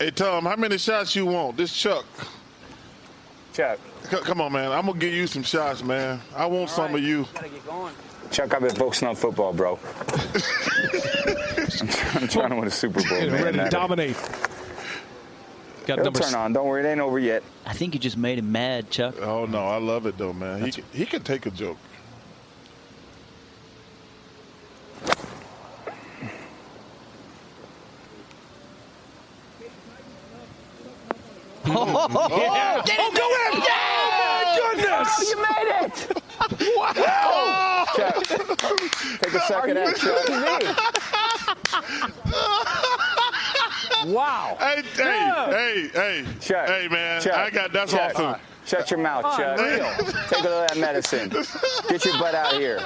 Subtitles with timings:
[0.00, 1.58] Hey Tom, how many shots you want?
[1.58, 2.06] This Chuck.
[3.52, 3.78] Chuck.
[4.04, 4.72] C- come on, man.
[4.72, 6.22] I'm gonna give you some shots, man.
[6.34, 7.02] I want All some right.
[7.02, 7.26] of you.
[8.30, 9.78] Chuck, I've been focusing on football, bro.
[10.08, 11.88] I'm,
[12.22, 13.44] I'm, trying to win a Super Bowl, man.
[13.44, 14.16] Ready to dominate.
[15.86, 16.54] Got It'll turn on.
[16.54, 17.42] Don't worry, it ain't over yet.
[17.66, 19.20] I think you just made him mad, Chuck.
[19.20, 20.64] Oh no, I love it though, man.
[20.64, 21.76] He can, he can take a joke.
[32.12, 32.82] Oh, yeah.
[32.84, 33.62] Get oh, go in!
[33.62, 33.76] Yeah!
[34.02, 35.08] Oh, my goodness!
[35.18, 35.96] Oh, you made it!
[37.06, 37.86] wow!
[37.96, 38.16] Chuck,
[39.20, 40.26] take a second at Chuck.
[44.06, 44.56] wow!
[44.58, 47.20] Hey, hey, hey, hey, Chuck, hey, man!
[47.22, 48.40] Chuck, I got that's Chuck, awesome.
[48.66, 49.58] Shut your mouth, oh, Chuck.
[50.28, 51.28] Take a little of that medicine.
[51.88, 52.80] Get your butt out here.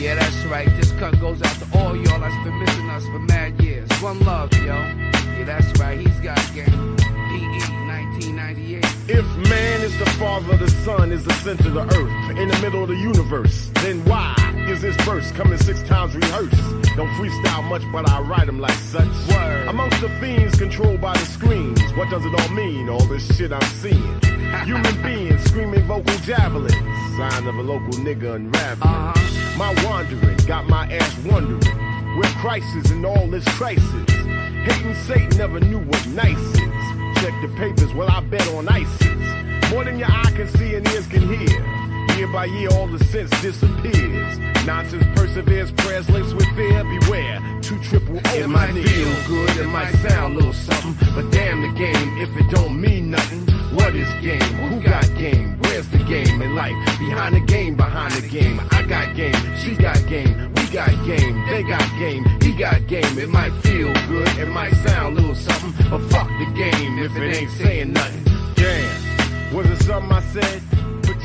[0.00, 0.68] Yeah, that's right.
[0.76, 3.90] This cut goes out to all y'all that's been missing us for mad years.
[4.00, 4.66] One love, yo.
[4.66, 5.98] Yeah, that's right.
[5.98, 6.96] He's got game.
[6.96, 8.84] PE 1998.
[9.08, 12.58] If man is the father, the sun is the center of the earth, in the
[12.62, 16.56] middle of the universe, then why is this verse coming six times rehearsed?
[16.96, 19.08] Don't freestyle much, but I write them like such.
[19.28, 19.68] Word.
[19.68, 22.88] Amongst the fiends controlled by the screens, what does it all mean?
[22.88, 24.20] All this shit I'm seeing.
[24.64, 26.72] Human beings screaming vocal javelins,
[27.16, 28.82] sign of a local nigga unraveling.
[28.82, 29.58] Uh-huh.
[29.58, 34.10] My wandering got my ass wondering where crisis and all this crisis.
[34.10, 37.22] Hating Satan never knew what nice is.
[37.22, 39.70] Check the papers, well I bet on ISIS.
[39.72, 41.97] More than your eye can see and ears can hear.
[42.18, 44.38] Year by year, all the sense disappears.
[44.66, 46.82] Nonsense perseveres, prayers links with fear.
[46.82, 48.34] Beware, two triple O.
[48.34, 52.28] It might feel good, it might sound a little something, but damn the game if
[52.36, 53.46] it don't mean nothing.
[53.72, 54.40] What is game?
[54.40, 55.60] Who got game?
[55.60, 56.74] Where's the game in life?
[56.98, 58.60] Behind the game, behind the game.
[58.72, 63.16] I got game, she got game, we got game, they got game, he got game.
[63.16, 67.14] It might feel good, it might sound a little something, but fuck the game if
[67.14, 68.24] it ain't saying nothing.
[68.56, 70.67] Damn, was it something I said?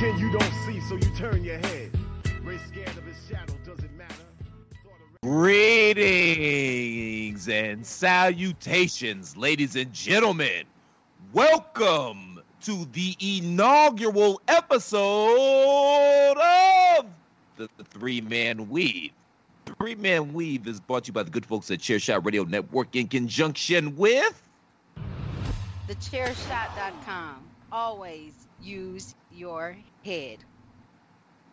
[0.03, 1.89] Pretend you don't see, so you turn your head.
[2.41, 4.13] Ray scared of his shadow, does it matter?
[5.21, 6.67] Greetings
[7.47, 10.65] and salutations, ladies and gentlemen.
[11.31, 17.05] Welcome to the inaugural episode of
[17.55, 19.13] the, the Three Man Weave.
[19.77, 22.93] Three Man Weave is brought to you by the good folks at Chairshot Radio Network
[22.97, 24.41] in conjunction with
[25.87, 27.37] TheChairShot.com.
[27.71, 30.45] Always use your head.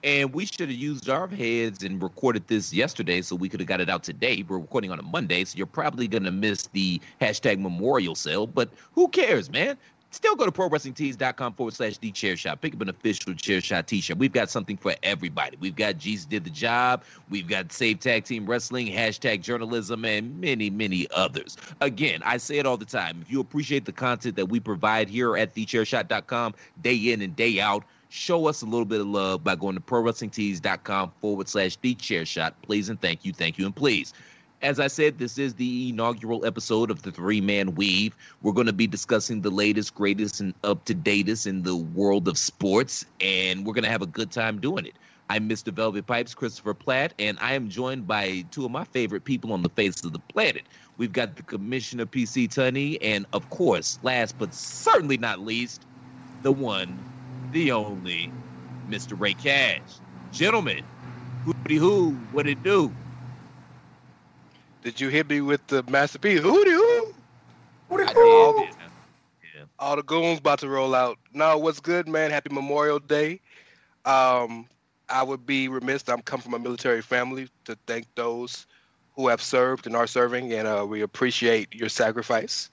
[0.03, 3.67] And we should have used our heads and recorded this yesterday so we could have
[3.69, 4.43] got it out today.
[4.47, 8.47] We're recording on a Monday, so you're probably going to miss the hashtag memorial sale,
[8.47, 9.77] but who cares, man?
[10.13, 12.61] Still go to prowrestlingtees.com forward slash the chair shot.
[12.61, 14.19] Pick up an official chair shot t shirt.
[14.19, 15.57] We've got something for everybody.
[15.61, 17.05] We've got Jesus Did the Job.
[17.29, 21.57] We've got Save Tag Team Wrestling, hashtag journalism, and many, many others.
[21.81, 23.21] Again, I say it all the time.
[23.23, 27.61] If you appreciate the content that we provide here at thechairshot.com day in and day
[27.61, 31.95] out, show us a little bit of love by going to prowrestlingtees.com forward slash the
[31.95, 32.61] chair shot.
[32.63, 34.13] Please and thank you, thank you, and please.
[34.63, 38.15] As I said, this is the inaugural episode of the Three Man Weave.
[38.43, 42.29] We're going to be discussing the latest, greatest, and up to datest in the world
[42.29, 44.99] of sports, and we're going to have a good time doing it.
[45.31, 45.73] I'm Mr.
[45.73, 49.63] Velvet Pipes, Christopher Platt, and I am joined by two of my favorite people on
[49.63, 50.65] the face of the planet.
[50.99, 55.87] We've got the Commissioner PC Tunney, and of course, last but certainly not least,
[56.43, 56.99] the one,
[57.53, 58.31] the only,
[58.91, 59.19] Mr.
[59.19, 59.81] Ray Cash.
[60.33, 60.83] Gentlemen,
[61.47, 62.93] hooty hoo, what it do?
[64.83, 66.37] Did you hit me with the Master P?
[66.37, 67.15] Hooty hoo!
[67.91, 68.71] I.
[69.79, 71.19] All the goons about to roll out.
[71.33, 72.31] No, what's good, man?
[72.31, 73.41] Happy Memorial Day.
[74.05, 74.67] Um,
[75.09, 76.09] I would be remiss.
[76.09, 78.67] I'm come from a military family to thank those
[79.17, 82.71] who have served and are serving, and uh, we appreciate your sacrifice.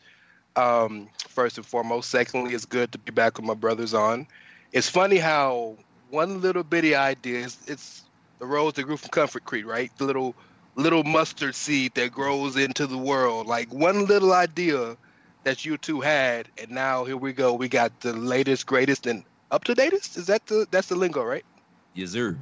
[0.55, 2.09] Um, first and foremost.
[2.09, 4.27] Secondly, it's good to be back with my brothers on.
[4.71, 5.77] It's funny how
[6.09, 8.03] one little bitty idea is it's
[8.39, 9.91] the rose that grew from Comfort Creek, right?
[9.97, 10.35] The little
[10.77, 13.47] little mustard seed that grows into the world.
[13.47, 14.95] Like one little idea
[15.43, 17.53] that you two had, and now here we go.
[17.53, 20.17] We got the latest, greatest, and up to datest.
[20.17, 21.45] Is that the that's the lingo, right?
[21.93, 22.37] Yes, sir.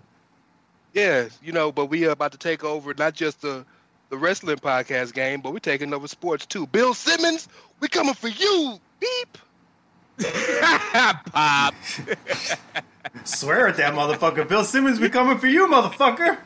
[0.93, 3.65] Yeah, you know, but we are about to take over not just the
[4.09, 6.67] the wrestling podcast game, but we're taking over sports too.
[6.67, 7.47] Bill Simmons,
[7.79, 8.79] we coming for you.
[8.99, 9.37] Beep.
[11.31, 11.73] Pop.
[13.23, 14.47] Swear at that motherfucker.
[14.47, 16.37] Bill Simmons we coming for you, motherfucker.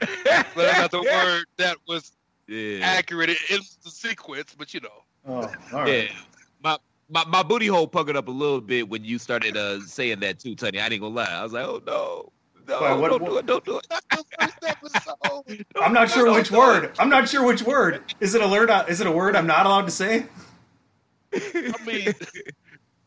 [0.00, 0.08] But
[0.54, 2.12] that's not the word that was
[2.48, 2.80] Yeah.
[2.84, 5.04] accurate in the sequence, but you know.
[5.26, 6.08] Oh, all Yeah.
[6.62, 10.20] My, my my booty hole puckered up a little bit when you started uh, saying
[10.20, 10.80] that too, Tony.
[10.80, 11.24] I ain't gonna lie.
[11.30, 12.32] I was like, oh no.
[12.68, 13.86] No, Wait, what- don't what- do it, don't do it.
[15.80, 16.92] I'm not sure which word.
[16.98, 18.02] I'm not sure which word.
[18.20, 18.70] Is it a word?
[18.88, 20.26] Is it a word I'm not allowed to say?
[21.32, 22.12] I mean,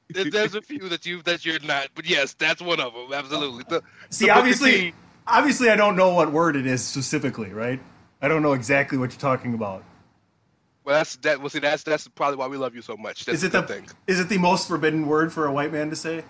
[0.09, 3.13] there's a few that you that you're not, but yes, that's one of them.
[3.13, 3.63] Absolutely.
[3.69, 4.93] The- See, the obviously, T-
[5.27, 7.79] obviously, I don't know what word it is specifically, right?
[8.21, 9.83] I don't know exactly what you're talking about.
[10.83, 11.39] Well, that's that.
[11.39, 13.25] Well, see, that's that's probably why we love you so much.
[13.25, 13.87] That's Is it the thing.
[14.07, 16.23] is it the most forbidden word for a white man to say?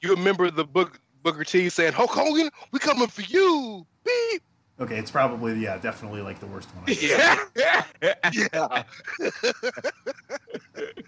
[0.00, 4.42] You remember the book Booker T saying, "Hulk Hogan, we coming for you." Beep.
[4.78, 6.84] Okay, it's probably yeah, definitely like the worst one.
[6.88, 7.44] Yeah.
[7.56, 8.82] yeah.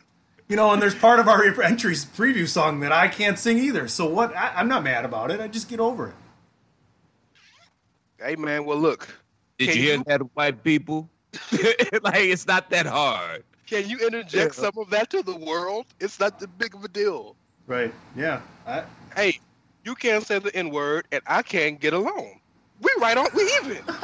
[0.49, 3.89] You know, and there's part of our entry preview song that I can't sing either.
[3.89, 4.35] So what?
[4.37, 5.41] I, I'm not mad about it.
[5.41, 6.15] I just get over it.
[8.23, 9.09] Hey man, well look,
[9.59, 11.09] Did you hear you- that, white people?
[12.03, 13.45] like it's not that hard.
[13.67, 15.87] can you interject some of that to the world?
[16.01, 17.37] It's not that big of a deal.
[17.67, 17.93] Right?
[18.17, 18.41] Yeah.
[18.67, 18.85] I,
[19.15, 19.41] Hey,
[19.85, 22.41] you can't say the N word, and I can't get along.
[22.81, 23.27] We right on.
[23.35, 23.79] We even.
[23.89, 23.97] as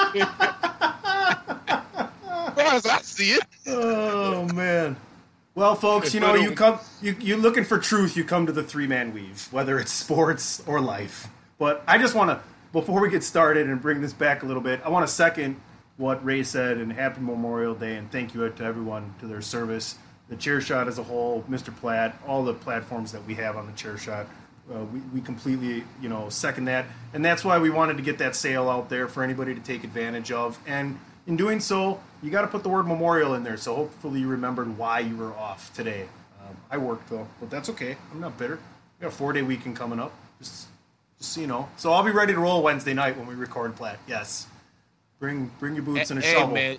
[2.54, 3.42] far as I see it.
[3.66, 4.96] oh man.
[5.54, 8.62] Well, folks, you know, you come you you're looking for truth, you come to the
[8.62, 11.28] three man weave, whether it's sports or life.
[11.58, 12.40] But I just want to
[12.72, 15.60] before we get started and bring this back a little bit, I want to second
[15.98, 19.98] what Ray said and happy Memorial Day and thank you to everyone to their service,
[20.28, 21.74] the chair shot as a whole, Mr.
[21.76, 24.26] Platt, all the platforms that we have on the chair shot.
[24.72, 28.18] Uh, we, we completely, you know, second that, and that's why we wanted to get
[28.18, 30.58] that sale out there for anybody to take advantage of.
[30.66, 33.56] And in doing so, you got to put the word memorial in there.
[33.56, 36.08] So hopefully you remembered why you were off today.
[36.40, 37.96] Um, I worked though, but that's okay.
[38.12, 38.54] I'm not bitter.
[38.98, 40.12] We got a four day weekend coming up.
[40.38, 40.68] Just,
[41.22, 41.68] just so you know.
[41.76, 43.98] So I'll be ready to roll Wednesday night when we record Platt.
[44.08, 44.46] Yes.
[45.20, 46.54] Bring bring your boots and a Hey, shovel.
[46.54, 46.78] man.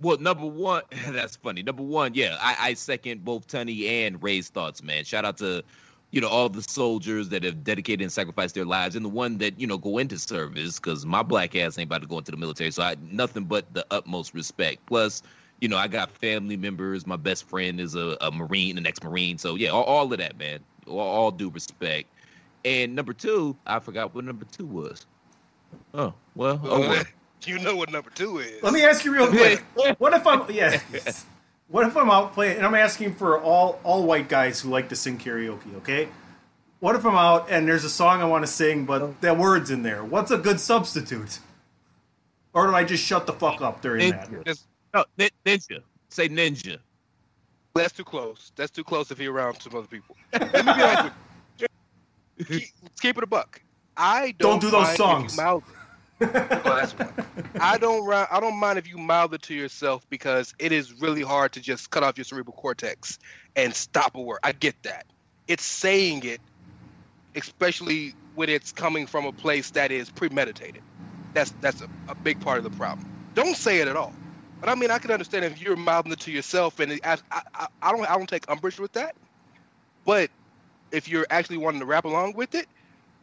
[0.00, 1.62] Well, number one, that's funny.
[1.62, 5.04] Number one, yeah, I, I second both Tunney and Ray's thoughts, man.
[5.04, 5.62] Shout out to,
[6.10, 9.36] you know, all the soldiers that have dedicated and sacrificed their lives, and the one
[9.38, 12.30] that you know go into service, because my black ass ain't about to go into
[12.30, 14.86] the military, so I nothing but the utmost respect.
[14.86, 15.22] Plus,
[15.60, 17.06] you know, I got family members.
[17.06, 20.38] My best friend is a, a Marine, an ex-Marine, so yeah, all, all of that,
[20.38, 20.60] man.
[20.86, 22.08] All, all due respect.
[22.64, 25.06] And number two, I forgot what number two was.
[25.94, 27.04] Oh well, oh well.
[27.46, 28.62] You know what number two is.
[28.62, 29.64] Let me ask you real quick.
[29.98, 30.78] What if I'm yeah?
[31.68, 34.90] What if I'm out playing and I'm asking for all all white guys who like
[34.90, 35.74] to sing karaoke?
[35.78, 36.10] Okay.
[36.80, 39.70] What if I'm out and there's a song I want to sing, but the words
[39.70, 40.04] in there?
[40.04, 41.38] What's a good substitute?
[42.52, 44.30] Or do I just shut the fuck up during that?
[44.92, 45.80] No, ninja.
[46.10, 46.76] Say ninja.
[47.74, 48.52] That's too close.
[48.54, 50.14] That's too close if you're around some other people.
[50.34, 51.14] Let me be honest
[52.40, 52.60] with you.
[52.60, 52.70] Keep,
[53.00, 53.62] keep it a buck.
[53.96, 55.32] I don't, Don't do those mind if songs.
[55.32, 55.78] You mouth it.
[56.64, 57.14] Well, that's one.
[57.60, 58.12] I don't.
[58.12, 61.60] I don't mind if you mouth it to yourself because it is really hard to
[61.60, 63.18] just cut off your cerebral cortex
[63.56, 64.40] and stop a word.
[64.44, 65.06] I get that.
[65.48, 66.40] It's saying it,
[67.36, 70.82] especially when it's coming from a place that is premeditated.
[71.34, 73.06] That's that's a, a big part of the problem.
[73.34, 74.20] Don't say it at all.
[74.62, 77.18] But I mean, I can understand if you're mouthing it to yourself, and it, I,
[77.32, 79.14] I, I- I don't, I don't take umbrage with that.
[80.04, 80.30] But
[80.92, 82.66] if you're actually wanting to rap along with it,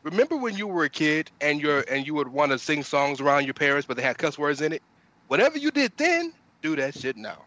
[0.04, 3.20] remember when you were a kid and you're and you would want to sing songs
[3.22, 4.82] around your parents, but they had cuss words in it.
[5.28, 7.44] Whatever you did then, do that shit now.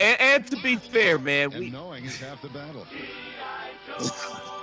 [0.00, 2.86] And, and to be fair, man, we knowing is half the battle.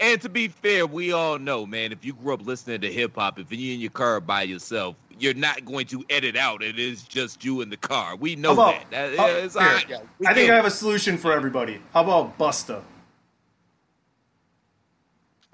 [0.00, 3.14] And to be fair, we all know, man, if you grew up listening to hip
[3.14, 6.62] hop, if you're in your car by yourself, you're not going to edit out.
[6.62, 8.16] It is just you in the car.
[8.16, 9.10] We know about- that.
[9.12, 9.88] that how- it's here, all right.
[10.18, 11.80] We I think get I have a solution for everybody.
[11.92, 12.82] How about Busta?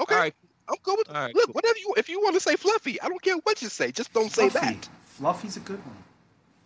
[0.01, 0.33] Okay.
[0.69, 1.53] I'm good with All right, look, cool.
[1.55, 3.91] whatever you if you want to say fluffy, I don't care what you say.
[3.91, 4.75] Just don't say Fluffy.
[4.75, 4.89] that.
[5.05, 5.97] Fluffy's a good one.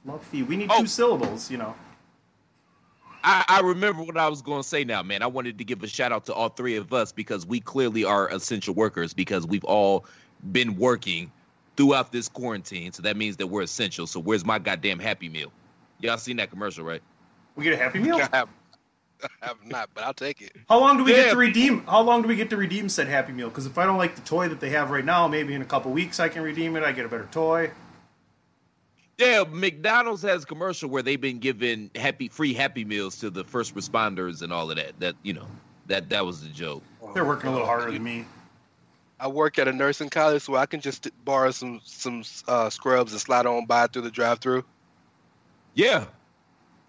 [0.05, 0.43] Fluffy.
[0.43, 0.81] We need Oh.
[0.83, 1.75] two syllables, you know.
[3.25, 5.23] I, I remember what I was going to say now, man.
[5.23, 8.05] I wanted to give a shout out to all three of us because we clearly
[8.05, 10.05] are essential workers because we've all
[10.53, 11.33] been working
[11.77, 12.93] throughout this quarantine.
[12.93, 14.07] So that means that we're essential.
[14.07, 15.51] So where's my goddamn Happy Meal?
[16.01, 17.01] Y'all seen that commercial, right?
[17.57, 18.17] We get a Happy Meal.
[18.33, 18.49] I have,
[19.23, 20.53] I have not, but I'll take it.
[20.69, 21.83] How long do we get to redeem?
[21.87, 23.49] How long do we get to redeem said Happy Meal?
[23.49, 25.67] Because if I don't like the toy that they have right now, maybe in a
[25.67, 26.83] couple weeks I can redeem it.
[26.83, 27.71] I get a better toy.
[29.19, 33.45] Yeah, McDonald's has a commercial where they've been giving happy free Happy Meals to the
[33.45, 34.99] first responders and all of that.
[34.99, 35.47] That you know,
[35.87, 36.83] that that was the joke.
[37.15, 38.27] They're working a little harder than me.
[39.21, 43.13] I work at a nursing college, so I can just borrow some some uh, scrubs
[43.13, 44.65] and slide on by through the drive-through.
[45.75, 46.07] Yeah,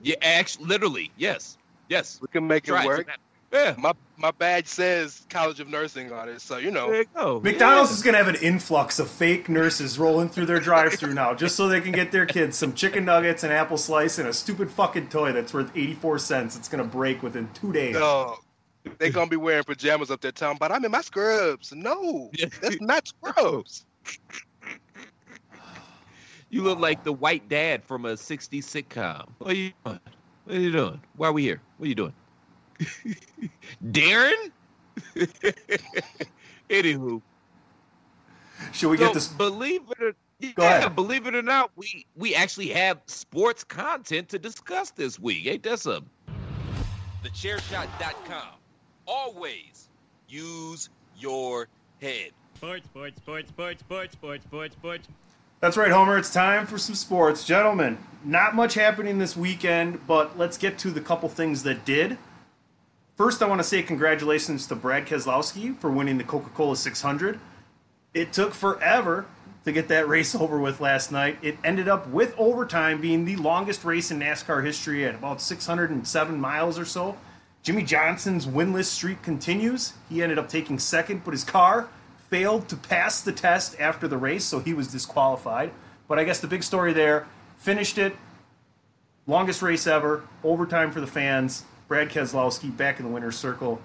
[0.02, 1.58] yeah, actually, literally, yes,
[1.90, 2.20] yes.
[2.22, 3.08] We can make Try it work.
[3.56, 6.90] Yeah, My my badge says College of Nursing on it, so you know.
[6.92, 7.40] there you go.
[7.40, 11.34] McDonald's is going to have an influx of fake nurses rolling through their drive-through now,
[11.34, 14.34] just so they can get their kids some chicken nuggets, an apple slice, and a
[14.34, 16.58] stupid fucking toy that's worth eighty-four cents.
[16.58, 17.94] It's going to break within two days.
[17.96, 18.38] No,
[18.98, 21.74] they're gonna be wearing pajamas up there talking But I'm in my scrubs.
[21.74, 22.32] No,
[22.62, 23.86] that's not scrubs.
[26.50, 29.28] You look like the white dad from a 60s sitcom.
[29.40, 30.00] What are you doing?
[30.46, 31.02] What are you doing?
[31.16, 31.62] Why are we here?
[31.78, 32.14] What are you doing?
[33.86, 34.52] Darren?
[36.70, 37.22] Anywho.
[38.72, 39.28] Should we so get this?
[39.28, 44.28] Believe it or Go yeah, believe it or not, we we actually have sports content
[44.30, 45.48] to discuss this week.
[45.48, 46.10] Ain't that something?
[47.24, 48.60] TheChairShot.com.
[49.08, 49.90] Always
[50.28, 51.68] use your
[52.02, 52.32] head.
[52.56, 55.08] Sports, sports, sports, sports, sports, sports, sports, sports.
[55.62, 56.18] That's right, Homer.
[56.18, 57.46] It's time for some sports.
[57.46, 62.18] Gentlemen, not much happening this weekend, but let's get to the couple things that did.
[63.16, 67.40] First, I want to say congratulations to Brad Keselowski for winning the Coca Cola 600.
[68.14, 69.26] It took forever
[69.64, 71.38] to get that race over with last night.
[71.42, 76.42] It ended up with overtime being the longest race in NASCAR history at about 607
[76.42, 77.18] miles or so.
[77.64, 79.94] Jimmie Johnson's winless streak continues.
[80.10, 81.88] He ended up taking second, but his car
[82.30, 85.72] failed to pass the test after the race, so he was disqualified.
[86.10, 88.18] But I guess the big story there finished it.
[89.26, 91.64] Longest race ever, overtime for the fans.
[91.88, 93.82] Brad Keselowski back in the winner's circle.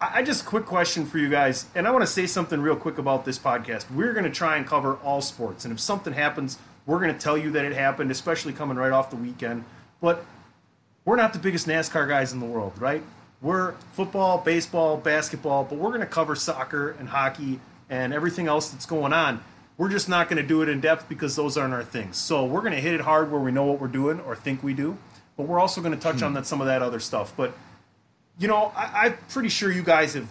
[0.00, 2.76] I I just quick question for you guys, and I want to say something real
[2.76, 3.90] quick about this podcast.
[3.90, 7.18] We're going to try and cover all sports, and if something happens, we're going to
[7.18, 9.64] tell you that it happened, especially coming right off the weekend.
[10.00, 10.24] But
[11.04, 13.02] we're not the biggest NASCAR guys in the world, right?
[13.40, 18.70] We're football, baseball, basketball, but we're going to cover soccer and hockey and everything else
[18.70, 19.42] that's going on.
[19.78, 22.16] We're just not going to do it in depth because those aren't our things.
[22.16, 24.62] So we're going to hit it hard where we know what we're doing or think
[24.62, 24.96] we do,
[25.36, 26.36] but we're also going to touch on hmm.
[26.36, 27.34] that some of that other stuff.
[27.36, 27.56] But
[28.38, 30.28] you know, I, I'm pretty sure you guys have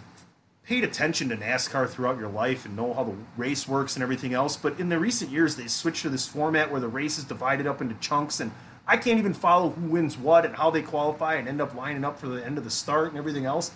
[0.64, 4.34] paid attention to NASCAR throughout your life and know how the race works and everything
[4.34, 4.56] else.
[4.56, 7.66] But in the recent years, they switched to this format where the race is divided
[7.66, 8.50] up into chunks, and
[8.86, 12.04] I can't even follow who wins what and how they qualify and end up lining
[12.04, 13.70] up for the end of the start and everything else.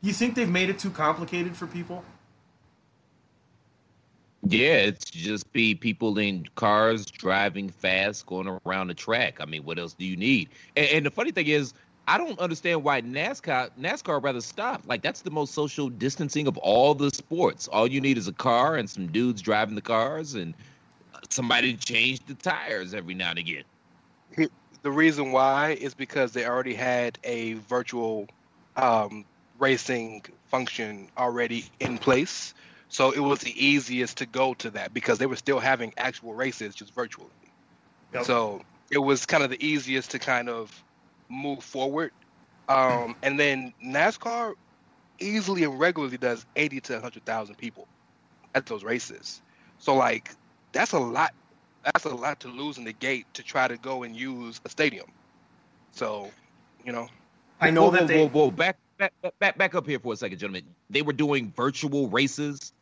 [0.00, 2.04] You think they've made it too complicated for people?
[4.44, 9.36] Yeah, it's just be people in cars driving fast, going around the track.
[9.40, 10.48] I mean, what else do you need?
[10.76, 11.72] And, and the funny thing is,
[12.08, 14.82] I don't understand why NASCAR NASCAR rather stop.
[14.86, 17.68] Like that's the most social distancing of all the sports.
[17.68, 20.54] All you need is a car and some dudes driving the cars and
[21.30, 23.62] somebody change the tires every now and again.
[24.82, 28.26] The reason why is because they already had a virtual
[28.74, 29.24] um,
[29.60, 32.52] racing function already in place.
[32.92, 36.34] So it was the easiest to go to that because they were still having actual
[36.34, 37.30] races just virtually.
[38.12, 38.26] Yep.
[38.26, 40.84] So it was kind of the easiest to kind of
[41.30, 42.12] move forward.
[42.68, 44.52] Um, and then NASCAR
[45.18, 47.88] easily and regularly does 80 to 100,000 people
[48.54, 49.40] at those races.
[49.78, 50.30] So like
[50.72, 51.32] that's a lot.
[51.84, 54.68] That's a lot to lose in the gate to try to go and use a
[54.68, 55.06] stadium.
[55.92, 56.30] So,
[56.84, 57.08] you know,
[57.58, 58.26] I know whoa, that whoa, they.
[58.26, 60.64] whoa, whoa, back, back, back, back up here for a second, gentlemen.
[60.90, 62.74] They were doing virtual races.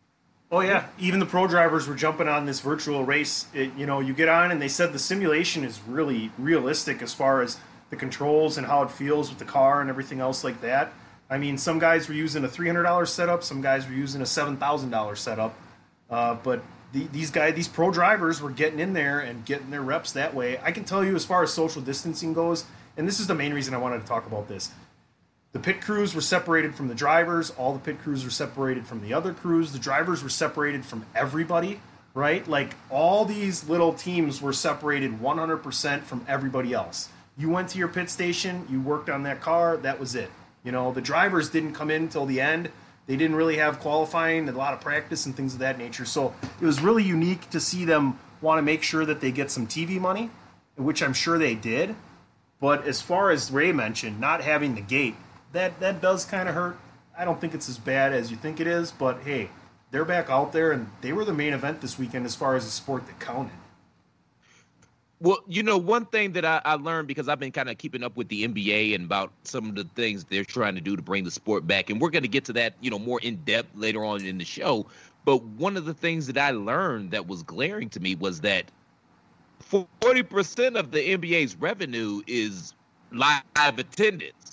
[0.52, 3.46] Oh yeah, even the pro drivers were jumping on this virtual race.
[3.54, 7.14] It, you know, you get on and they said the simulation is really realistic as
[7.14, 7.58] far as
[7.90, 10.92] the controls and how it feels with the car and everything else like that.
[11.28, 14.22] I mean, some guys were using a three hundred dollars setup, some guys were using
[14.22, 15.54] a seven thousand dollars setup,
[16.10, 19.82] uh, but the, these guys, these pro drivers, were getting in there and getting their
[19.82, 20.58] reps that way.
[20.58, 22.64] I can tell you, as far as social distancing goes,
[22.96, 24.72] and this is the main reason I wanted to talk about this.
[25.52, 27.50] The pit crews were separated from the drivers.
[27.50, 29.72] All the pit crews were separated from the other crews.
[29.72, 31.80] The drivers were separated from everybody,
[32.14, 32.46] right?
[32.46, 37.08] Like all these little teams were separated 100% from everybody else.
[37.36, 40.30] You went to your pit station, you worked on that car, that was it.
[40.62, 42.70] You know, the drivers didn't come in until the end.
[43.06, 46.04] They didn't really have qualifying, and a lot of practice and things of that nature.
[46.04, 49.50] So it was really unique to see them want to make sure that they get
[49.50, 50.30] some TV money,
[50.76, 51.96] which I'm sure they did.
[52.60, 55.16] But as far as Ray mentioned, not having the gate,
[55.52, 56.78] that that does kind of hurt.
[57.16, 59.50] I don't think it's as bad as you think it is, but hey,
[59.90, 62.64] they're back out there and they were the main event this weekend as far as
[62.64, 63.52] the sport that counted.
[65.22, 68.02] Well, you know, one thing that I, I learned because I've been kind of keeping
[68.02, 71.02] up with the NBA and about some of the things they're trying to do to
[71.02, 73.36] bring the sport back, and we're going to get to that, you know, more in
[73.44, 74.86] depth later on in the show.
[75.26, 78.70] But one of the things that I learned that was glaring to me was that
[79.70, 82.72] 40% of the NBA's revenue is
[83.12, 83.42] live
[83.78, 84.49] attendance.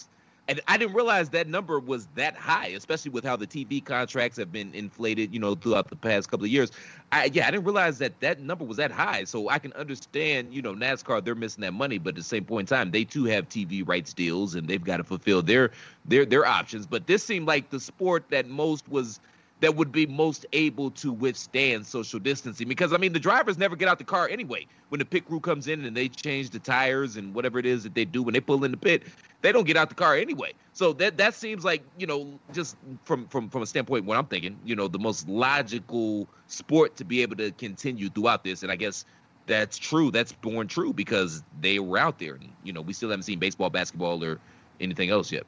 [0.49, 4.37] And I didn't realize that number was that high, especially with how the TV contracts
[4.37, 6.71] have been inflated, you know, throughout the past couple of years.
[7.11, 9.25] I, yeah, I didn't realize that that number was that high.
[9.25, 12.45] So I can understand, you know, NASCAR they're missing that money, but at the same
[12.45, 15.71] point in time, they too have TV rights deals and they've got to fulfill their
[16.05, 16.85] their their options.
[16.85, 19.19] But this seemed like the sport that most was
[19.59, 23.75] that would be most able to withstand social distancing because I mean the drivers never
[23.75, 24.67] get out the car anyway.
[24.89, 27.83] When the pit crew comes in and they change the tires and whatever it is
[27.83, 29.03] that they do when they pull in the pit,
[29.41, 30.53] they don't get out the car anyway.
[30.73, 34.27] So that that seems like you know just from from from a standpoint what I'm
[34.27, 38.71] thinking, you know, the most logical sport to be able to continue throughout this, and
[38.71, 39.05] I guess
[39.47, 40.11] that's true.
[40.11, 42.35] That's born true because they were out there.
[42.35, 44.39] And, you know, we still haven't seen baseball, basketball, or
[44.79, 45.45] anything else yet.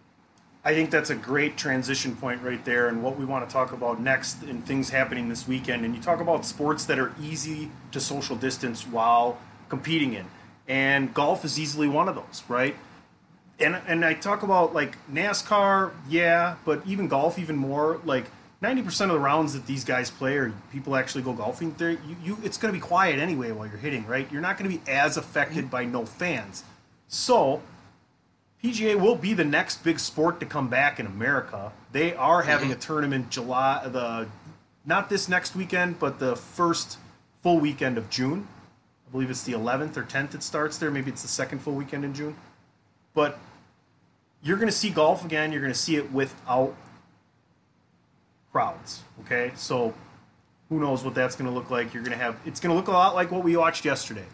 [0.64, 3.72] I think that's a great transition point right there, and what we want to talk
[3.72, 5.86] about next in things happening this weekend.
[5.86, 9.38] And you talk about sports that are easy to social distance while
[9.70, 10.26] competing in,
[10.68, 12.76] and golf is easily one of those, right?
[13.58, 18.02] And and I talk about like NASCAR, yeah, but even golf, even more.
[18.04, 18.26] Like
[18.62, 21.92] ninety percent of the rounds that these guys play, or people actually go golfing, there
[21.92, 24.30] you, you it's going to be quiet anyway while you're hitting, right?
[24.30, 26.66] You're not going to be as affected by no fans,
[27.08, 27.62] so
[28.64, 31.72] PGA will be the next big sport to come back in America.
[31.92, 32.82] They are having a mm-hmm.
[32.82, 34.28] tournament July the
[34.86, 36.98] not this next weekend, but the first
[37.42, 38.48] full weekend of June.
[39.08, 40.92] I believe it's the 11th or 10th it starts there.
[40.92, 42.36] Maybe it's the second full weekend in June.
[43.14, 43.40] But
[44.42, 45.52] you're going to see golf again.
[45.52, 46.76] You're going to see it without
[48.52, 49.04] crowds.
[49.22, 49.94] Okay, so
[50.70, 51.94] who knows what that's going to look like?
[51.94, 54.26] You're going to have it's going to look a lot like what we watched yesterday.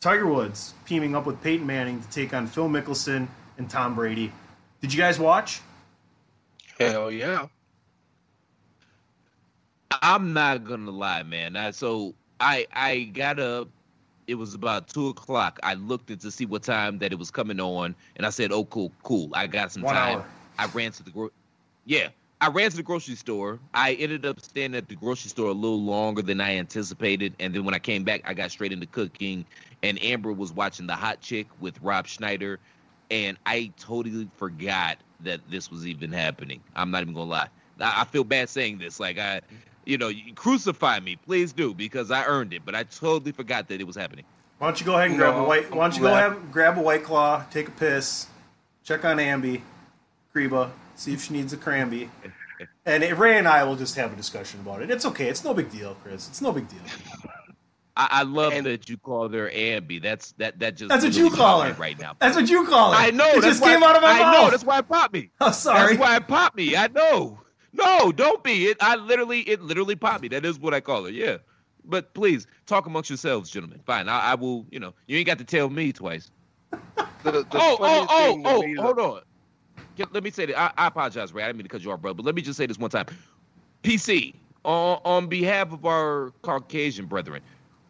[0.00, 4.32] Tiger Woods teaming up with Peyton Manning to take on Phil Mickelson and Tom Brady.
[4.80, 5.60] Did you guys watch?
[6.78, 7.46] Hell yeah.
[10.02, 11.56] I'm not gonna lie, man.
[11.56, 13.68] I, so I I got up.
[14.26, 15.58] It was about two o'clock.
[15.62, 18.52] I looked in to see what time that it was coming on, and I said,
[18.52, 19.30] "Oh, cool, cool.
[19.32, 20.26] I got some One time." hour.
[20.58, 21.30] I ran to the gro-
[21.84, 22.08] yeah.
[22.42, 23.58] I ran to the grocery store.
[23.72, 27.54] I ended up staying at the grocery store a little longer than I anticipated, and
[27.54, 29.46] then when I came back, I got straight into cooking.
[29.82, 32.58] And Amber was watching The Hot Chick with Rob Schneider,
[33.10, 36.60] and I totally forgot that this was even happening.
[36.74, 37.48] I'm not even gonna lie.
[37.80, 39.00] I, I feel bad saying this.
[39.00, 39.40] Like I,
[39.84, 42.62] you know, you crucify me, please do, because I earned it.
[42.64, 44.24] But I totally forgot that it was happening.
[44.58, 45.70] Why don't you go ahead and No, grab a white?
[45.70, 48.26] Why don't you go I'm have grab a white claw, take a piss,
[48.84, 49.62] check on Amby,
[50.34, 52.10] Kreba, see if she needs a cranby,
[52.86, 54.90] and Ray and I will just have a discussion about it.
[54.90, 55.28] It's okay.
[55.28, 56.28] It's no big deal, Chris.
[56.28, 56.80] It's no big deal.
[57.96, 60.02] I, I love that you call her Ambi.
[60.02, 62.14] That's that that just That's what you call got her right now.
[62.18, 62.96] That's what you call it.
[62.96, 63.28] I know.
[63.30, 64.34] It just why- came out of my I mouth.
[64.34, 64.50] know.
[64.50, 65.30] That's why it popped me.
[65.40, 65.96] Oh, sorry.
[65.96, 66.76] That's why it popped me.
[66.76, 67.40] I know.
[67.72, 68.66] No, don't be.
[68.66, 68.76] It.
[68.80, 70.28] I literally, it literally popped me.
[70.28, 71.10] That is what I call her.
[71.10, 71.38] Yeah.
[71.84, 73.80] But please talk amongst yourselves, gentlemen.
[73.86, 74.08] Fine.
[74.08, 74.66] I, I will.
[74.70, 76.30] You know, you ain't got to tell me twice.
[76.70, 76.78] The,
[77.22, 79.20] the oh, oh, funniest oh, oh, hold on.
[79.96, 80.58] Get- let me say that.
[80.58, 81.42] I, I apologize, Ray.
[81.42, 82.12] I didn't mean to cut you off, bro.
[82.12, 83.06] But let me just say this one time.
[83.82, 87.40] PC, on, on behalf of our Caucasian brethren,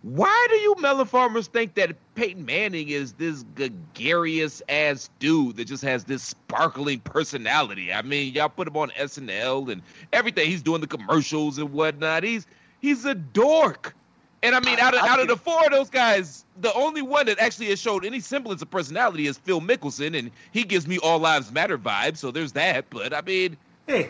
[0.06, 5.64] why do you melon farmers think that Peyton Manning is this gregarious ass dude that
[5.64, 7.92] just has this sparkling personality?
[7.92, 10.48] I mean, y'all put him on SNL and everything.
[10.48, 12.22] He's doing the commercials and whatnot.
[12.22, 12.46] He's
[12.78, 13.96] he's a dork.
[14.44, 17.26] And I mean, out of out of the four of those guys, the only one
[17.26, 20.98] that actually has showed any semblance of personality is Phil Mickelson, and he gives me
[20.98, 22.18] all lives matter vibes.
[22.18, 22.88] So there's that.
[22.90, 23.56] But I mean,
[23.86, 24.08] Hey,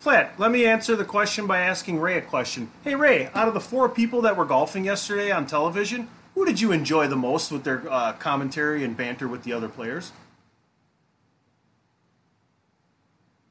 [0.00, 2.70] Platt, let me answer the question by asking Ray a question.
[2.82, 6.60] Hey, Ray, out of the four people that were golfing yesterday on television, who did
[6.60, 10.12] you enjoy the most with their uh, commentary and banter with the other players?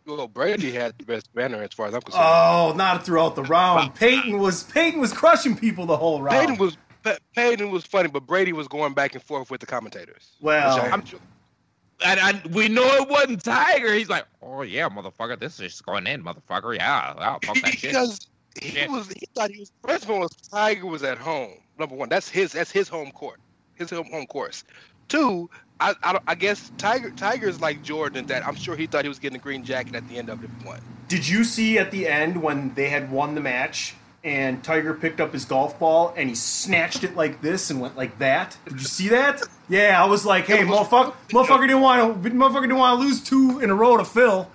[0.05, 2.23] Well, Brady had the best banner as far as I'm concerned.
[2.27, 3.95] Oh, not throughout the round.
[3.95, 6.39] Peyton was Peyton was crushing people the whole round.
[6.39, 6.77] Peyton was
[7.33, 10.33] Peyton was funny, but Brady was going back and forth with the commentators.
[10.41, 11.19] Well- I I'm- enjoy-
[12.05, 13.93] and I, we know it wasn't Tiger.
[13.93, 16.75] He's like, oh yeah, motherfucker, this is going in, motherfucker.
[16.75, 17.91] Yeah, I'll fuck that shit.
[17.91, 18.27] because
[18.61, 21.53] he was he thought he was first of all Tiger was at home.
[21.79, 23.39] Number one, that's his that's his home court,
[23.75, 24.63] his home home course.
[25.07, 29.09] Two, I I, I guess Tiger Tiger's like Jordan that I'm sure he thought he
[29.09, 30.81] was getting a green jacket at the end of it one.
[31.07, 35.19] Did you see at the end when they had won the match and Tiger picked
[35.19, 38.57] up his golf ball and he snatched it like this and went like that?
[38.65, 39.41] Did you see that?
[39.69, 43.21] Yeah, I was like, hey, motherfucker, motherfucker didn't want to, motherfucker didn't want to lose
[43.23, 44.49] two in a row to Phil.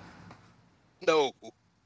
[1.07, 1.31] No,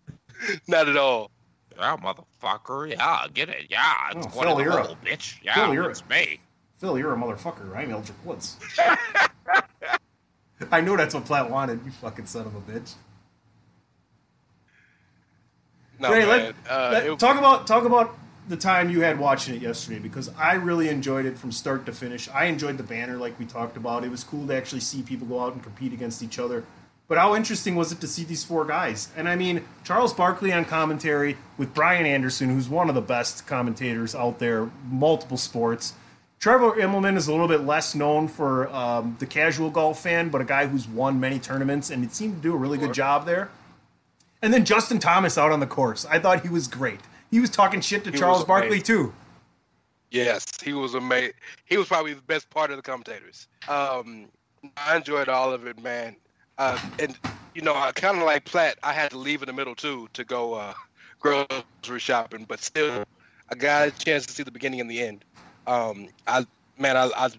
[0.67, 1.30] not at all.
[1.78, 2.91] Yeah, motherfucker.
[2.91, 3.65] Yeah, get it.
[3.69, 3.84] Yeah,
[4.15, 5.39] oh, it's Oh, Phil, you're a- bitch.
[5.43, 6.39] Yeah, Phil, you're a- me.
[6.78, 7.76] Phil, you're a motherfucker.
[7.76, 8.58] I'm Eldrick Woods.
[10.72, 11.84] I know that's what Platt wanted.
[11.86, 12.93] You fucking son of a bitch.
[15.99, 18.17] No, Ray, let- uh, let- it- talk about talk about
[18.49, 21.93] the time you had watching it yesterday because I really enjoyed it from start to
[21.93, 22.27] finish.
[22.34, 24.03] I enjoyed the banner like we talked about.
[24.03, 26.65] It was cool to actually see people go out and compete against each other.
[27.08, 29.10] But how interesting was it to see these four guys?
[29.15, 33.45] And I mean, Charles Barkley on commentary with Brian Anderson, who's one of the best
[33.45, 35.93] commentators out there, multiple sports.
[36.39, 40.41] Trevor Immelman is a little bit less known for um, the casual golf fan, but
[40.41, 43.25] a guy who's won many tournaments, and it seemed to do a really good job
[43.25, 43.49] there.
[44.43, 46.06] And then Justin Thomas out on the course.
[46.06, 46.99] I thought he was great.
[47.32, 49.13] He was talking shit to He Charles Barkley too.
[50.12, 51.34] Yes, he was amazing.
[51.65, 53.47] He was probably the best part of the commentators.
[53.69, 54.27] Um,
[54.75, 56.17] I enjoyed all of it, man.
[56.58, 57.17] Uh, and
[57.56, 58.77] you know, I kind of like Platt.
[58.84, 60.73] I had to leave in the middle too to go uh,
[61.19, 63.06] grocery shopping, but still,
[63.49, 65.23] I got a chance to see the beginning and the end.
[65.67, 66.45] Um, I
[66.77, 67.29] man, I, I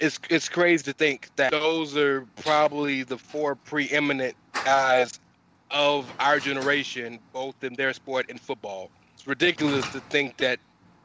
[0.00, 5.18] it's it's crazy to think that those are probably the four preeminent guys
[5.70, 8.90] of our generation, both in their sport and football.
[9.14, 10.58] It's ridiculous to think that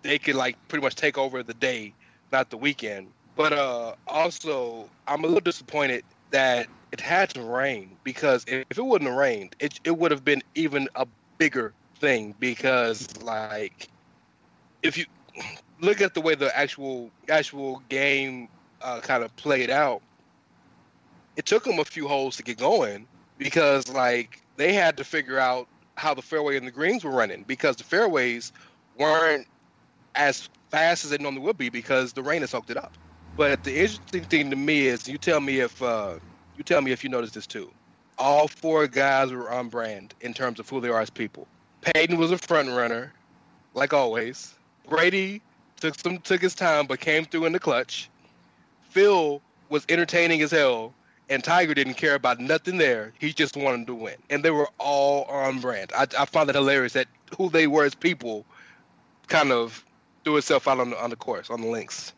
[0.04, 1.94] they could like pretty much take over the day,
[2.32, 3.08] not the weekend.
[3.36, 8.84] But uh, also, I'm a little disappointed that it had to rain because if, it
[8.84, 13.90] wouldn't have rained, it it would have been even a bigger thing because like
[14.84, 15.06] if you
[15.82, 18.48] look at the way the actual actual game
[18.82, 20.02] uh, kind of played out,
[21.36, 25.40] it took them a few holes to get going because like they had to figure
[25.40, 28.52] out how the fairway and the greens were running because the fairways
[28.98, 29.48] weren't
[30.16, 32.94] as fast as they normally would be because the rain had soaked it up.
[33.36, 36.18] But the interesting thing to me is you tell me if uh,
[36.56, 37.72] you tell me if you noticed this too.
[38.18, 41.48] All four guys were on brand in terms of who they are as people.
[41.82, 43.14] Peyton was a front runner,
[43.76, 44.56] like always.
[44.90, 45.42] Brady
[45.80, 48.10] took some took his time but came through in the clutch.
[48.82, 50.96] Phil was entertaining as hell,
[51.30, 53.14] and Tiger didn't care about nothing there.
[53.20, 55.92] He just wanted to win, and they were all on brand.
[55.96, 58.46] I, I found it hilarious that who they were as people
[59.28, 59.84] kind of
[60.24, 62.14] threw itself out on the on the course on the links.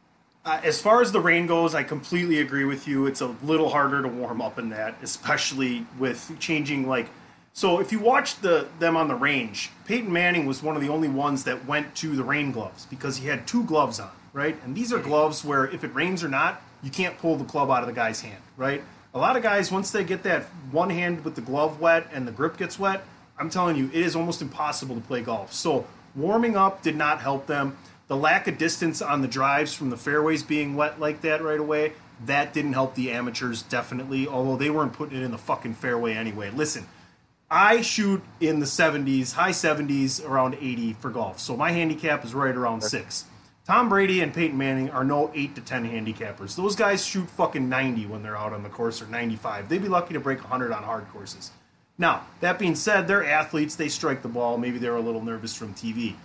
[0.45, 3.05] Uh, as far as the rain goes, I completely agree with you.
[3.05, 7.09] It's a little harder to warm up in that, especially with changing like.
[7.51, 10.89] So if you watch the them on the range, Peyton Manning was one of the
[10.89, 14.55] only ones that went to the rain gloves because he had two gloves on, right?
[14.63, 17.69] And these are gloves where if it rains or not, you can't pull the club
[17.69, 18.81] out of the guy's hand, right?
[19.11, 22.27] A lot of guys once they get that one hand with the glove wet and
[22.27, 23.03] the grip gets wet,
[23.39, 25.51] I'm telling you, it is almost impossible to play golf.
[25.51, 27.75] So warming up did not help them.
[28.07, 31.59] The lack of distance on the drives from the fairways being wet like that right
[31.59, 31.93] away,
[32.25, 36.13] that didn't help the amateurs definitely, although they weren't putting it in the fucking fairway
[36.13, 36.51] anyway.
[36.51, 36.85] Listen,
[37.49, 41.39] I shoot in the 70s, high 70s, around 80 for golf.
[41.39, 43.25] So my handicap is right around 6.
[43.69, 46.55] Tom Brady and Peyton Manning are no 8 to 10 handicappers.
[46.55, 49.69] Those guys shoot fucking 90 when they're out on the course or 95.
[49.69, 51.51] They'd be lucky to break 100 on hard courses.
[51.95, 55.53] Now, that being said, they're athletes, they strike the ball, maybe they're a little nervous
[55.53, 56.15] from TV.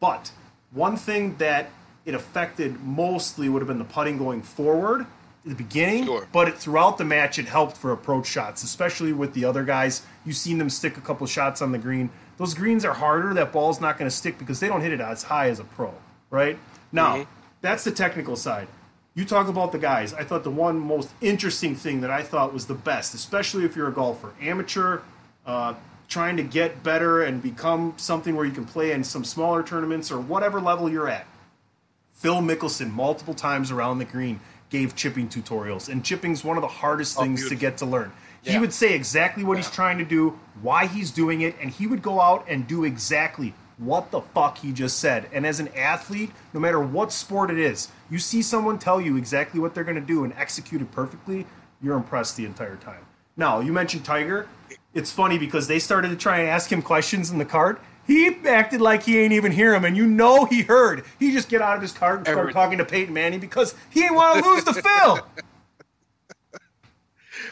[0.00, 0.32] But
[0.70, 1.70] one thing that
[2.04, 5.06] it affected mostly would have been the putting going forward at
[5.48, 6.28] the beginning, sure.
[6.30, 10.02] but it, throughout the match it helped for approach shots, especially with the other guys.
[10.26, 12.10] You've seen them stick a couple shots on the green.
[12.36, 13.32] Those greens are harder.
[13.32, 15.64] That ball's not going to stick because they don't hit it as high as a
[15.64, 15.94] pro,
[16.28, 16.58] right?
[16.92, 17.26] Now,
[17.62, 18.68] that's the technical side.
[19.14, 20.14] You talk about the guys.
[20.14, 23.76] I thought the one most interesting thing that I thought was the best, especially if
[23.76, 25.00] you're a golfer, amateur,
[25.44, 25.74] uh,
[26.08, 30.10] trying to get better and become something where you can play in some smaller tournaments
[30.10, 31.26] or whatever level you're at.
[32.12, 36.68] Phil Mickelson, multiple times around the green, gave chipping tutorials, and chipping's one of the
[36.68, 38.12] hardest things to get to learn.
[38.42, 41.86] He would say exactly what he's trying to do, why he's doing it, and he
[41.86, 45.28] would go out and do exactly what the fuck he just said.
[45.32, 49.16] And as an athlete, no matter what sport it is, you see someone tell you
[49.16, 51.46] exactly what they're going to do and execute it perfectly,
[51.82, 53.04] you're impressed the entire time.
[53.36, 54.46] Now, you mentioned Tiger.
[54.94, 57.80] It's funny because they started to try and ask him questions in the cart.
[58.06, 61.04] He acted like he ain't even hear him, and you know he heard.
[61.18, 63.74] He just get out of his cart and start Every- talking to Peyton Manning because
[63.90, 65.20] he ain't want to lose to Phil.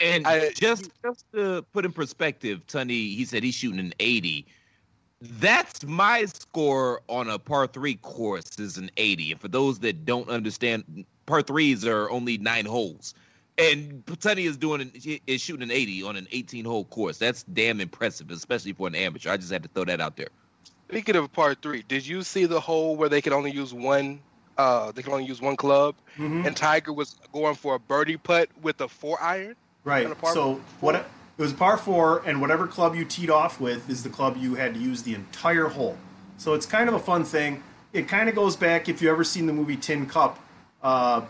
[0.00, 4.46] And I, just just to put in perspective, Tunney, he said he's shooting an 80.
[5.22, 9.32] That's my score on a par three course is an 80.
[9.32, 13.14] And for those that don't understand, par threes are only nine holes.
[13.58, 14.92] And Tunney is doing an,
[15.26, 17.18] is shooting an 80 on an 18 hole course.
[17.18, 19.30] That's damn impressive, especially for an amateur.
[19.30, 20.28] I just had to throw that out there.
[20.88, 24.20] Speaking of par three, did you see the hole where they could only use one?
[24.56, 26.46] Uh, they could only use one club, Mhm.
[26.46, 29.54] and Tiger was going for a birdie putt with a four iron.
[29.84, 30.04] Right.
[30.04, 31.06] On a par So what
[31.40, 34.56] it was par four, and whatever club you teed off with is the club you
[34.56, 35.96] had to use the entire hole.
[36.36, 37.62] So it's kind of a fun thing.
[37.94, 40.38] It kind of goes back if you ever seen the movie Tin Cup.
[40.82, 41.22] Uh,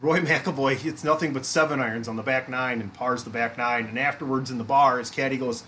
[0.00, 3.56] Roy McAvoy hits nothing but seven irons on the back nine and pars the back
[3.56, 5.62] nine, and afterwards in the bar, his caddy goes,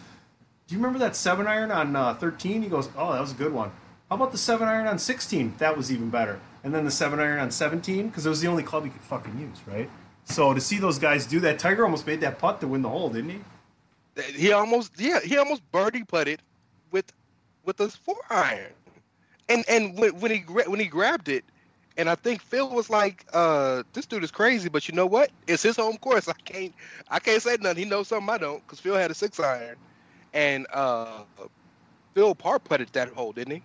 [0.66, 3.36] "Do you remember that seven iron on uh, 13?" He goes, "Oh, that was a
[3.36, 3.70] good one."
[4.10, 5.54] How about the seven iron on 16?
[5.58, 6.40] That was even better.
[6.64, 9.02] And then the seven iron on 17 because it was the only club he could
[9.02, 9.88] fucking use, right?
[10.24, 12.88] So to see those guys do that, Tiger almost made that putt to win the
[12.88, 13.40] hole, didn't he?
[14.34, 16.40] He almost, yeah, he almost birdie putted
[16.90, 17.12] with
[17.64, 18.72] with a four iron,
[19.48, 21.44] and and when, when he when he grabbed it,
[21.96, 25.30] and I think Phil was like, uh, "This dude is crazy," but you know what?
[25.46, 26.28] It's his home course.
[26.28, 26.72] I can't
[27.08, 27.84] I can't say nothing.
[27.84, 29.76] He knows something I don't because Phil had a six iron,
[30.32, 31.22] and uh,
[32.14, 33.62] Phil par putted that hole, didn't he?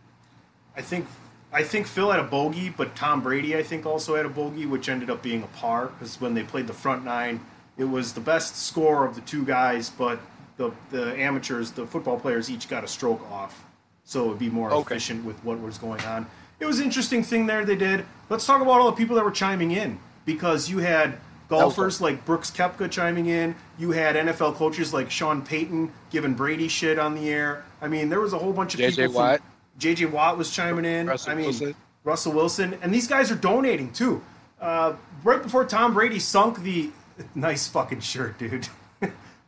[0.76, 1.08] I think
[1.52, 4.66] I think Phil had a bogey, but Tom Brady I think also had a bogey,
[4.66, 7.42] which ended up being a par because when they played the front nine,
[7.78, 10.20] it was the best score of the two guys, but
[10.60, 13.64] the the amateurs, the football players, each got a stroke off,
[14.04, 14.96] so it would be more Okay.
[14.96, 16.28] efficient with what was going on.
[16.60, 18.06] It was an interesting thing there they did.
[18.30, 21.18] Let's talk about all the people that were chiming in because you had
[21.48, 23.56] golfers like Brooks Koepka chiming in.
[23.80, 27.64] You had NFL coaches like Sean Payton giving Brady shit on the air.
[27.82, 28.96] I mean, there was a whole bunch of J.J.
[29.08, 29.14] people.
[29.14, 29.42] from- Watt.
[29.78, 30.06] J.J.
[30.08, 31.08] Watt was chiming in.
[31.08, 31.76] Russell I mean, Wilson.
[32.04, 34.22] Russell Wilson, and these guys are donating too.
[34.60, 34.94] Uh,
[35.24, 36.90] right before Tom Brady sunk the
[37.36, 38.68] nice fucking shirt, dude.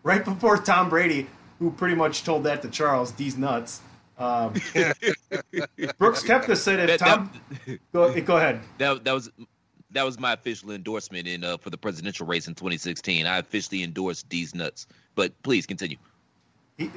[0.03, 1.27] Right before Tom Brady,
[1.59, 3.81] who pretty much told that to Charles, "These nuts."
[4.17, 4.53] Um,
[5.97, 7.31] Brooks Koepka said if That- Tom,
[7.93, 8.61] go, go ahead.
[8.77, 9.29] That that was
[9.91, 13.25] that was my official endorsement in uh, for the presidential race in 2016.
[13.25, 14.87] I officially endorsed these nuts.
[15.15, 15.97] But please continue.
[16.77, 16.89] He, uh,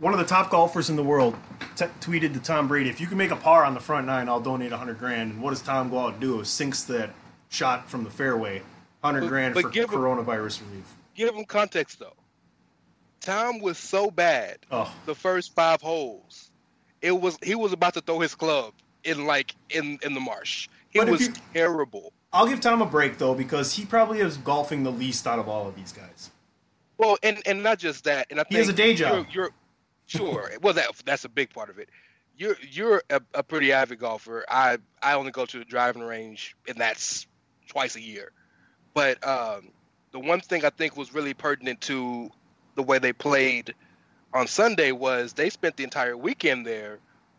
[0.00, 1.36] one of the top golfers in the world
[1.76, 4.28] t- tweeted to Tom Brady, "If you can make a par on the front nine,
[4.28, 6.42] I'll donate 100 grand." And what does Tom go out and do?
[6.44, 7.10] Sinks that
[7.48, 8.62] shot from the fairway,
[9.02, 10.96] 100 But- grand but for give him- coronavirus relief.
[11.14, 12.14] Give him context though.
[13.20, 14.92] Tom was so bad Oh.
[15.06, 16.50] the first five holes.
[17.00, 20.68] It was he was about to throw his club in like in in the marsh.
[20.90, 22.12] He But was you- terrible.
[22.32, 25.48] I'll give Tom a break though because he probably is golfing the least out of
[25.48, 26.30] all of these guys.
[26.98, 28.26] Well, and and not just that.
[28.30, 29.26] And I He has a day job.
[29.32, 29.50] You're,
[30.08, 30.52] you're sure.
[30.62, 31.88] well, that that's a big part of it.
[32.36, 34.44] You're you're a, a pretty avid golfer.
[34.48, 37.26] I I only go to the driving range, and that's
[37.68, 38.32] twice a year.
[38.94, 39.70] But um,
[40.12, 42.30] the one thing I think was really pertinent to
[42.74, 43.74] the way they played
[44.32, 46.98] on Sunday was they spent the entire weekend there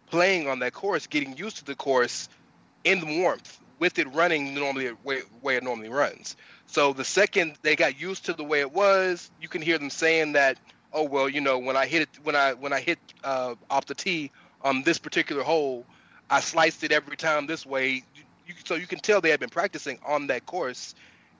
[0.10, 2.30] playing on that course, getting used to the course
[2.84, 6.36] in the warmth with it running normally the way, way it normally runs.
[6.68, 9.90] So the second they got used to the way it was, you can hear them
[9.90, 10.58] saying that,
[10.94, 13.86] oh well, you know, when I hit it, when I when I hit uh, off
[13.86, 14.32] the tee
[14.62, 15.86] on this particular hole,
[16.30, 18.04] I sliced it every time this way.
[18.48, 20.96] You, so you can tell they had been practicing on that course,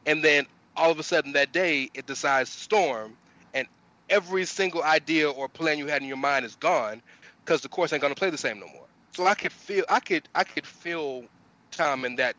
[0.06, 3.18] and then all of a sudden that day it decides to storm,
[3.54, 3.68] and
[4.10, 7.02] every single idea or plan you had in your mind is gone
[7.46, 8.86] because the course ain't gonna play the same no more.
[9.16, 11.26] So I could feel, I could, I could feel
[11.72, 12.36] Tom in that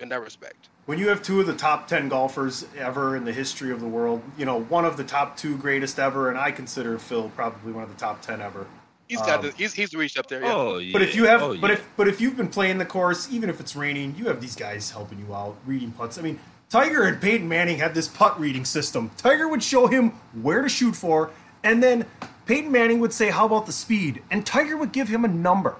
[0.00, 0.68] in that respect.
[0.84, 3.86] When you have two of the top 10 golfers ever in the history of the
[3.86, 7.72] world, you know, one of the top two greatest ever, and I consider Phil probably
[7.72, 8.66] one of the top 10 ever.
[9.08, 10.42] He's got Um, the, he's he's reached up there.
[10.42, 10.54] Yeah.
[10.54, 10.92] Oh, yeah.
[10.92, 13.60] But if you have, but if but if you've been playing the course, even if
[13.60, 16.18] it's raining, you have these guys helping you out, reading putts.
[16.18, 16.38] I mean,
[16.72, 19.10] Tiger and Peyton Manning had this putt reading system.
[19.18, 21.30] Tiger would show him where to shoot for,
[21.62, 22.06] and then
[22.46, 25.76] Peyton Manning would say, "How about the speed?" And Tiger would give him a number.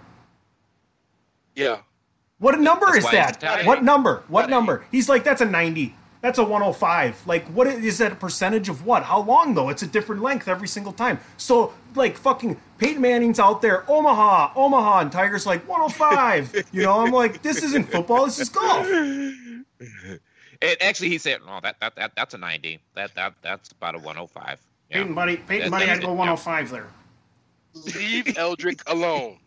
[1.54, 1.78] yeah.
[2.38, 3.64] What a number That's is that?
[3.64, 4.24] What number?
[4.26, 4.84] What number?
[4.90, 5.94] He's like, that's a 90.
[6.22, 7.24] That's a 105.
[7.24, 9.04] Like, what is, is that a percentage of what?
[9.04, 9.68] How long, though?
[9.68, 11.20] It's a different length every single time.
[11.36, 16.64] So, like, fucking Peyton Manning's out there, Omaha, Omaha, and Tiger's like, 105.
[16.72, 18.88] you know, I'm like, this isn't football, this is golf.
[20.62, 22.78] And actually, he said, "No, that that, that that's a 90.
[22.94, 24.98] That that that's about a 105." Yeah.
[24.98, 26.86] Peyton Buddy, Peyton That- Buddy had that's to go it, 105 there.
[27.74, 29.38] Leave Eldrick alone.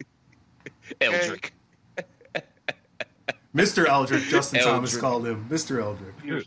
[1.01, 1.51] Eldrick.
[3.55, 3.85] Mr.
[3.85, 5.47] Eldrick, Justin Thomas called him.
[5.49, 5.81] Mr.
[5.81, 6.45] Eldrick.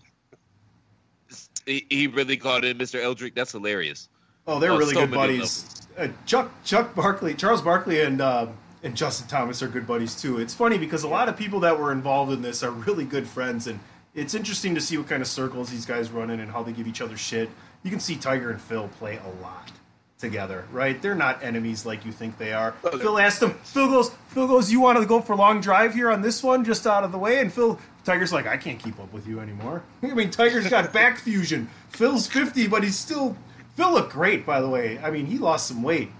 [1.64, 3.02] He, he really called him Mr.
[3.02, 3.35] Eldrick.
[3.35, 4.09] That's hilarious.
[4.46, 5.87] Oh, they're On really so good buddies.
[5.96, 8.46] Uh, Chuck Chuck Barkley, Charles Barkley, and uh,
[8.83, 10.38] and Justin Thomas are good buddies too.
[10.38, 13.26] It's funny because a lot of people that were involved in this are really good
[13.26, 13.81] friends, and
[14.18, 16.72] it's interesting to see what kind of circles these guys run in and how they
[16.72, 17.48] give each other shit.
[17.83, 19.70] you can see Tiger and Phil play a lot
[20.18, 21.00] together, right?
[21.00, 22.72] They're not enemies like you think they are.
[22.83, 23.54] Phil asked him.
[23.62, 24.11] Phil goes.
[24.28, 24.70] Phil goes.
[24.70, 27.12] You want to go for a long drive here on this one, just out of
[27.12, 27.40] the way?
[27.40, 29.83] And Phil Tiger's like, I can't keep up with you anymore.
[30.02, 31.70] I mean, Tiger's got back fusion.
[31.90, 33.37] Phil's fifty, but he's still.
[33.76, 34.98] Phil looked great, by the way.
[34.98, 36.11] I mean, he lost some weight.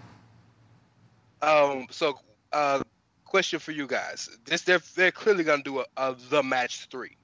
[1.42, 1.87] Um.
[1.90, 2.20] So,
[2.52, 2.82] uh,
[3.24, 7.16] question for you guys: This they're they're clearly gonna do a, a the match three,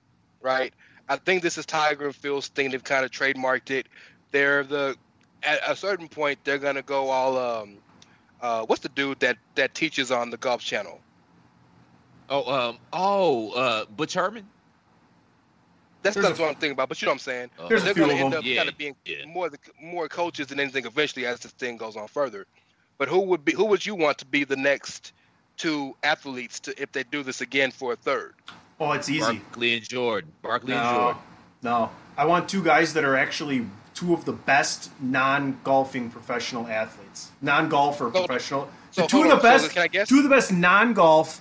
[0.44, 0.74] right?
[1.09, 2.70] I think this is Tiger and Phil's thing.
[2.70, 3.88] They've kind of trademarked it.
[4.33, 4.96] They're the
[5.42, 7.78] at a certain point they're gonna go all um
[8.40, 11.00] uh what's the dude that that teaches on the Golf Channel?
[12.28, 14.50] Oh um oh uh Butch Harmon.
[16.02, 16.88] That's There's what I'm thinking about.
[16.90, 17.50] But you know what I'm saying?
[17.59, 19.24] Uh, they're few gonna end up Yeah, kind of being yeah.
[19.26, 22.46] more the, more coaches than anything eventually as this thing goes on further.
[22.98, 25.12] But who would be who would you want to be the next
[25.57, 28.35] two athletes to if they do this again for a third?
[28.80, 29.38] Oh, it's easy.
[29.38, 30.32] Barkley and Jordan.
[30.42, 31.20] Barkley and No, Jordan.
[31.62, 31.90] no.
[32.16, 38.10] I want two guys that are actually two of the best non-golfing professional athletes, non-golfer
[38.12, 38.70] So- professional.
[38.90, 40.08] so the two of the on, so best, can I guess?
[40.08, 41.40] two of the best non-golf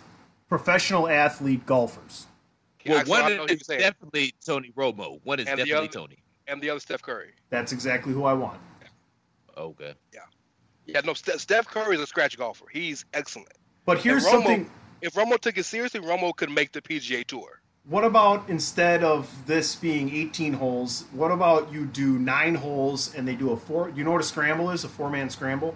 [0.50, 2.28] professional athlete golfers.
[2.86, 3.80] Well, I- so one know what is you're saying.
[3.80, 5.20] definitely Tony Romo.
[5.24, 6.18] One is And definitely other- Tony.
[6.48, 7.32] and the other Steph Curry.
[7.50, 8.60] That's exactly who I want.
[9.58, 9.94] Okay.
[10.12, 10.20] Yeah,
[10.86, 11.02] Yeah.
[11.06, 12.66] no, Steph, Steph Curry is a scratch golfer.
[12.72, 13.50] He's excellent.
[13.86, 14.72] But here's Romo- something.
[15.04, 17.60] If Romo took it seriously, Romo could make the PGA Tour.
[17.86, 21.04] What about instead of this being 18 holes?
[21.12, 23.90] What about you do nine holes and they do a four?
[23.90, 24.86] You know what a scramble is?
[24.86, 25.76] A four-man scramble.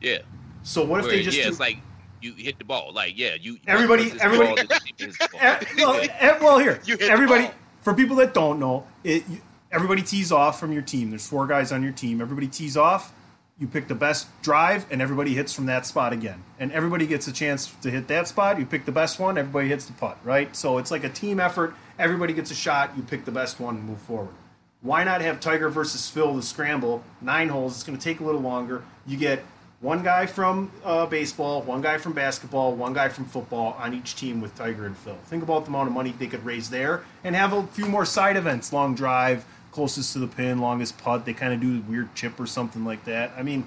[0.00, 0.18] Yeah.
[0.62, 1.50] So what if Where, they just yeah, do?
[1.50, 1.78] it's like
[2.22, 2.92] you hit the ball.
[2.94, 5.40] Like yeah, you Everybody- everybody- ball, the team hits the ball.
[5.42, 7.44] Eh, well, eh, well, here, You hit the everybody.
[7.46, 7.54] ball.
[7.82, 9.38] For people that don't know, it, you,
[9.72, 11.10] everybody tees off from your team.
[11.10, 12.20] There's four guys on your team.
[12.20, 13.12] Everybody tees off.
[13.58, 16.42] You pick the best drive, and everybody hits from that spot again.
[16.58, 18.58] And everybody gets a chance to hit that spot.
[18.58, 19.38] You pick the best one.
[19.38, 20.54] Everybody hits the putt, right?
[20.54, 21.74] So it's like a team effort.
[21.98, 22.92] Everybody gets a shot.
[22.98, 24.34] You pick the best one and move forward.
[24.82, 27.02] Why not have Tiger versus Phil the scramble?
[27.22, 27.76] Nine holes.
[27.76, 28.84] It's going to take a little longer.
[29.06, 29.42] You get
[29.80, 34.16] one guy from uh, baseball, one guy from basketball, one guy from football on each
[34.16, 35.16] team with Tiger and Phil.
[35.26, 38.04] Think about the amount of money they could raise there and have a few more
[38.04, 41.26] side events long drive, closest to the pin, longest putt.
[41.26, 43.30] They kind of do a weird chip or something like that.
[43.36, 43.66] I mean,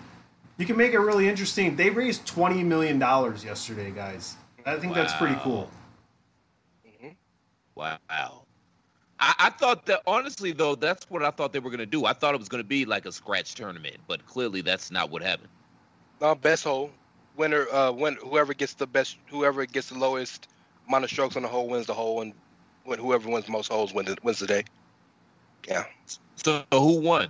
[0.57, 1.75] you can make it really interesting.
[1.75, 4.35] They raised $20 million yesterday, guys.
[4.65, 5.69] I think that's pretty cool.
[7.75, 7.99] Wow.
[9.19, 12.05] I, I thought that honestly though, that's what I thought they were gonna do.
[12.05, 15.21] I thought it was gonna be like a scratch tournament, but clearly that's not what
[15.21, 15.49] happened.
[16.19, 16.89] No, best hole.
[17.37, 20.47] Winner, uh, win, whoever gets the best, whoever gets the lowest
[20.87, 22.33] amount of strokes on the hole wins the hole, and
[22.83, 24.63] when whoever wins most holes wins, the- wins the day.
[25.67, 25.85] Yeah.
[26.35, 27.29] So who won?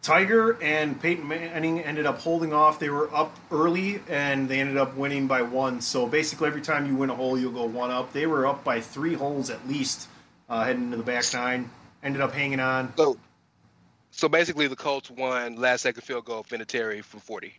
[0.00, 2.78] Tiger and Peyton Manning ended up holding off.
[2.78, 5.80] They were up early and they ended up winning by one.
[5.80, 8.12] So basically, every time you win a hole, you'll go one up.
[8.12, 10.08] They were up by three holes at least
[10.48, 11.68] uh, heading into the back nine.
[12.02, 12.92] Ended up hanging on.
[12.96, 13.18] So,
[14.10, 17.52] so basically, the Colts won last second field goal, Vinatieri from forty.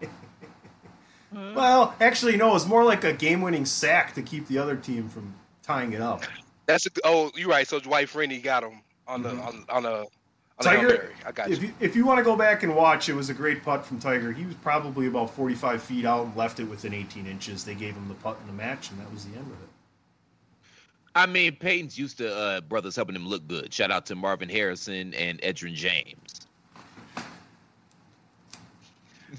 [1.32, 4.74] Well, actually, no, it was more like a game winning sack to keep the other
[4.74, 6.22] team from tying it up.
[6.66, 7.66] That's a, oh, you're right.
[7.66, 10.04] So Dwight Freeney got him on the on on a
[10.58, 11.54] on Tiger, I got you.
[11.54, 11.68] if you.
[11.68, 13.98] you, if you want to go back and watch, it was a great putt from
[13.98, 14.32] Tiger.
[14.32, 17.64] He was probably about 45 feet out and left it within 18 inches.
[17.64, 19.68] They gave him the putt in the match, and that was the end of it.
[21.14, 23.72] I mean, Peyton's used to uh, brothers helping him look good.
[23.72, 26.46] Shout out to Marvin Harrison and Edgerrin James.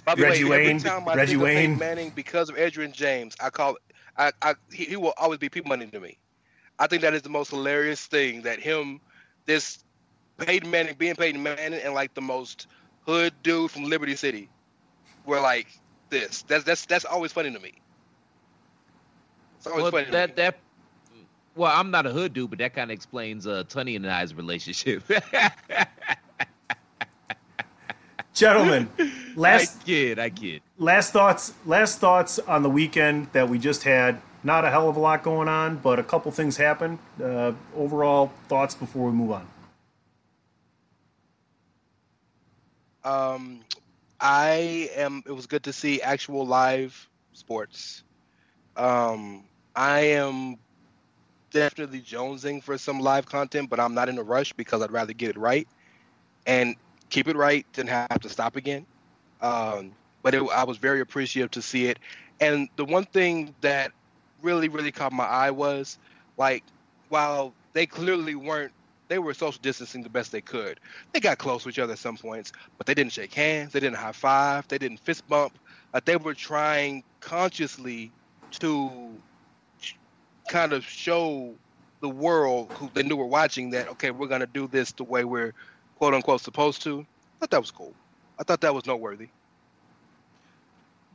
[0.05, 1.77] By the Reggie way, Wayne, every time I Reggie think of Wayne.
[1.77, 3.77] Manning because of Adrian James, I call.
[4.17, 6.17] I, I he, he will always be people money to me.
[6.79, 8.99] I think that is the most hilarious thing that him,
[9.45, 9.83] this
[10.37, 12.67] Peyton Manning being Peyton Manning and like the most
[13.05, 14.49] hood dude from Liberty City,
[15.25, 15.67] were like
[16.09, 16.43] this.
[16.43, 17.73] That's that's that's always funny to me.
[19.57, 20.05] It's always Well, funny.
[20.05, 20.33] to that me.
[20.37, 20.57] that.
[21.55, 24.35] Well, I'm not a hood dude, but that kind of explains uh, Tunney and I's
[24.35, 25.03] relationship.
[28.33, 30.61] Gentlemen, I last kid, I kid.
[30.77, 34.95] last thoughts last thoughts on the weekend that we just had not a hell of
[34.95, 39.31] a lot going on but a couple things happened uh, overall thoughts before we move
[39.31, 39.47] on
[43.03, 43.63] Um,
[44.19, 45.23] I am.
[45.25, 48.03] It was good to see actual live sports.
[48.75, 49.45] Um,
[49.75, 50.57] I am
[51.51, 55.13] definitely jonesing for some live content, but I'm not in a rush because I'd rather
[55.13, 55.67] get it right
[56.45, 56.75] and
[57.09, 58.85] keep it right than have to stop again.
[59.41, 59.93] Um,
[60.23, 61.99] but it, I was very appreciative to see it.
[62.41, 63.91] And the one thing that
[64.41, 65.97] really, really caught my eye was
[66.37, 66.63] like,
[67.09, 68.73] while they clearly weren't,
[69.09, 70.79] they were social distancing the best they could.
[71.13, 73.79] They got close to each other at some points, but they didn't shake hands, they
[73.79, 75.57] didn't high five, they didn't fist bump.
[75.93, 78.11] Like they were trying consciously
[78.59, 79.23] to
[80.49, 81.55] kind of show
[82.01, 85.25] the world who they knew were watching that okay, we're gonna do this the way
[85.25, 85.53] we're
[85.95, 87.01] quote unquote supposed to.
[87.01, 87.05] I
[87.41, 87.95] thought that was cool.
[88.39, 89.29] I thought that was noteworthy.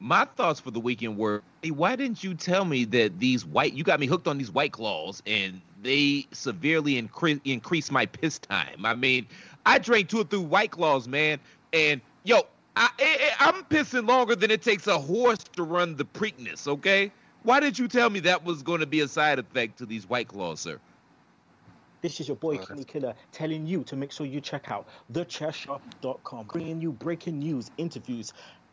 [0.03, 3.73] My thoughts for the weekend were, hey, why didn't you tell me that these white
[3.73, 8.41] you got me hooked on these white claws and they severely increase increase my piss
[8.41, 8.85] time.
[8.85, 9.29] I mean,
[9.65, 11.39] I drank two or three white claws, man,
[11.73, 12.43] and yo,
[12.75, 17.13] I, I I'm pissing longer than it takes a horse to run the Preakness, okay?
[17.45, 20.09] Why did you tell me that was going to be a side effect to these
[20.09, 20.81] white claws, sir?
[22.01, 26.47] This is your boy Kenny Killer telling you to make sure you check out thechairshot.com,
[26.47, 28.33] bringing you breaking news, interviews,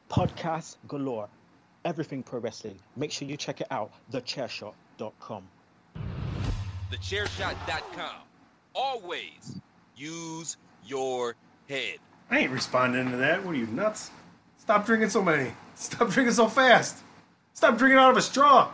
[0.10, 1.30] podcasts galore,
[1.86, 2.80] everything pro wrestling.
[2.96, 5.48] Make sure you check it out, thechairshot.com.
[6.92, 8.16] Thechairshot.com.
[8.76, 9.60] Always
[9.96, 11.36] use your
[11.68, 11.98] head.
[12.32, 13.46] I ain't responding to that.
[13.46, 14.12] What are you nuts?
[14.58, 15.52] Stop drinking so many.
[15.76, 16.98] Stop drinking so fast.
[17.54, 18.70] Stop drinking out of a straw.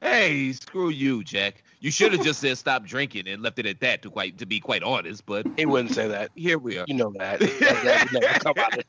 [0.00, 1.62] Hey, screw you, Jack.
[1.86, 4.02] You should have just said stop drinking and left it at that.
[4.02, 6.32] To quite to be quite honest, but he wouldn't say that.
[6.34, 6.84] Here we are.
[6.88, 7.38] You know that.
[7.38, 8.84] that, would never come out of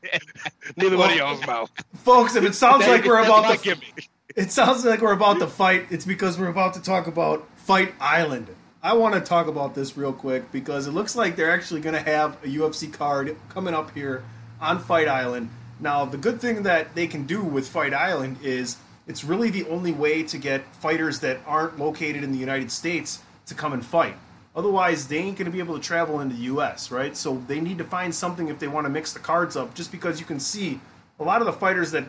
[0.76, 1.70] neither one of y'all's mouth.
[1.94, 4.08] Folks, if it sounds That- like we're about my to, gimmick.
[4.34, 5.86] it sounds like we're about to fight.
[5.90, 8.48] It's because we're about to talk about Fight Island.
[8.82, 11.94] I want to talk about this real quick because it looks like they're actually going
[11.94, 14.24] to have a UFC card coming up here
[14.60, 15.50] on Fight Island.
[15.78, 18.76] Now, the good thing that they can do with Fight Island is
[19.08, 23.20] it's really the only way to get fighters that aren't located in the United States
[23.46, 24.14] to come and fight.
[24.54, 27.16] Otherwise, they ain't going to be able to travel into the U.S., right?
[27.16, 29.90] So they need to find something if they want to mix the cards up, just
[29.90, 30.80] because you can see
[31.18, 32.04] a lot of the fighters that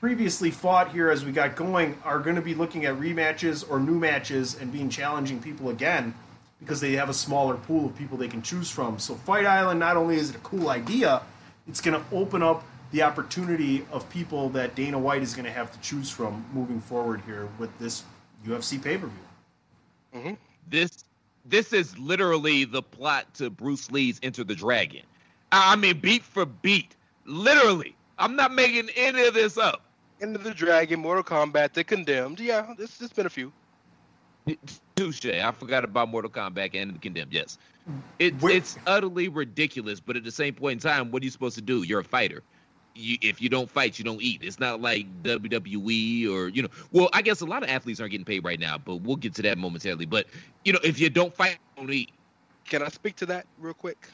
[0.00, 3.80] previously fought here as we got going are going to be looking at rematches or
[3.80, 6.14] new matches and being challenging people again
[6.60, 8.98] because they have a smaller pool of people they can choose from.
[8.98, 11.22] So Fight Island not only is it a cool idea,
[11.66, 15.50] it's going to open up the opportunity of people that Dana White is going to
[15.50, 18.04] have to choose from moving forward here with this
[18.46, 19.10] UFC pay-per-view.
[20.14, 20.34] Mm-hmm.
[20.70, 21.04] This
[21.44, 25.02] this is literally the plot to Bruce Lee's Enter the Dragon.
[25.50, 26.94] I mean, beat for beat,
[27.26, 27.96] literally.
[28.16, 29.82] I'm not making any of this up.
[30.22, 32.38] Enter the Dragon, Mortal Kombat, The Condemned.
[32.38, 33.52] Yeah, this has been a few.
[34.94, 35.26] Touche.
[35.26, 37.32] I forgot about Mortal Kombat and the Condemned.
[37.32, 37.58] Yes,
[38.20, 39.98] it's it's utterly ridiculous.
[39.98, 41.82] But at the same point in time, what are you supposed to do?
[41.82, 42.44] You're a fighter.
[42.94, 44.40] You, if you don't fight, you don't eat.
[44.42, 46.68] It's not like WWE or you know.
[46.92, 49.34] Well, I guess a lot of athletes aren't getting paid right now, but we'll get
[49.34, 50.06] to that momentarily.
[50.06, 50.26] But
[50.64, 52.10] you know, if you don't fight, you don't eat.
[52.64, 54.08] Can I speak to that real quick?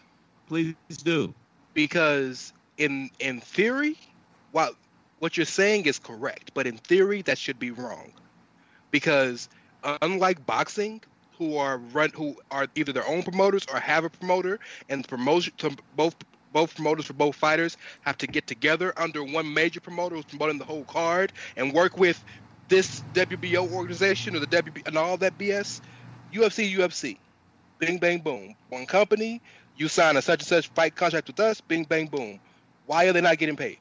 [0.48, 0.74] Please
[1.04, 1.34] do.
[1.74, 3.96] Because in in theory,
[4.52, 4.70] while
[5.18, 8.12] what you're saying is correct, but in theory that should be wrong.
[8.90, 9.48] Because
[10.02, 11.02] unlike boxing,
[11.40, 14.58] who are run who are either their own promoters or have a promoter,
[14.88, 16.14] and promotion to both
[16.52, 20.58] both promoters for both fighters have to get together under one major promoter who's promoting
[20.58, 22.24] the whole card and work with
[22.68, 25.80] this WBO organization or the WB and all that BS.
[26.32, 27.18] UFC, UFC,
[27.78, 28.54] bing bang boom.
[28.68, 29.42] One company,
[29.76, 32.40] you sign a such and such fight contract with us, bing bang boom.
[32.86, 33.78] Why are they not getting paid?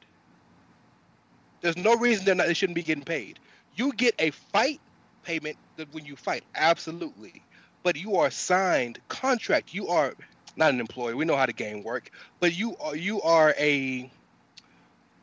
[1.62, 2.46] There's no reason they're not.
[2.46, 3.38] They shouldn't be getting paid.
[3.72, 4.80] You get a fight
[5.22, 5.58] payment
[5.92, 7.46] when you fight, absolutely.
[7.82, 9.74] But you are signed contract.
[9.74, 10.14] You are
[10.60, 11.14] not an employee.
[11.14, 12.12] We know how the game work.
[12.38, 14.08] But you are you are a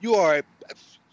[0.01, 0.41] you are.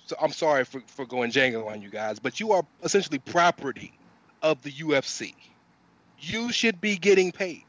[0.06, 3.92] So I'm sorry for for going Django on you guys, but you are essentially property
[4.42, 5.34] of the UFC.
[6.18, 7.64] You should be getting paid,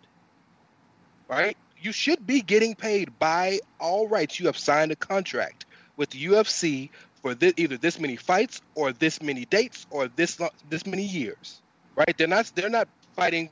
[1.30, 1.56] right?
[1.80, 4.40] You should be getting paid by all rights.
[4.40, 5.66] You have signed a contract
[5.98, 6.90] with the UFC
[7.22, 10.40] for this, either this many fights or this many dates or this
[10.70, 11.62] this many years,
[11.96, 12.18] right?
[12.18, 13.50] They're not they're not fighting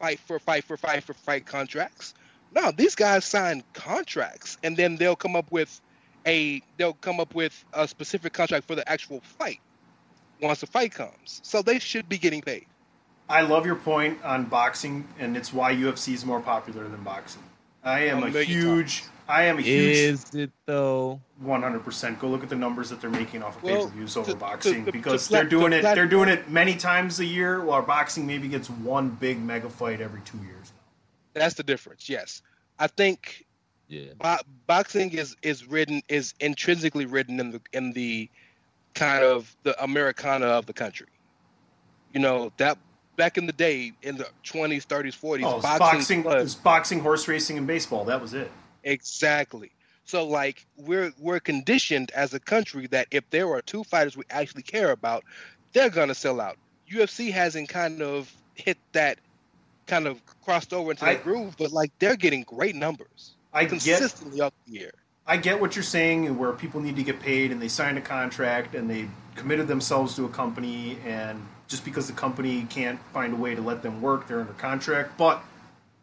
[0.00, 2.14] fight for fight for fight for fight contracts.
[2.54, 5.80] No, these guys sign contracts and then they'll come up with
[6.26, 9.60] a they'll come up with a specific contract for the actual fight
[10.40, 11.40] once the fight comes.
[11.42, 12.66] So they should be getting paid.
[13.28, 17.42] I love your point on boxing, and it's why UFC is more popular than boxing.
[17.82, 19.04] I am A a, million huge.
[19.26, 19.96] I am a huge.
[19.96, 21.20] Is it though?
[21.40, 22.18] One hundred percent.
[22.18, 24.84] Go look at the numbers that they're making off of Well, pay-per-views over to- boxing
[24.84, 25.80] to- to because plat- they're doing to it.
[25.80, 29.70] plat- They're doing it many times a year, while boxing maybe gets one big mega
[29.70, 30.72] fight every two years.
[31.34, 32.08] That's the difference.
[32.08, 32.42] Yes,
[32.78, 33.44] I think
[33.88, 34.12] Yeah.
[34.18, 38.30] bo- boxing is is written is intrinsically written in the in the
[38.94, 41.08] kind of the Americana of the country.
[42.12, 42.78] You know that
[43.16, 47.00] back in the day in the 20s, 30s, 40s, Oh, boxing, boxing, was it's boxing,
[47.00, 48.04] horse racing, and baseball.
[48.04, 48.50] That was it.
[48.84, 49.70] exactly.
[50.04, 54.24] So like we're we're conditioned as a country that if there are two fighters we
[54.30, 55.24] actually care about,
[55.72, 56.56] they're gonna sell out.
[56.90, 59.18] UFC hasn't kind of hit that
[59.86, 63.62] kind of crossed over into I- the groove, but like they're getting great numbers I
[63.64, 64.92] get consistently up the year.
[65.26, 68.02] I get what you're saying, where people need to get paid and they signed a
[68.02, 73.32] contract and they committed themselves to a company, and just because the company can't find
[73.32, 75.16] a way to let them work, they're under contract.
[75.16, 75.42] But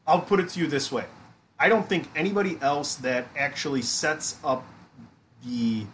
[0.08, 1.06] I'll put it to you this way
[1.60, 4.66] I don't think anybody else that actually sets up
[5.46, 5.86] the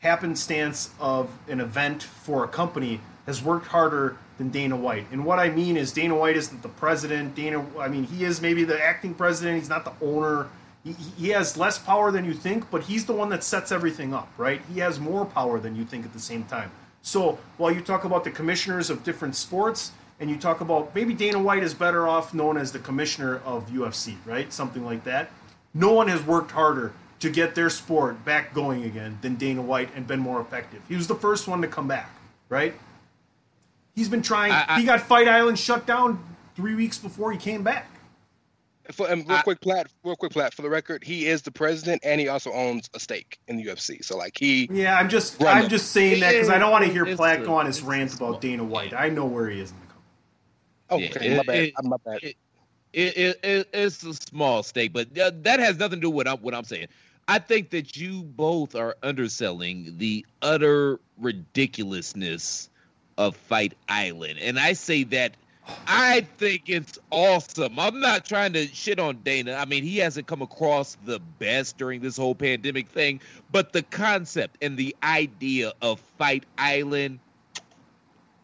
[0.00, 5.06] happenstance of an event for a company has worked harder than Dana White.
[5.10, 7.34] And what I mean is Dana White isn't the president.
[7.34, 9.58] Dana, I mean, he is maybe the acting president.
[9.58, 10.48] He's not the owner.
[10.84, 14.14] He, he has less power than you think, but he's the one that sets everything
[14.14, 14.60] up, right?
[14.72, 16.70] He has more power than you think at the same time.
[17.02, 21.14] So while you talk about the commissioners of different sports, and you talk about maybe
[21.14, 24.52] Dana White is better off known as the commissioner of UFC, right?
[24.52, 25.30] Something like that.
[25.74, 29.90] No one has worked harder to get their sport back going again than Dana White
[29.94, 30.82] and been more effective.
[30.88, 32.10] He was the first one to come back,
[32.48, 32.74] right?
[33.96, 34.52] He's been trying.
[34.52, 36.22] I- I- he got Fight Island shut down
[36.54, 37.90] three weeks before he came back.
[38.92, 40.54] For, and real quick, plat, real quick, plat.
[40.54, 43.64] For the record, he is the president, and he also owns a stake in the
[43.64, 44.04] UFC.
[44.04, 44.68] So, like, he.
[44.70, 45.68] Yeah, I'm just I'm it.
[45.70, 47.82] just saying that because I don't want to hear It's Platt a- go on his
[47.82, 48.92] rant about Dana White.
[48.94, 50.02] I know where he is in the company.
[50.90, 51.56] Oh, Yeah, okay, my it- bad.
[51.56, 52.18] it- my bad.
[52.22, 52.36] It,
[52.92, 56.38] it, it, it's a small stake, but that has nothing to do with what I'm,
[56.42, 56.86] what I'm saying.
[57.28, 62.70] I think that you both are underselling the utter ridiculousness
[63.18, 64.38] of Fight Island.
[64.40, 65.36] And I say that
[65.86, 67.78] I think it's awesome.
[67.78, 69.54] I'm not trying to shit on Dana.
[69.54, 73.82] I mean, he hasn't come across the best during this whole pandemic thing, but the
[73.82, 77.18] concept and the idea of Fight Island,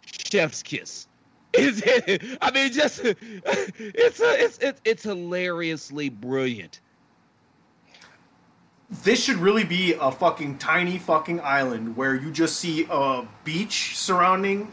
[0.06, 1.06] chef's kiss.
[1.52, 2.38] Is it?
[2.40, 6.80] I mean, just it's a, it's it's it's hilariously brilliant.
[8.92, 13.96] This should really be a fucking tiny fucking island where you just see a beach
[13.96, 14.70] surrounding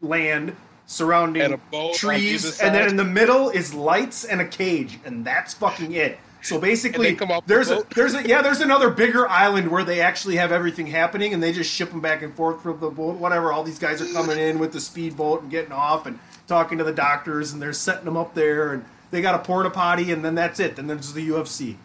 [0.00, 0.56] land,
[0.86, 5.54] surrounding And trees, and then in the middle is lights and a cage, and that's
[5.54, 6.18] fucking it.
[6.42, 9.28] So basically, And they come off the there's a there's a yeah there's another bigger
[9.28, 12.62] island where they actually have everything happening, and they just ship them back and forth
[12.62, 13.16] from the boat.
[13.16, 16.18] Whatever, all these guys are coming in with the speedboat and getting off and
[16.48, 19.70] talking to the doctors, and they're setting them up there, and they got a porta
[19.70, 20.78] potty, and then that's it.
[20.78, 21.76] And then there's the UFC.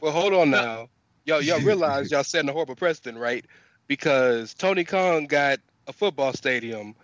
[0.00, 0.88] Well, hold on now.
[1.24, 3.44] Y'all, y'all realize y'all setting a horrible precedent, right?
[3.86, 6.94] Because Tony Khan got a football stadium.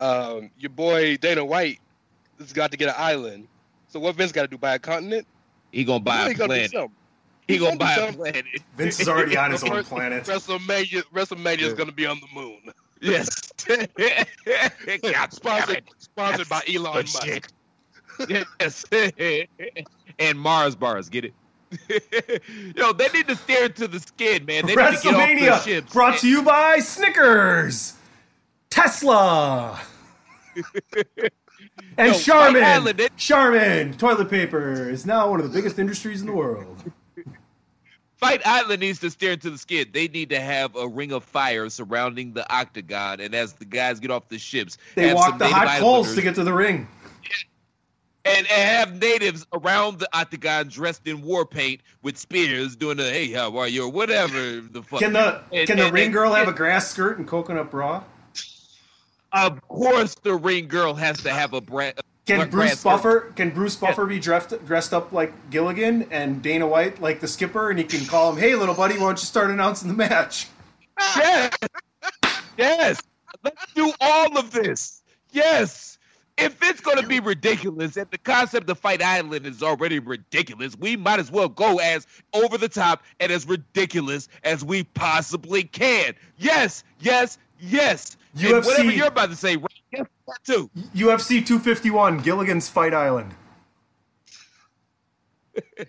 [0.00, 1.78] Um, your boy Dana White
[2.38, 3.46] has got to get an island.
[3.88, 4.58] So what Vince got to do?
[4.58, 5.26] Buy a continent?
[5.70, 6.72] He gonna buy He a gonna planet.
[7.46, 8.44] He He gonna gonna buy a planet.
[8.76, 10.24] Vince is already on his own planet.
[10.24, 12.60] WrestleMania, WrestleMania is going to be on the moon.
[13.00, 13.52] Yes.
[13.66, 17.50] God Sponsored, sponsored by Elon good Musk.
[18.28, 18.84] yes.
[20.18, 21.34] and Mars bars, get it?
[22.76, 24.66] Yo, they need to steer into the skid, man.
[24.66, 25.92] They need to get off WrestleMania ships.
[25.92, 27.94] brought to you by Snickers,
[28.70, 29.80] Tesla,
[31.96, 32.62] and Yo, Charmin.
[32.64, 36.82] Island, it- Charmin toilet paper is now one of the biggest industries in the world.
[38.16, 39.92] Fight Island needs to steer into the skid.
[39.92, 43.98] They need to have a ring of fire surrounding the octagon, and as the guys
[43.98, 46.86] get off the ships, They walk the hot coals to get to the ring.
[48.24, 53.10] And, and have natives around the octagon dressed in war paint with spears doing the
[53.10, 55.00] hey how are you or whatever the fuck.
[55.00, 57.70] Can the And- can the and- ring and- girl have a grass skirt and coconut
[57.70, 58.04] bra?
[59.32, 61.92] Of course, the ring girl has to have a bra-
[62.26, 62.84] Can Bruce grass skirt.
[62.84, 67.26] Buffer can Bruce Buffer be dressed dressed up like Gilligan and Dana White like the
[67.28, 69.94] skipper, and he can call him, "Hey, little buddy, why don't you start announcing the
[69.94, 70.46] match?"
[71.16, 71.56] Yes,
[72.58, 73.00] yes.
[73.42, 75.02] Let's do all of this.
[75.32, 75.91] Yes.
[76.44, 80.76] If it's going to be ridiculous, and the concept of Fight Island is already ridiculous,
[80.76, 85.64] we might as well go as over the top and as ridiculous as we possibly
[85.64, 86.14] can.
[86.38, 88.16] Yes, yes, yes.
[88.34, 89.70] And UFC whatever you're about to say, right?
[89.92, 90.70] Yes, that too.
[90.94, 93.34] UFC 251, Gilligan's Fight Island.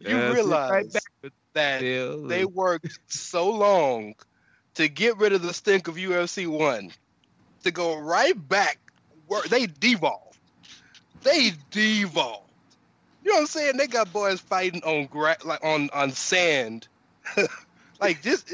[0.00, 4.14] You Yeah, realize right that Still- they worked so long
[4.74, 6.92] to get rid of the stink of UFC one
[7.64, 8.78] to go right back
[9.28, 10.38] where they devolved.
[11.22, 12.50] They devolved.
[13.22, 13.76] You know what I'm saying?
[13.76, 16.88] They got boys fighting on gra- like on on sand.
[18.00, 18.52] like just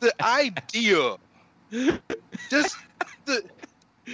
[0.00, 1.16] the idea
[2.50, 2.76] just
[3.26, 3.42] the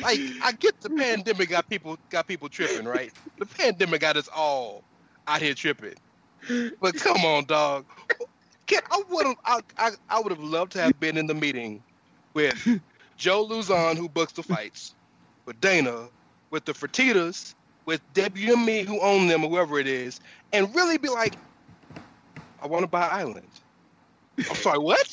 [0.02, 3.12] like I get the pandemic got people got people tripping, right?
[3.38, 4.84] The pandemic got us all
[5.26, 5.94] out here tripping.
[6.80, 7.86] But come on, dog.
[8.66, 11.34] Can, I would have I, I, I would have loved to have been in the
[11.34, 11.82] meeting
[12.34, 12.80] with
[13.16, 14.93] Joe Luzon who books the fights,
[15.46, 16.08] with Dana,
[16.50, 17.54] with the Fertitas,
[17.86, 20.20] with WME who own them or whoever it is,
[20.52, 21.34] and really be like,
[22.62, 23.46] I want to buy Island.
[24.38, 25.12] I'm sorry, what?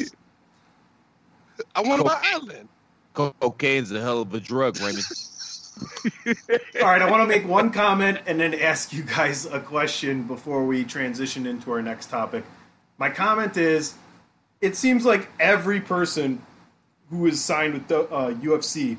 [1.75, 2.69] I want to buy Island.
[3.13, 5.03] Cocaine's a hell of a drug, Raymond.
[6.81, 10.23] All right, I want to make one comment and then ask you guys a question
[10.23, 12.43] before we transition into our next topic.
[12.97, 13.95] My comment is,
[14.61, 16.41] it seems like every person
[17.09, 18.97] who is signed with the uh, UFC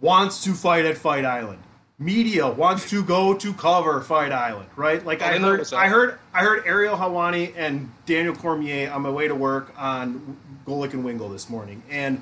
[0.00, 1.60] wants to fight at Fight Island.
[1.98, 5.04] Media wants to go to cover Fight Island, right?
[5.06, 5.72] Like Oh, I heard.
[5.72, 10.36] I heard, I heard Ariel Helwani and Daniel Cormier on my way to work on
[10.66, 12.20] Golic and Wingo this morning, and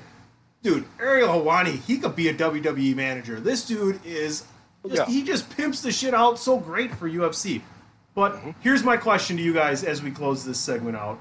[0.61, 3.39] dude, Ariel Helwani, he could be a WWE manager.
[3.39, 4.43] This dude is,
[4.87, 5.05] just, Yeah.
[5.05, 7.61] he just pimps the shit out so great for UFC.
[8.15, 8.51] But Mm-hmm.
[8.61, 11.19] here's my question to you guys as we close this segment out.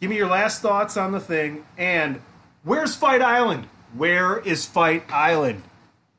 [0.00, 2.20] Give me your last thoughts on the thing, and
[2.64, 3.66] where's Fight Island?
[3.96, 5.62] Where is Fight Island?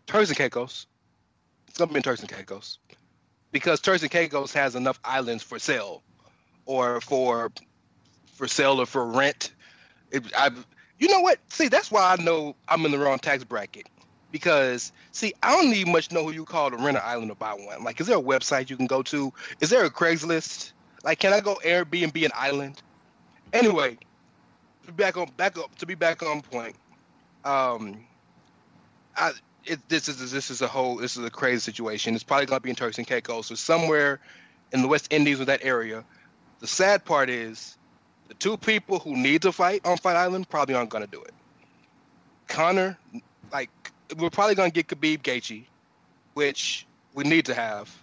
[0.06, 0.88] Turks and Caicos.
[1.68, 2.80] It's gonna be in Turks and Caicos
[3.52, 6.04] because Turks and Caicos has enough islands for sale,
[6.66, 7.52] or for
[8.34, 9.54] for sale or for rent.
[10.12, 10.52] It, I,
[11.00, 11.40] you know what?
[11.48, 13.88] See, that's why I know I'm in the wrong tax bracket.
[14.32, 17.36] Because see, I don't even much know who you call to rent an island or
[17.36, 17.84] buy one.
[17.84, 19.32] Like, is there a website you can go to?
[19.62, 20.74] Is there a Craigslist?
[21.06, 22.82] Like, can I go Airbnb an island?
[23.54, 23.98] Anyway,
[24.96, 26.76] back on back up to be back on point.
[27.44, 28.06] Um,
[29.16, 29.32] I
[29.66, 32.16] it, this is this is a whole this is a crazy situation.
[32.16, 34.20] It's probably gonna be in Turks and Caicos or somewhere
[34.72, 36.04] in the West Indies or that area.
[36.60, 37.78] The sad part is
[38.28, 41.34] the two people who need to fight on Fight Island probably aren't gonna do it.
[42.48, 42.98] Connor,
[43.52, 43.70] like
[44.18, 45.68] we're probably gonna get Khabib Gaethje,
[46.34, 47.94] which we need to have,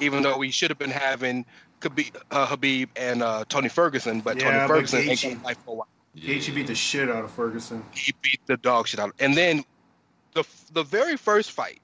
[0.00, 1.44] even though we should have been having
[1.80, 5.40] Khabib, uh, Habib and uh, Tony Ferguson, but Yeah, Tony but Ferguson ain't Gaethje- gonna
[5.40, 5.88] fight for a while.
[6.16, 7.84] Gaethje beat the shit out of Ferguson.
[7.92, 9.10] He beat the dog shit out.
[9.10, 9.64] Of And then
[10.34, 11.80] the the very first fight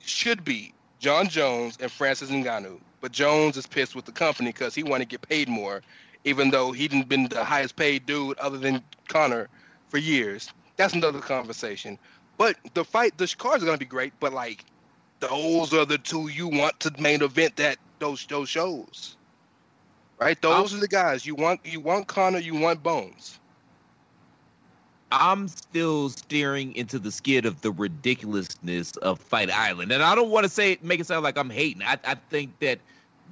[0.00, 4.74] should be Jon Jones and Francis Ngannou, but Jones is pissed with the company because
[4.74, 5.82] he wanted to get paid more,
[6.24, 9.48] even though he didn't been the highest paid dude other than Connor
[9.88, 10.50] for years.
[10.76, 11.98] That's another conversation.
[12.36, 14.12] But the fight, the cards are gonna be great.
[14.20, 14.64] But like,
[15.20, 19.16] those are the two you want to main event that those those shows,
[20.18, 20.40] right?
[20.42, 21.60] Those are the guys you want.
[21.64, 22.38] You want Connor.
[22.38, 23.39] You want Bones.
[25.12, 29.90] I'm still staring into the skid of the ridiculousness of Fight Island.
[29.92, 31.82] And I don't want to say it, make it sound like I'm hating.
[31.82, 32.78] I, I think that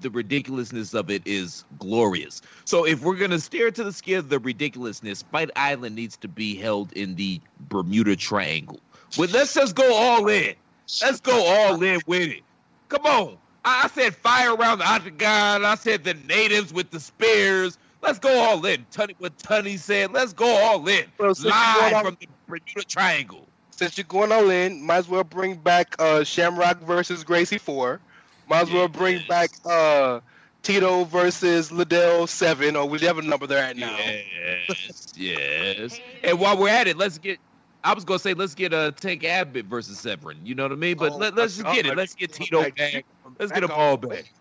[0.01, 2.43] the ridiculousness of it is glorious.
[2.65, 6.29] So if we're gonna stare to the skid of the ridiculousness, Fight Island needs to
[6.29, 8.81] be held in the Bermuda Triangle.
[9.17, 10.55] Well, let's just go all in.
[11.03, 12.43] Let's go all in with it.
[12.89, 13.37] Come on.
[13.65, 15.65] I, I said fire around the octagon.
[15.65, 17.79] I said the natives with the spears.
[18.01, 18.87] Let's go all in.
[18.91, 20.13] Tunny, what Tunny said.
[20.13, 21.05] Let's go all in.
[21.19, 23.47] Well, Live going from the Bermuda Triangle.
[23.71, 28.01] since you're going all in, might as well bring back uh, Shamrock versus Gracie Four.
[28.49, 30.21] Might as well bring back uh,
[30.63, 33.97] Tito versus Liddell Seven or whichever number they're at now.
[33.99, 36.01] Yes, yes.
[36.23, 37.39] And while we're at it, let's get.
[37.85, 40.39] I was gonna say let's get uh Tank Abbott versus Severn.
[40.45, 40.97] You know what I mean?
[40.97, 41.97] But Oh, let, let's just get it.
[41.97, 43.05] Let's get Tito back.
[43.39, 44.33] Let's get them all back.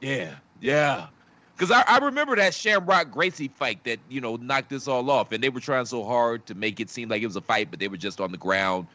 [0.00, 1.06] Yeah, yeah.
[1.56, 5.32] Because I, I remember that Shamrock Gracie fight that you know knocked this all off,
[5.32, 7.68] and they were trying so hard to make it seem like it was a fight,
[7.70, 8.86] but they were just on the ground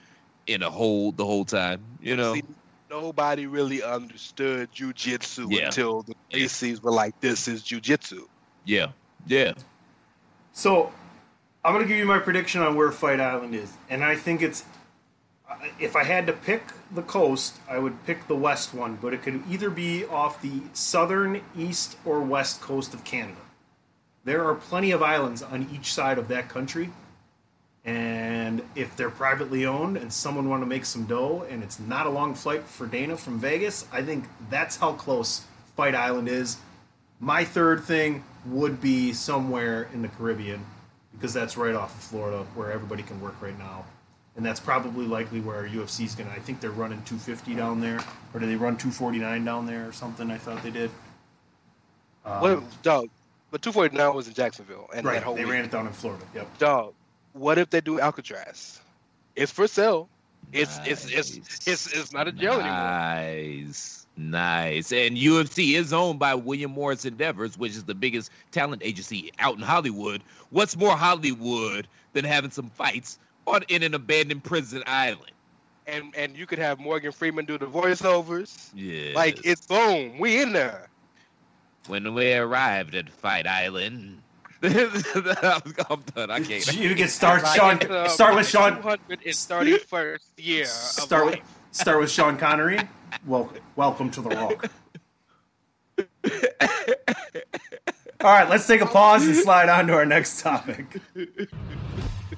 [0.48, 1.82] in a hole the whole time.
[2.02, 2.34] You know?
[2.34, 2.44] See,
[2.90, 5.66] nobody really understood jujitsu Yeah.
[5.66, 8.22] until the ACs were like, "This is jujitsu."
[8.66, 8.88] Yeah,
[9.28, 9.54] yeah.
[10.54, 10.92] So,
[11.64, 14.42] I'm going to give you my prediction on where Fight Island is, and I think
[14.42, 14.64] it's.
[15.80, 19.22] If I had to pick the coast, I would pick the west one, but it
[19.22, 23.42] could either be off the southern, east, or west coast of Canada.
[24.24, 26.90] There are plenty of islands on each side of that country,
[27.86, 32.06] and if they're privately owned and someone want to make some dough, and it's not
[32.06, 35.46] a long flight for Dana from Vegas, I think that's how close
[35.76, 36.58] Fight Island is.
[37.20, 40.66] My third thing would be somewhere in the Caribbean
[41.14, 43.86] because that's right off of Florida where everybody can work right now.
[44.38, 46.36] And that's probably likely where UFC is going to.
[46.36, 48.00] I think they're running 250 down there.
[48.34, 50.30] Or do they run 249 down there or something?
[50.30, 50.92] I thought they did.
[52.24, 53.10] Um, what, dog?
[53.50, 55.16] But 249 was in Jacksonville, and right.
[55.16, 55.54] that whole They week.
[55.54, 56.24] ran it down in Florida.
[56.36, 56.58] Yep.
[56.60, 56.94] dog.
[57.34, 58.80] What if they do Alcatraz?
[59.36, 60.10] It's for sale.
[60.54, 62.70] It's it's it's it's it's not a jail anymore.
[62.72, 64.92] Nice, nice.
[64.92, 69.56] And UFC is owned by William Morris Endeavors, which is the biggest talent agency out
[69.56, 70.24] in Hollywood.
[70.50, 75.32] What's more Hollywood than having some fights on in an abandoned prison island?
[75.88, 78.70] And and you could have Morgan Freeman do the voiceovers.
[78.76, 79.14] Yeah.
[79.16, 80.90] Like it's boom, we in there.
[81.88, 84.22] when we arrived at Fight Island.
[84.64, 86.32] I'm done.
[86.32, 86.76] I can't.
[86.76, 87.80] You can start Sean.
[87.92, 88.82] Um, start with Sean.
[88.82, 90.66] 231st year.
[90.66, 91.40] Start with
[91.72, 92.80] start with Sean Connery.
[93.26, 94.72] Well, welcome to the Rock.
[98.22, 101.00] All right, let's take a pause and slide on to our next topic.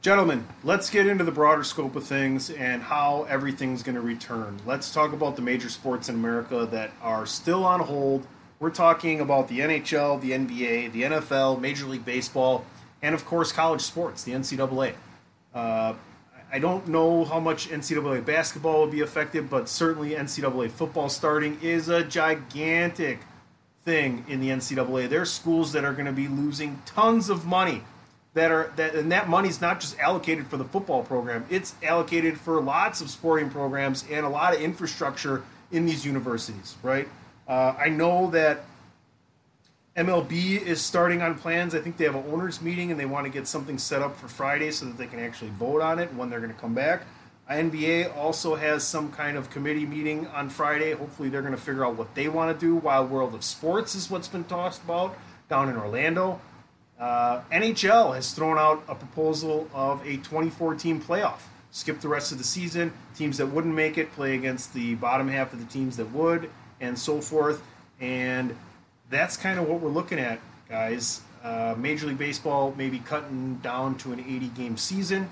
[0.00, 4.56] Gentlemen, let's get into the broader scope of things and how everything's going to return.
[4.64, 8.24] Let's talk about the major sports in America that are still on hold.
[8.60, 12.64] We're talking about the NHL, the NBA, the NFL, Major League Baseball,
[13.02, 14.94] and of course college sports, the NCAA.
[15.52, 15.94] Uh,
[16.52, 21.58] I don't know how much NCAA basketball will be affected, but certainly NCAA football starting
[21.60, 23.18] is a gigantic
[23.84, 25.08] thing in the NCAA.
[25.08, 27.82] There are schools that are going to be losing tons of money.
[28.38, 32.38] That are that and that money's not just allocated for the football program; it's allocated
[32.38, 36.76] for lots of sporting programs and a lot of infrastructure in these universities.
[36.84, 37.08] Right?
[37.48, 38.64] Uh, I know that
[39.96, 41.74] MLB is starting on plans.
[41.74, 44.16] I think they have an owners meeting and they want to get something set up
[44.16, 46.74] for Friday so that they can actually vote on it when they're going to come
[46.74, 47.02] back.
[47.50, 50.92] NBA also has some kind of committee meeting on Friday.
[50.92, 52.76] Hopefully, they're going to figure out what they want to do.
[52.76, 55.18] Wild World of Sports is what's been talked about
[55.48, 56.40] down in Orlando.
[56.98, 61.38] Uh, NHL has thrown out a proposal of a 24 playoff.
[61.70, 62.92] Skip the rest of the season.
[63.14, 66.50] Teams that wouldn't make it play against the bottom half of the teams that would,
[66.80, 67.62] and so forth.
[68.00, 68.56] And
[69.10, 71.20] that's kind of what we're looking at, guys.
[71.44, 75.30] Uh, Major League Baseball maybe cutting down to an 80 game season.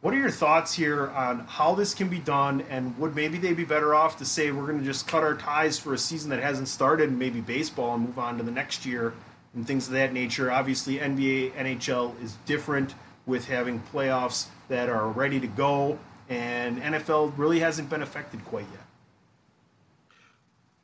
[0.00, 3.52] What are your thoughts here on how this can be done, and would maybe they
[3.52, 6.30] be better off to say we're going to just cut our ties for a season
[6.30, 9.12] that hasn't started, and maybe baseball, and move on to the next year
[9.54, 10.50] and things of that nature?
[10.50, 12.94] Obviously, NBA, NHL is different
[13.26, 15.98] with having playoffs that are ready to go,
[16.28, 18.86] and NFL really hasn't been affected quite yet.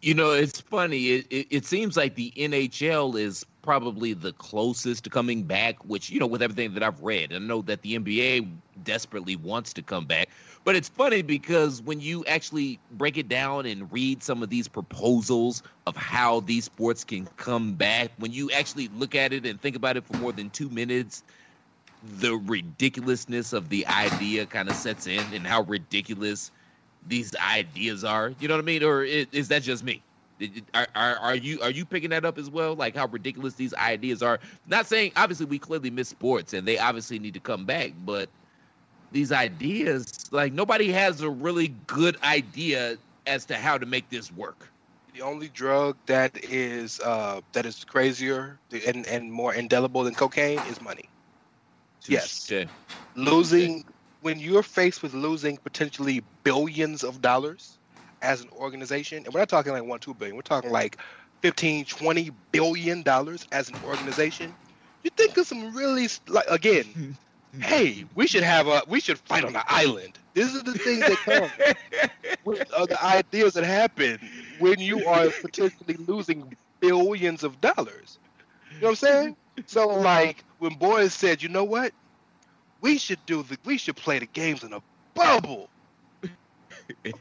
[0.03, 1.07] You know, it's funny.
[1.07, 6.11] It, it, it seems like the NHL is probably the closest to coming back, which,
[6.11, 8.49] you know, with everything that I've read, I know that the NBA
[8.85, 10.29] desperately wants to come back.
[10.67, 14.67] But it's funny because when you actually break it down and read some of these
[14.67, 19.61] proposals of how these sports can come back, when you actually look at it and
[19.61, 21.23] think about it for more than two minutes,
[22.19, 26.51] the ridiculousness of the idea kind of sets in and how ridiculous
[27.07, 28.33] these ideas are.
[28.41, 28.83] You know what I mean?
[28.83, 30.03] Or is, is that just me?
[30.75, 32.75] Are, are, are you are you picking that up as well?
[32.75, 34.41] Like how ridiculous these ideas are.
[34.67, 38.29] Not saying obviously we clearly miss sports and they obviously need to come back, but
[39.11, 44.31] these ideas like nobody has a really good idea as to how to make this
[44.31, 44.73] work.
[45.13, 50.65] The only drug that is uh, that is crazier and, and more indelible than cocaine
[50.65, 51.11] is money.
[52.07, 52.71] Yes, Okay.
[53.15, 53.85] losing
[54.21, 57.79] when you're faced with losing potentially billions of dollars
[58.23, 61.01] as an organization, and we're not talking like one, two billion, we're talking like
[61.43, 64.57] 15, 20 billion dollars as an organization.
[65.03, 66.97] You think of some really like again,
[67.63, 70.19] hey, we should have a we should fight on the island.
[70.35, 71.51] These are the things that come
[72.45, 74.19] with uh, the ideas that happen
[74.59, 78.19] when you are potentially losing billions of dollars.
[78.71, 79.37] You know what I'm saying?
[79.67, 81.93] So like when boys said, you know what?
[82.81, 84.83] We should do the we should play the games in a
[85.15, 85.71] bubble.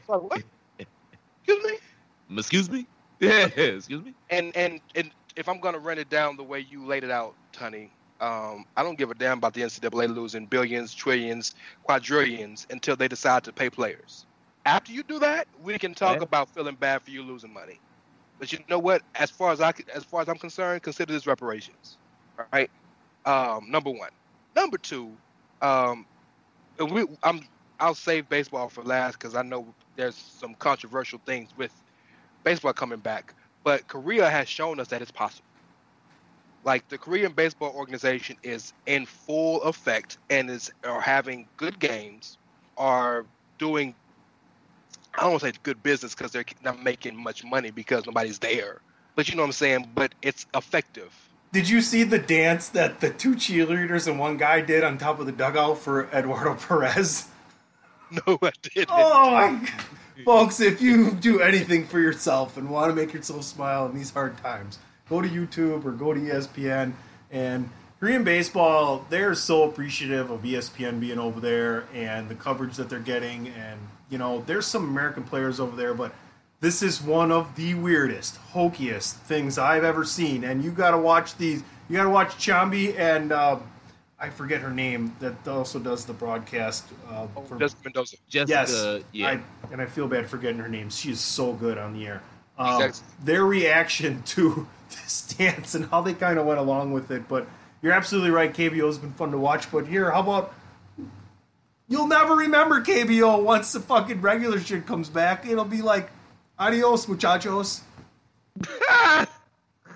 [0.06, 0.42] what?
[0.78, 1.78] Excuse me?
[2.38, 2.86] Excuse me?
[3.20, 4.14] Yeah, excuse me.
[4.30, 7.34] And and and if I'm gonna run it down the way you laid it out,
[7.52, 11.54] Tunny, um, I don't give a damn about the NCAA losing billions, trillions,
[11.84, 14.26] quadrillions until they decide to pay players.
[14.64, 17.78] After you do that, we can talk about feeling bad for you losing money.
[18.38, 19.02] But you know what?
[19.14, 21.96] As far as I as far as I'm concerned, consider this reparations.
[22.38, 22.70] All right.
[23.24, 24.10] Um, number one.
[24.54, 25.12] Number two.
[25.62, 26.06] Um,
[26.78, 27.42] and we, I'm
[27.80, 31.72] I'll save baseball for last because I know there's some controversial things with
[32.44, 33.34] baseball coming back.
[33.64, 35.46] But Korea has shown us that it's possible.
[36.66, 42.38] Like the Korean baseball organization is in full effect and is are having good games,
[42.76, 43.24] are
[43.56, 43.94] doing
[45.14, 48.40] I don't want to say good business because they're not making much money because nobody's
[48.40, 48.80] there.
[49.14, 49.90] But you know what I'm saying?
[49.94, 51.14] But it's effective.
[51.52, 55.20] Did you see the dance that the two cheerleaders and one guy did on top
[55.20, 57.28] of the dugout for Eduardo Perez?
[58.08, 58.88] No, I didn't.
[58.88, 59.68] Oh my.
[60.24, 64.12] Folks, if you do anything for yourself and want to make yourself smile in these
[64.12, 64.78] hard times,
[65.08, 66.92] go to YouTube or go to ESPN.
[67.30, 67.68] And
[68.00, 72.98] Korean baseball, they're so appreciative of ESPN being over there and the coverage that they're
[72.98, 73.48] getting.
[73.48, 73.80] And,
[74.10, 76.12] you know, there's some American players over there, but
[76.60, 80.44] this is one of the weirdest, hokiest things I've ever seen.
[80.44, 81.62] And you got to watch these.
[81.88, 83.58] You got to watch Chambi and uh,
[84.18, 86.84] I forget her name that also does the broadcast.
[87.08, 88.16] Uh, for, Jessica Mendoza.
[88.28, 89.28] Jessica, yes, yeah.
[89.28, 90.88] I, and I feel bad forgetting her name.
[90.88, 92.22] She is so good on the air.
[92.58, 93.06] Um, Exactly.
[93.24, 97.46] their reaction to this dance and how they kind of went along with it, but
[97.82, 98.52] you're absolutely right.
[98.52, 100.54] KBO's been fun to watch, but here, how about
[101.88, 105.46] you'll never remember KBO once the fucking regular shit comes back.
[105.46, 106.10] It'll be like,
[106.58, 107.82] adios, muchachos.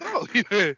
[0.03, 0.73] Oh, yeah.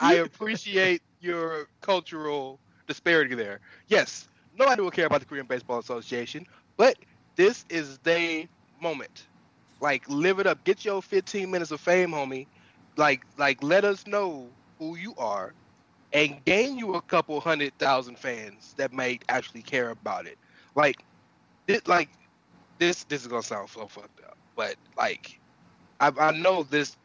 [0.00, 3.60] I appreciate your cultural disparity there.
[3.88, 4.28] Yes,
[4.58, 6.46] nobody will care about the Korean Baseball Association,
[6.76, 6.96] but
[7.36, 8.44] this is their
[8.82, 9.24] moment.
[9.80, 10.64] Like, live it up.
[10.64, 12.46] Get your 15 minutes of fame, homie.
[12.96, 14.48] Like, like, let us know
[14.78, 15.52] who you are,
[16.12, 20.38] and gain you a couple hundred thousand fans that might actually care about it.
[20.74, 21.04] Like,
[21.68, 22.08] it, like
[22.78, 23.04] this.
[23.04, 25.38] This is gonna sound so fucked up, but like,
[26.00, 26.96] I, I know this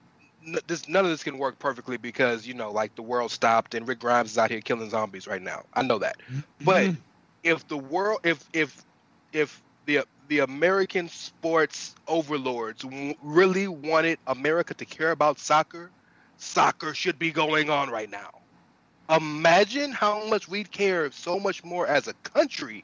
[0.68, 3.88] this none of this can work perfectly because you know like the world stopped and
[3.88, 5.64] Rick Grimes is out here killing zombies right now.
[5.74, 6.18] I know that.
[6.32, 6.66] Mm-hmm.
[6.66, 6.96] But
[7.44, 8.84] if the world if if
[9.32, 12.84] if the the American sports overlords
[13.22, 15.92] really wanted America to care about soccer,
[16.38, 18.30] soccer should be going on right now.
[19.10, 22.84] Imagine how much we'd care so much more as a country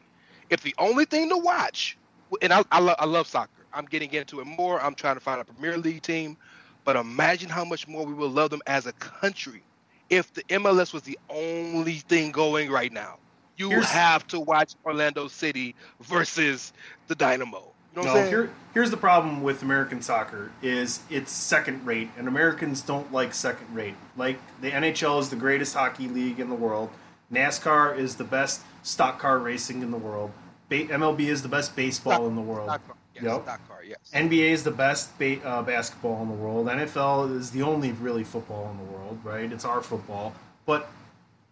[0.50, 1.98] if the only thing to watch,
[2.42, 3.66] and I, I, lo- I love soccer.
[3.74, 4.82] I'm getting into it more.
[4.82, 6.38] I'm trying to find a Premier League team.
[6.84, 9.64] But imagine how much more we will love them as a country
[10.10, 13.20] if the MLS was the only thing going right now.
[13.60, 16.72] You Here's- have to watch Orlando City versus
[17.08, 17.64] the Dynamo.
[17.96, 22.10] You know what no, here, here's the problem with American soccer is it's second rate,
[22.18, 23.96] and Americans don't like second rate.
[24.16, 26.90] Like the NHL is the greatest hockey league in the world.
[27.34, 30.32] NASCAR is the best stock car racing in the world.
[30.70, 32.70] Ba- MLB is the best baseball in the world.
[32.70, 33.44] Stock car, yes, Yep.
[33.44, 33.98] stock car, yes.
[34.14, 36.68] NBA is the best ba- uh, basketball in the world.
[36.68, 39.52] NFL is the only really football in the world, right?
[39.52, 40.34] It's our football.
[40.66, 40.90] But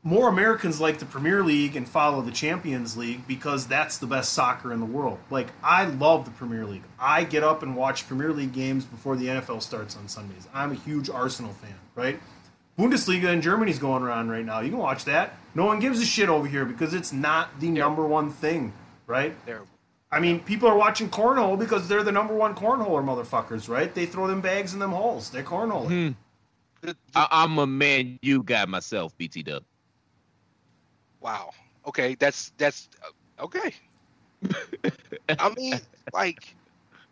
[0.04, 4.32] more Americans like the Premier League and follow the Champions League because that's the best
[4.32, 5.20] soccer in the world.
[5.30, 6.84] Like, I love the Premier League.
[7.00, 10.48] I get up and watch Premier League games before the NFL starts on Sundays.
[10.54, 12.20] I'm a huge Arsenal fan, right?
[12.78, 14.60] Bundesliga in Germany's going around right now.
[14.60, 15.36] You can watch that.
[15.56, 18.72] No one gives a shit over here because it's not the number one thing,
[19.08, 19.36] right?
[19.46, 19.68] Terrible.
[20.12, 23.94] I mean, people are watching cornhole because they're the number one cornholer motherfuckers, right?
[23.94, 25.32] They throw them bags in them holes.
[25.32, 26.16] They're cornholing.
[26.84, 26.92] Hmm.
[27.16, 29.64] I, I'm a man, you guy myself, BT Dub.
[31.20, 31.52] Wow.
[31.88, 32.90] Okay, that's that's
[33.40, 33.74] uh, okay.
[35.40, 35.82] I mean,
[36.14, 36.56] like,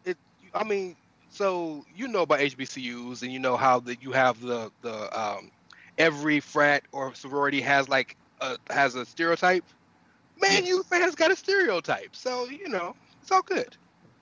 [0.06, 0.18] it.
[0.54, 0.96] I mean,
[1.30, 5.52] so you know about HBCUs, and you know how that you have the the um,
[5.98, 9.66] every frat or sorority has like a, has a stereotype.
[10.42, 13.78] Man, you fans got a stereotype, so you know it's all good.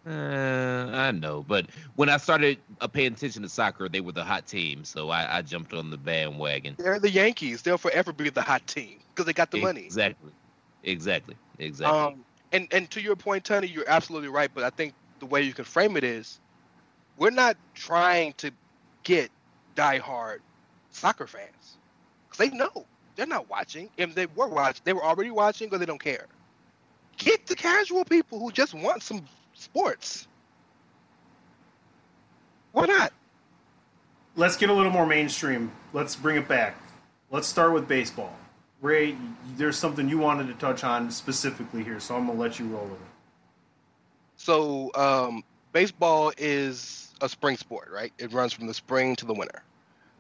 [0.06, 4.24] Uh, I know, but when I started uh, paying attention to soccer, they were the
[4.24, 6.76] hot team, so I, I jumped on the bandwagon.
[6.78, 7.62] They're the Yankees.
[7.62, 9.86] They'll forever be the hot team because they got the money.
[9.86, 10.32] Exactly,
[10.84, 11.98] exactly, exactly.
[11.98, 14.52] Um, and and to your point, Tony, you're absolutely right.
[14.54, 16.42] But I think the way you can frame it is,
[17.18, 18.52] we're not trying to
[19.04, 19.32] get
[19.78, 20.40] diehard
[20.92, 21.78] soccer fans
[22.30, 22.86] because they know
[23.16, 23.90] they're not watching.
[23.96, 26.26] If they were watching, they were already watching, or they don't care.
[27.18, 29.24] Get the casual people who just want some
[29.64, 30.28] sports.
[32.72, 33.14] Why not?
[34.36, 35.72] Let's get a little more mainstream.
[35.94, 36.76] Let's bring it back.
[37.30, 38.36] Let's start with baseball.
[38.82, 39.16] Ray,
[39.56, 42.84] there's something you wanted to touch on specifically here, so I'm gonna let you roll
[42.84, 43.08] with it.
[44.36, 48.12] So um, baseball is a spring sport, right?
[48.18, 49.64] It runs from the spring to the winter.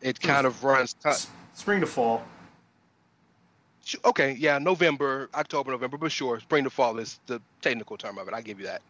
[0.02, 0.96] It kind of runs.
[1.54, 2.24] spring to fall.
[4.06, 8.28] Okay, yeah, November, October, November, but sure, spring to fall is the technical term of
[8.28, 8.34] it.
[8.34, 8.82] I give you that.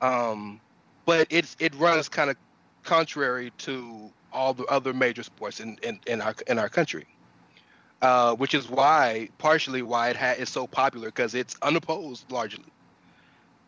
[0.00, 0.60] Um,
[1.04, 2.36] but it's it runs kind of
[2.82, 7.06] contrary to all the other major sports in, in, in our in our country,
[8.02, 12.64] uh, which is why partially why it ha- is so popular because it's unopposed largely.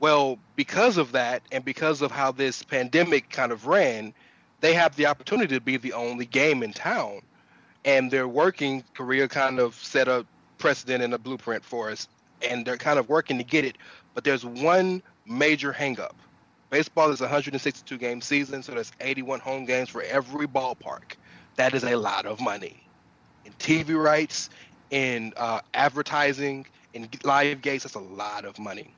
[0.01, 4.15] Well, because of that, and because of how this pandemic kind of ran,
[4.61, 7.23] they have the opportunity to be the only game in town,
[7.85, 8.85] and they're working.
[8.95, 10.25] Korea kind of set a
[10.59, 12.09] precedent and a blueprint for us,
[12.43, 13.77] and they're kind of working to get it.
[14.15, 16.13] But there's one major hangup.
[16.71, 21.17] Baseball is a 162 game season, so there's 81 home games for every ballpark.
[21.57, 22.83] That is a lot of money
[23.45, 24.51] in TV rights,
[24.91, 27.85] in uh, advertising, in live gates.
[27.85, 28.93] That's a lot of money.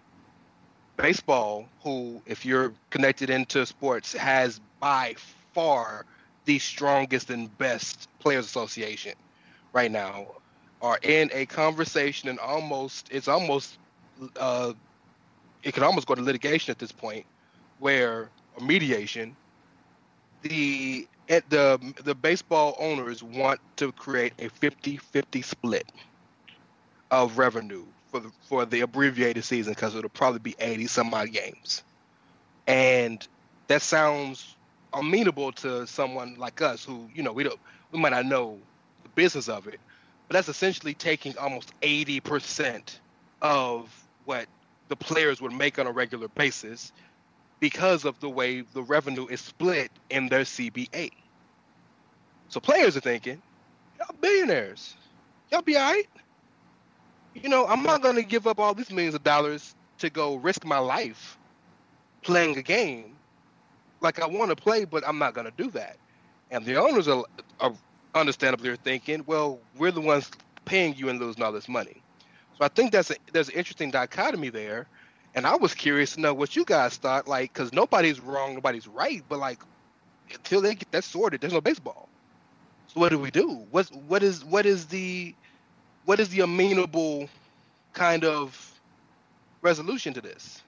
[0.97, 5.15] Baseball, who, if you're connected into sports, has by
[5.55, 6.05] far
[6.45, 9.15] the strongest and best players association
[9.73, 10.27] right now,
[10.83, 13.79] are in a conversation and almost it's almost
[14.39, 14.73] uh,
[15.63, 17.27] it could almost go to litigation at this point,
[17.79, 19.37] where or mediation.
[20.43, 25.91] The at the the baseball owners want to create a 50-50 split
[27.11, 31.33] of revenue for the for the abbreviated season because it'll probably be 80 some odd
[31.33, 31.83] games.
[32.67, 33.27] And
[33.69, 34.57] that sounds
[34.93, 37.61] amenable to someone like us who, you know, we don't
[37.93, 38.59] we might not know
[39.03, 39.79] the business of it,
[40.29, 42.99] but that's essentially taking almost 80%
[43.43, 43.89] of
[44.25, 44.47] what
[44.91, 46.93] the players would make on a regular basis
[47.61, 51.13] because of the way the revenue is split in their CBA.
[52.49, 53.41] So players are thinking,
[53.99, 54.97] y'all billionaires,
[55.51, 56.09] y'all be all right.
[57.35, 60.35] You know, I'm not going to give up all these millions of dollars to go
[60.35, 61.39] risk my life
[62.23, 63.15] playing a game
[64.01, 65.97] like I want to play, but I'm not going to do that.
[66.51, 67.25] And the owners are,
[67.61, 67.73] are
[68.17, 70.31] understandably are thinking, well, we're the ones
[70.65, 72.03] paying you and losing all this money.
[72.61, 74.87] So I think that's a, there's an interesting dichotomy there.
[75.35, 78.87] And I was curious to know what you guys thought, like, because nobody's wrong, nobody's
[78.87, 79.61] right, but like,
[80.35, 82.09] until they get that sorted, there's no baseball.
[82.89, 83.67] So what do we do?
[83.71, 85.35] What what is what is the
[86.05, 87.29] what is the amenable
[87.95, 88.73] kind of
[89.63, 90.63] resolution to this?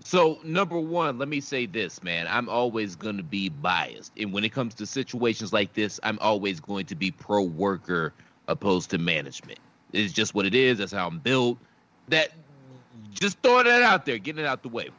[0.00, 2.26] So number one, let me say this, man.
[2.28, 6.18] I'm always going to be biased, and when it comes to situations like this, I'm
[6.20, 8.12] always going to be pro worker
[8.48, 9.60] opposed to management.
[9.92, 10.78] It's just what it is.
[10.78, 11.58] That's how I'm built.
[12.08, 12.32] That
[13.10, 14.90] just throwing that out there, getting it out the way.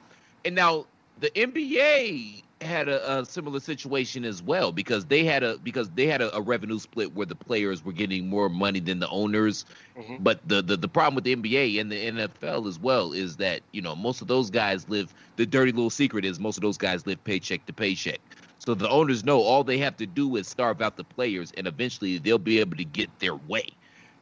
[0.45, 0.85] And now
[1.19, 6.07] the NBA had a, a, similar situation as well because they had a because they
[6.07, 9.65] had a, a, revenue split where the players were getting more money than the owners.
[9.97, 10.23] Mm-hmm.
[10.23, 13.61] But the, the the problem with the NBA and the NFL as well is that
[13.71, 15.13] you know most of those guys live.
[15.35, 18.21] The dirty little secret is most of those guys live paycheck to paycheck.
[18.59, 21.67] So the owners know all they have to do is starve out the players, and
[21.67, 23.67] eventually they'll be able to get their way.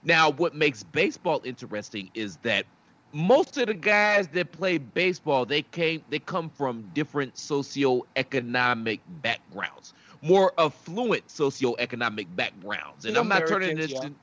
[0.03, 2.65] Now, what makes baseball interesting is that
[3.13, 9.93] most of the guys that play baseball they came they come from different socioeconomic backgrounds
[10.23, 13.05] more affluent socioeconomic backgrounds.
[13.05, 14.05] And i'm not turning this yeah.
[14.05, 14.15] In,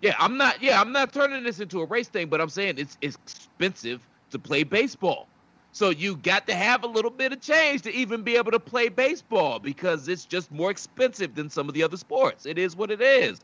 [0.00, 2.76] yeah i'm not yeah i'm not turning this into a race thing but i'm saying
[2.78, 5.28] it's, it's expensive to play baseball.
[5.72, 8.60] So you got to have a little bit of change to even be able to
[8.60, 12.46] play baseball because it's just more expensive than some of the other sports.
[12.46, 13.40] It is what it is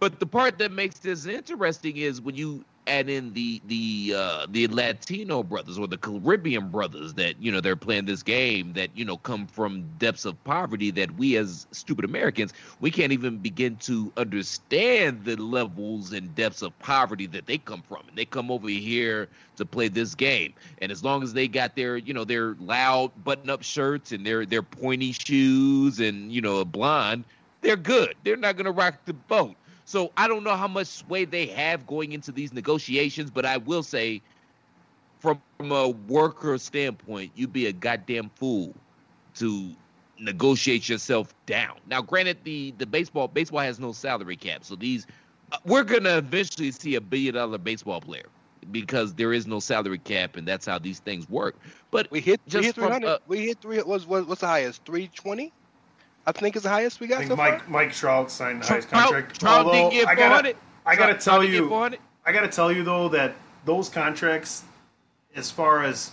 [0.00, 4.46] but the part that makes this interesting is when you add in the the uh,
[4.48, 8.88] the Latino brothers or the Caribbean brothers that you know they're playing this game that
[8.96, 13.36] you know come from depths of poverty that we as stupid Americans we can't even
[13.36, 18.02] begin to understand the levels and depths of poverty that they come from.
[18.08, 20.54] And they come over here to play this game.
[20.80, 24.24] And as long as they got their you know their loud button up shirts and
[24.24, 27.24] their their pointy shoes and you know a blonde
[27.62, 28.14] they're good.
[28.24, 29.54] They're not to rock the boat
[29.90, 33.56] so I don't know how much sway they have going into these negotiations, but I
[33.56, 34.22] will say,
[35.18, 38.72] from, from a worker standpoint, you'd be a goddamn fool
[39.34, 39.70] to
[40.20, 41.74] negotiate yourself down.
[41.88, 45.08] Now, granted, the the baseball baseball has no salary cap, so these
[45.50, 48.26] uh, we're gonna eventually see a billion dollar baseball player
[48.70, 51.56] because there is no salary cap, and that's how these things work.
[51.90, 53.08] But we hit just we hit three hundred.
[53.08, 53.82] Uh, we hit three.
[53.82, 54.84] Was what's the highest?
[54.84, 55.52] Three twenty.
[56.26, 57.16] I think is the highest we got.
[57.16, 57.68] I think so Mike far?
[57.68, 59.40] Mike Trout signed the highest contract.
[59.40, 60.54] Trout, Trout didn't get I gotta,
[60.86, 61.72] I gotta tell you,
[62.24, 64.64] I gotta tell you though that those contracts,
[65.34, 66.12] as far as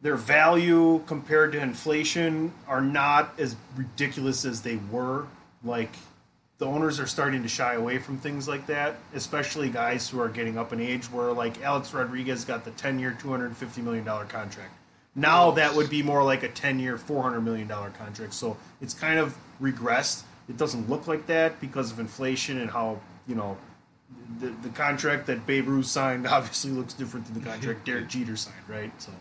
[0.00, 5.26] their value compared to inflation, are not as ridiculous as they were.
[5.62, 5.94] Like
[6.58, 10.28] the owners are starting to shy away from things like that, especially guys who are
[10.28, 11.06] getting up in age.
[11.06, 14.72] Where like Alex Rodriguez got the ten-year, two hundred fifty million dollar contract.
[15.14, 18.34] Now that would be more like a 10 year, $400 million contract.
[18.34, 20.22] So it's kind of regressed.
[20.48, 23.56] It doesn't look like that because of inflation and how, you know,
[24.38, 28.36] the, the contract that Babe Ruth signed obviously looks different than the contract Derek Jeter
[28.36, 28.92] signed, right?
[29.00, 29.12] So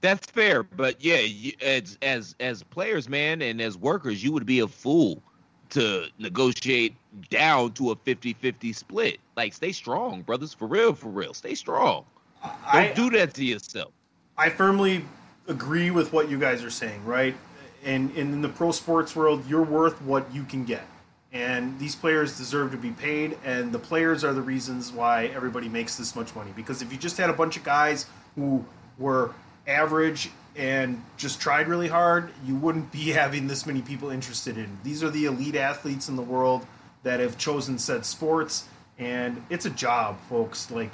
[0.00, 1.26] that's fair, but yeah,
[1.62, 5.22] as as as players, man, and as workers, you would be a fool
[5.70, 6.94] to negotiate
[7.30, 9.18] down to a 50-50 split.
[9.36, 11.34] Like, stay strong, brothers, for real, for real.
[11.34, 12.04] Stay strong.
[12.42, 13.92] Don't I, do that to yourself.
[14.36, 15.04] I firmly
[15.46, 17.36] agree with what you guys are saying, right?
[17.84, 20.86] And, and in the pro sports world, you're worth what you can get.
[21.32, 25.68] And these players deserve to be paid, and the players are the reasons why everybody
[25.68, 26.52] makes this much money.
[26.54, 28.06] Because if you just had a bunch of guys
[28.36, 28.64] who
[28.98, 29.32] were
[29.66, 34.78] average and just tried really hard, you wouldn't be having this many people interested in.
[34.82, 36.66] These are the elite athletes in the world
[37.02, 38.66] that have chosen said sports,
[38.98, 40.70] and it's a job, folks.
[40.70, 40.92] Like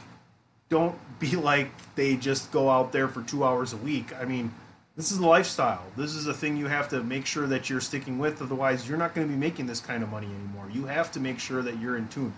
[0.70, 4.16] don't be like they just go out there for two hours a week.
[4.18, 4.54] I mean,
[4.96, 5.84] this is a lifestyle.
[5.96, 8.40] This is a thing you have to make sure that you're sticking with.
[8.40, 10.70] Otherwise, you're not going to be making this kind of money anymore.
[10.72, 12.32] You have to make sure that you're in tune.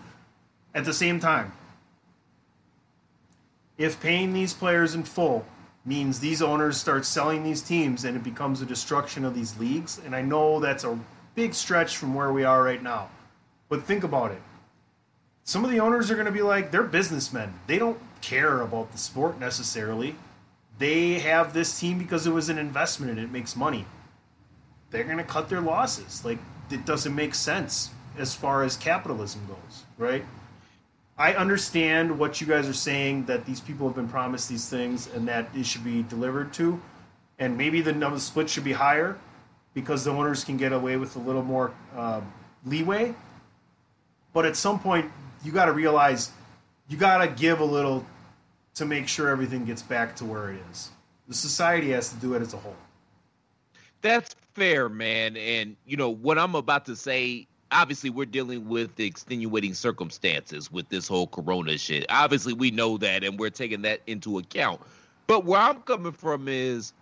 [0.74, 1.52] At the same time,
[3.76, 5.44] if paying these players in full
[5.84, 10.00] means these owners start selling these teams and it becomes a destruction of these leagues,
[10.04, 10.98] and I know that's a
[11.34, 13.10] big stretch from where we are right now,
[13.68, 14.40] but think about it.
[15.44, 17.52] Some of the owners are going to be like, they're businessmen.
[17.66, 20.16] They don't care about the sport necessarily.
[20.78, 23.84] They have this team because it was an investment and it makes money.
[24.90, 26.24] They're going to cut their losses.
[26.24, 26.38] Like,
[26.70, 30.24] it doesn't make sense as far as capitalism goes, right?
[31.18, 35.08] I understand what you guys are saying that these people have been promised these things
[35.14, 36.80] and that it should be delivered to,
[37.38, 39.18] and maybe the number split should be higher
[39.74, 42.20] because the owners can get away with a little more uh,
[42.64, 43.14] leeway.
[44.32, 45.10] But at some point,
[45.44, 46.30] you got to realize
[46.88, 48.04] you got to give a little
[48.74, 50.90] to make sure everything gets back to where it is.
[51.28, 52.76] The society has to do it as a whole.
[54.00, 55.36] That's fair, man.
[55.36, 57.46] And you know what I'm about to say.
[57.70, 62.04] Obviously, we're dealing with the extenuating circumstances with this whole Corona shit.
[62.10, 64.80] Obviously, we know that, and we're taking that into account.
[65.26, 66.92] But where I'm coming from is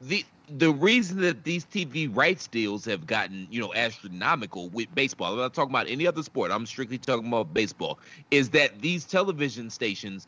[0.00, 0.24] the
[0.56, 5.32] the reason that these TV rights deals have gotten, you know, astronomical with baseball.
[5.32, 6.50] I'm not talking about any other sport.
[6.50, 7.98] I'm strictly talking about baseball.
[8.30, 10.26] Is that these television stations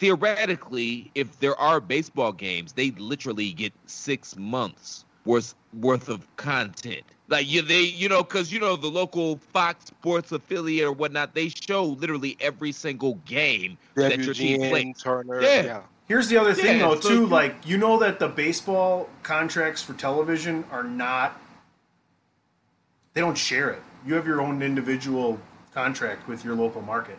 [0.00, 7.02] theoretically, if there are baseball games, they literally get six months worth worth of content.
[7.28, 11.34] Like you, they, you know, because you know the local Fox Sports affiliate or whatnot,
[11.34, 15.02] they show literally every single game that your team WGN, plays.
[15.02, 15.62] Turner, Yeah.
[15.62, 15.80] yeah.
[16.08, 17.14] Here's the other thing, Yeah, though, so too.
[17.20, 21.40] you- Like, you know that the baseball contracts for television are not.
[23.14, 23.82] They don't share it.
[24.04, 25.38] You have your own individual
[25.72, 27.18] contract with your local market.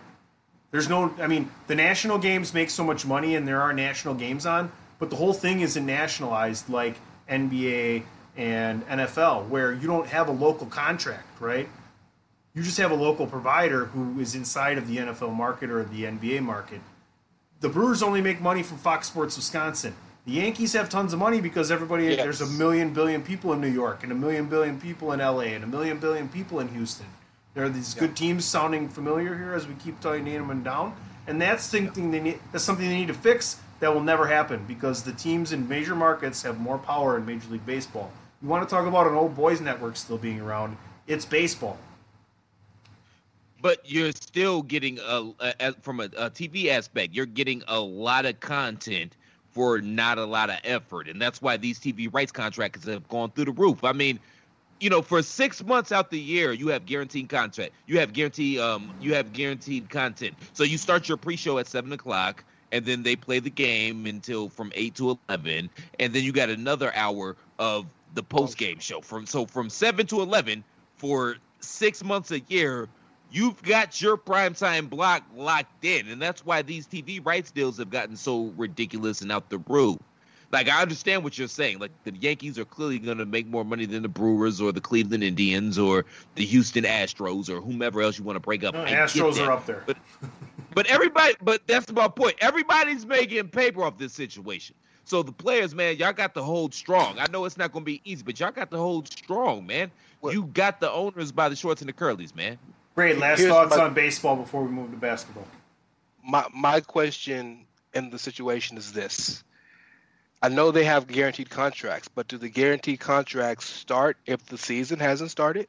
[0.72, 1.13] There's no.
[1.19, 4.72] I mean, the national games make so much money, and there are national games on,
[4.99, 6.95] but the whole thing isn't nationalized like
[7.30, 8.03] NBA
[8.38, 11.67] and NFL, where you don't have a local contract, right?
[12.53, 16.03] You just have a local provider who is inside of the NFL market or the
[16.03, 16.82] NBA market
[17.61, 19.95] the Brewers only make money from Fox Sports Wisconsin.
[20.26, 22.17] The Yankees have tons of money because everybody Yes.
[22.17, 25.53] there's a million billion people in New York and a million billion people in LA
[25.53, 27.05] and a million billion people in Houston.
[27.53, 30.95] There are these good teams sounding familiar here as we keep telling naming them down,
[31.27, 32.39] and that's something they need.
[32.51, 33.57] That's something they need to fix.
[33.81, 37.49] That will never happen because the teams in major markets have more power in Major
[37.49, 38.11] League Baseball.
[38.41, 40.77] You want to talk about an old boys network still being around?
[41.07, 41.77] It's baseball.
[43.61, 47.79] but you're still getting a, a, a- from a, a TV aspect, you're getting a
[47.79, 49.17] lot of content
[49.51, 53.29] for not a lot of effort, and that's why these TV rights contracts have gone
[53.31, 53.83] through the roof.
[53.83, 54.19] I mean,
[54.82, 57.71] you know, for six months out the year, you have guaranteed content.
[57.86, 60.36] You have guaranteed, um, you have guaranteed content.
[60.53, 64.49] So you start your pre-show at seven o'clock, and then they play the game until
[64.49, 65.69] from eight to eleven,
[65.99, 70.21] and then you got another hour of the post-game show from so from seven to
[70.21, 70.63] eleven
[70.97, 72.89] for six months a year.
[73.34, 77.89] You've got your primetime block locked in, and that's why these TV rights deals have
[77.89, 79.99] gotten so ridiculous and out the roof.
[80.51, 81.79] Like I understand what you're saying.
[81.79, 84.81] Like the Yankees are clearly going to make more money than the Brewers or the
[84.81, 88.75] Cleveland Indians or the Houston Astros or whomever else you want to break up.
[88.75, 89.83] Mm, no, Astros are up there.
[89.85, 89.97] But
[90.73, 92.35] but everybody, but that's my point.
[92.41, 94.75] Everybody's making paper off this situation.
[95.03, 97.17] So the players, man, y'all got to hold strong.
[97.17, 99.91] I know it's not going to be easy, but y'all got to hold strong, man.
[100.23, 102.57] You got the owners by the shorts and the curlies, man.
[102.93, 103.17] Great.
[103.17, 105.47] Last Here's thoughts my- on baseball before we move to basketball.
[106.23, 109.43] my my question in the situation is this.
[110.43, 114.99] I know they have guaranteed contracts, but do the guaranteed contracts start if the season
[114.99, 115.67] hasn't started?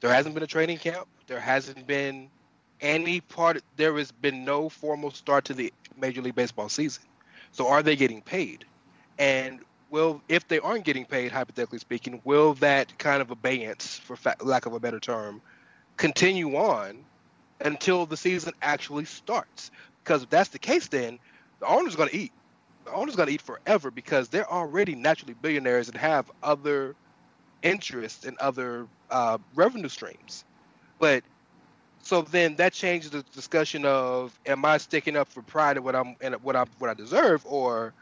[0.00, 1.06] There hasn't been a training camp.
[1.26, 2.30] There hasn't been
[2.80, 3.62] any part.
[3.76, 7.04] There has been no formal start to the Major League Baseball season.
[7.52, 8.64] So are they getting paid?
[9.18, 14.16] And will, if they aren't getting paid, hypothetically speaking, will that kind of abeyance, for
[14.16, 15.42] fa- lack of a better term,
[15.98, 17.04] continue on
[17.60, 19.70] until the season actually starts?
[20.02, 21.18] Because if that's the case, then
[21.60, 22.32] the owner's going to eat.
[22.84, 26.94] The owner's going to eat forever because they're already naturally billionaires and have other
[27.62, 30.44] interests and other uh, revenue streams.
[30.98, 31.22] But
[32.02, 35.94] so then that changes the discussion of am I sticking up for pride and what
[35.94, 37.92] I'm and what I what I deserve, or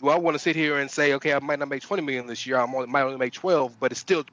[0.00, 2.26] do I want to sit here and say, okay, I might not make 20 million
[2.26, 4.24] this year, I might only make 12, but it's still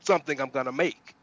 [0.00, 1.14] something I'm gonna make.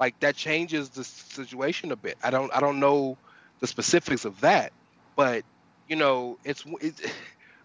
[0.00, 2.18] Like that changes the situation a bit.
[2.22, 3.16] I don't I don't know
[3.60, 4.72] the specifics of that,
[5.14, 5.44] but
[5.88, 7.02] you know, it's, it's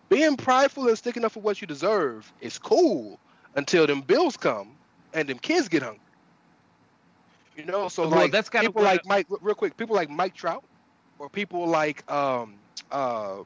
[0.10, 3.22] being prideful and sticking up for what you deserve is cool
[3.56, 4.80] until them bills come
[5.14, 6.02] and them kids get hungry.
[7.56, 10.10] You know, so Well, like that's kinda people what like Mike, real quick, people like
[10.10, 10.64] Mike Trout,
[11.20, 13.44] or people like um uh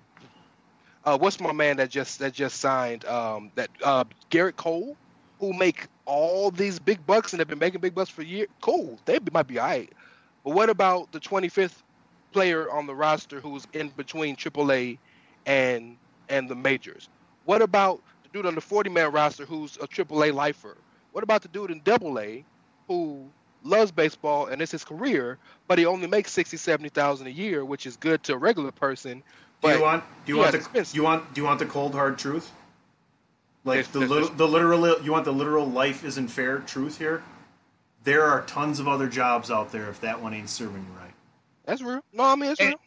[1.04, 4.98] uh what's my man that just that just signed um that uh Garrett Cole,
[5.40, 8.48] who make all these big bucks and have been making big bucks for years.
[8.62, 9.94] Cool, they might be alright,
[10.44, 11.84] but what about the 25th
[12.34, 15.00] player on the roster who's in between AAA
[15.46, 15.98] and
[16.30, 17.10] and the majors?
[17.46, 20.78] What about the dude on the 40 man roster who's a AAA lifer?
[21.12, 22.44] What about the dude in Double A
[22.88, 23.28] who
[23.64, 25.38] loves baseball and it's his career,
[25.68, 29.18] but he only makes 60, 70,000 a year, which is good to a regular person.
[29.20, 29.24] Do
[29.62, 30.04] But you want?
[30.26, 30.82] Do you want the?
[30.84, 31.34] Do you want?
[31.34, 32.52] Do you want the cold hard truth?
[33.64, 35.02] Like It's- the it's- little, the literal.
[35.04, 37.24] You want the literal life isn't fair truth here.
[38.04, 41.14] there are tons of other jobs out there if that one ain't serving you right.
[41.66, 42.04] That's real.
[42.12, 42.80] No, I mean it's And- real.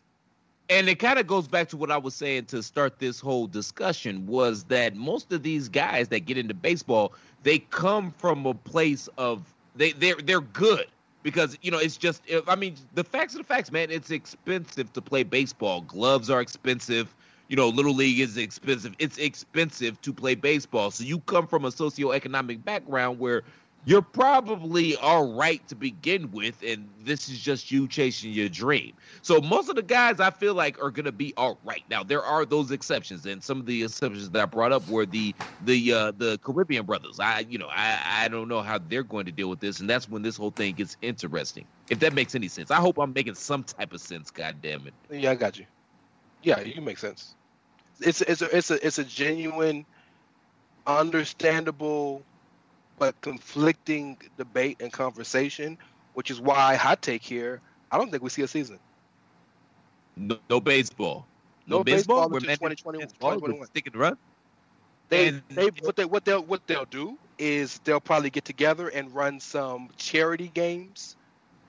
[0.71, 3.47] And it kind of goes back to what I was saying to start this whole
[3.47, 7.13] discussion was that most of these guys that get into baseball,
[7.43, 10.87] they come from a place of they they're they're good
[11.23, 13.91] because you know it's just I mean the facts are the facts, man.
[13.91, 15.83] It's expensive to play baseball.
[15.83, 17.15] Gloves are expensive.
[17.49, 18.95] You know, little league is expensive.
[18.99, 20.91] It's expensive to play baseball.
[20.91, 23.43] So you come from a socioeconomic background where
[23.87, 28.95] you're probably all right to begin with, and this is just you chasing your dream.
[29.23, 31.83] So most of the guys I feel like are gonna be all right.
[31.89, 35.07] Now there are those exceptions, and some of the exceptions that I brought up were
[35.07, 37.21] the the uh, the Caribbean brothers.
[37.21, 39.91] I you know I I don't know how they're going to deal with this, and
[39.91, 41.67] that's when this whole thing gets interesting.
[41.91, 44.31] If that makes any sense, I hope I'm making some type of sense.
[44.31, 44.95] God damn it.
[45.11, 45.67] Yeah, I got you.
[46.43, 47.37] Yeah, you make sense.
[48.01, 49.87] It's it's a it's a it's a genuine,
[50.87, 52.27] understandable,
[52.99, 55.79] but conflicting debate and conversation,
[56.15, 57.61] which is why hot take here.
[57.91, 58.79] I don't think we see a season.
[60.17, 61.27] No, no baseball.
[61.67, 62.29] No, No baseball.
[62.29, 63.67] baseball We're until 2020 2021.
[63.67, 64.17] Stick and run.
[65.09, 68.89] They And- they what they what they'll what they'll do is they'll probably get together
[68.89, 71.17] and run some charity games,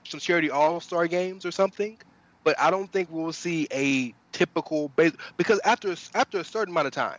[0.04, 1.98] some charity all star games or something.
[2.44, 6.72] But I don't think we'll see a typical base because after a- after a certain
[6.72, 7.18] amount of time,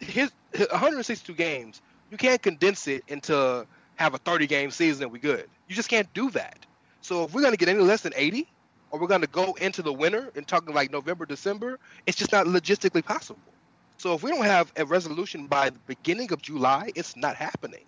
[0.00, 1.80] his, his 162 games,
[2.10, 3.66] you can't condense it into
[3.96, 5.48] have a 30 game season and we good.
[5.68, 6.64] You just can't do that.
[7.00, 8.48] So if we're gonna get any less than 80,
[8.90, 12.46] or we're gonna go into the winter and talking like November, December, it's just not
[12.46, 13.40] logistically possible.
[13.98, 17.84] So if we don't have a resolution by the beginning of July, it's not happening.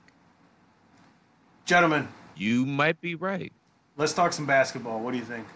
[1.64, 3.52] Gentlemen, You might be right.
[3.96, 5.00] let's talk some basketball.
[5.00, 5.46] What do you think?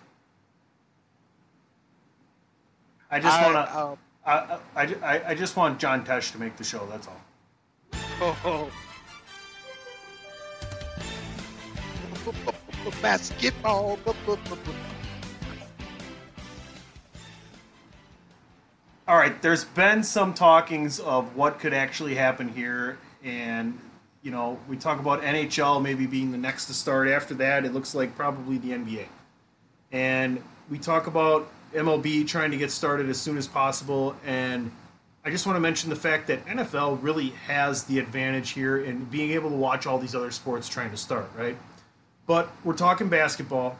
[3.10, 3.78] I just want to.
[3.78, 6.86] um, I, I, I, I just want John Tesh to make the show.
[6.90, 7.20] That's all.
[8.20, 8.70] Oh,
[13.02, 13.98] basketball.
[19.06, 23.78] All right, there's been some talkings of what could actually happen here, and
[24.22, 27.08] you know, we talk about NHL maybe being the next to start.
[27.08, 29.06] After that, it looks like probably the NBA,
[29.92, 34.14] and we talk about MLB trying to get started as soon as possible.
[34.24, 34.70] And
[35.24, 39.04] I just want to mention the fact that NFL really has the advantage here in
[39.06, 41.56] being able to watch all these other sports trying to start, right?
[42.26, 43.78] But we're talking basketball,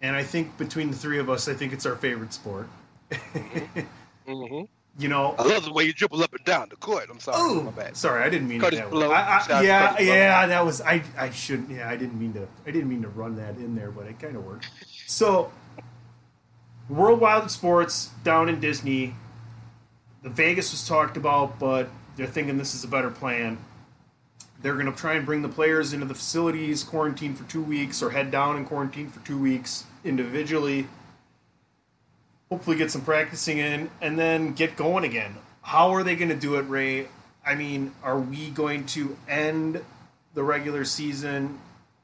[0.00, 2.68] and I think between the three of us, I think it's our favorite sport.
[4.26, 4.62] hmm
[4.98, 7.08] You know, I love the way you dribble up and down the court.
[7.10, 7.36] I'm sorry.
[7.38, 7.98] Oh, my bad.
[7.98, 9.10] sorry, I didn't mean Kurtis it that Blow.
[9.10, 9.14] way.
[9.14, 10.06] I, I, Shout to yeah, Blow.
[10.06, 11.02] yeah, that was I.
[11.18, 11.68] I shouldn't.
[11.68, 12.48] Yeah, I didn't mean to.
[12.66, 14.70] I didn't mean to run that in there, but it kind of worked.
[15.06, 15.52] So,
[16.88, 19.14] World Wild Sports down in Disney.
[20.30, 23.58] Vegas was talked about, but they're thinking this is a better plan.
[24.60, 28.02] They're going to try and bring the players into the facilities, quarantine for two weeks,
[28.02, 30.88] or head down and quarantine for two weeks individually.
[32.50, 35.36] Hopefully, get some practicing in, and then get going again.
[35.62, 37.08] How are they going to do it, Ray?
[37.44, 39.84] I mean, are we going to end
[40.34, 41.58] the regular season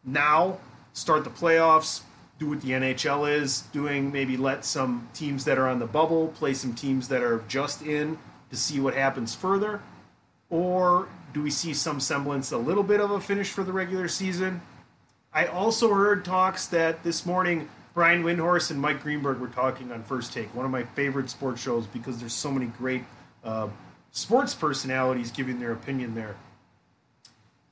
[0.05, 0.59] now,
[0.93, 2.03] start the playoffs,
[2.43, 6.29] do what the NHL is doing, maybe let some teams that are on the bubble
[6.29, 8.19] play some teams that are just in
[8.51, 9.81] to see what happens further?
[10.51, 14.09] Or do we see some semblance, a little bit of a finish for the regular
[14.09, 14.61] season?
[15.33, 20.03] I also heard talks that this morning Brian Windhorst and Mike Greenberg were talking on
[20.03, 23.05] First Take, one of my favorite sports shows because there's so many great
[23.45, 23.69] uh,
[24.11, 26.35] sports personalities giving their opinion there.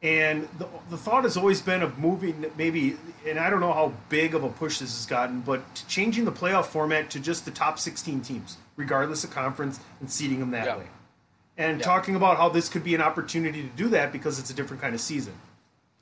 [0.02, 2.96] And the, the thought has always been of moving maybe,
[3.28, 6.32] and I don't know how big of a push this has gotten, but changing the
[6.32, 10.64] playoff format to just the top 16 teams, regardless of conference, and seeding them that
[10.64, 10.76] Yeah.
[10.78, 10.86] way.
[11.58, 11.84] And Yeah.
[11.84, 14.80] talking about how this could be an opportunity to do that because it's a different
[14.80, 15.34] kind of season.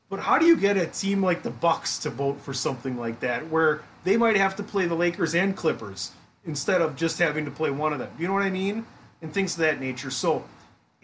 [0.08, 3.18] But how do you get a team like the Bucks to vote for something like
[3.20, 6.12] that, where they might have to play the Lakers and Clippers
[6.46, 8.10] instead of just having to play one of them?
[8.16, 8.86] You know what I mean?
[9.20, 10.10] And things of that nature.
[10.12, 10.44] So,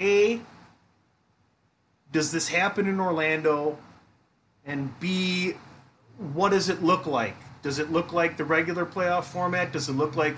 [0.00, 0.40] a
[2.14, 3.76] does this happen in Orlando?
[4.64, 5.54] And B,
[6.32, 7.34] what does it look like?
[7.62, 9.72] Does it look like the regular playoff format?
[9.72, 10.36] Does it look like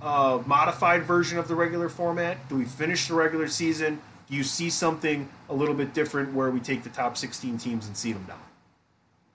[0.00, 2.48] a modified version of the regular format?
[2.48, 4.00] Do we finish the regular season?
[4.30, 7.86] Do you see something a little bit different where we take the top 16 teams
[7.86, 8.40] and seed them down?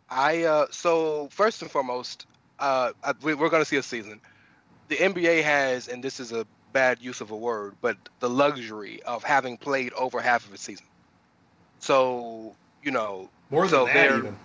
[0.10, 2.26] I uh, so first and foremost,
[2.58, 4.20] uh, I, we, we're going to see a season.
[4.88, 9.04] The NBA has, and this is a bad use of a word, but the luxury
[9.04, 10.88] of having played over half of a season.
[11.84, 14.38] So you know, More than so that, even.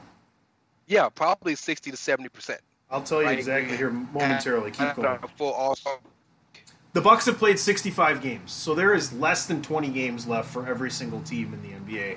[0.88, 2.60] Yeah, probably sixty to seventy percent.
[2.90, 4.72] I'll tell you exactly here uh, momentarily.
[4.72, 5.20] Keep going.
[5.36, 5.78] Full all
[6.94, 10.66] The Bucks have played 65 games, so there is less than 20 games left for
[10.66, 12.16] every single team in the NBA.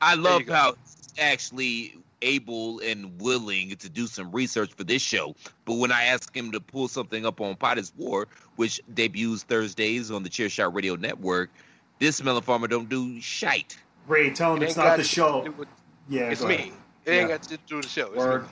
[0.00, 0.74] I love how
[1.18, 5.36] actually able and willing to do some research for this show.
[5.66, 8.26] But when I ask him to pull something up on Potter's War,
[8.56, 11.50] which debuts Thursdays on the Chair Shot Radio Network,
[11.98, 13.78] this melon farmer don't do shite.
[14.06, 15.48] Ray, tell him It it's not the show.
[15.56, 15.68] with-
[16.08, 16.54] Yeah, it's me.
[16.54, 16.72] ahead.
[17.04, 18.08] It ain't got to do with the show.
[18.12, 18.46] It's Word.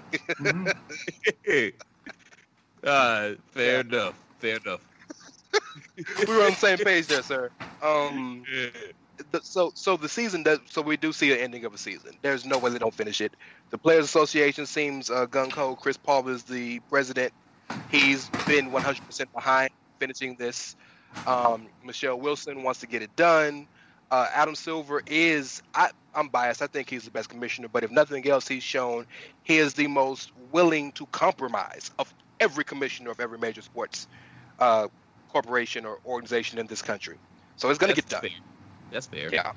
[1.47, 1.73] me.
[2.85, 4.15] uh, fair enough.
[4.39, 4.81] Fair enough.
[5.97, 7.51] we were on the same page there, sir.
[7.83, 8.45] Um,
[9.31, 10.59] the, so so the season does.
[10.69, 12.13] So we do see the ending of a season.
[12.23, 13.33] There's no way they don't finish it.
[13.71, 15.75] The Players Association seems uh, gung ho.
[15.77, 17.33] Chris Paul is the president.
[17.91, 20.77] He's been 100% behind finishing this.
[21.27, 23.67] Um, Michelle Wilson wants to get it done.
[24.11, 25.63] Uh, Adam Silver is.
[25.75, 26.63] I, I'm biased.
[26.63, 27.69] I think he's the best commissioner.
[27.69, 29.07] But if nothing else, he's shown
[29.43, 34.07] he is the most willing to compromise of every commissioner of every major sports
[34.59, 34.89] uh,
[35.29, 37.17] corporation or organization in this country.
[37.57, 38.31] So it's going to get done.
[38.93, 39.29] That's fair.
[39.33, 39.53] Yeah,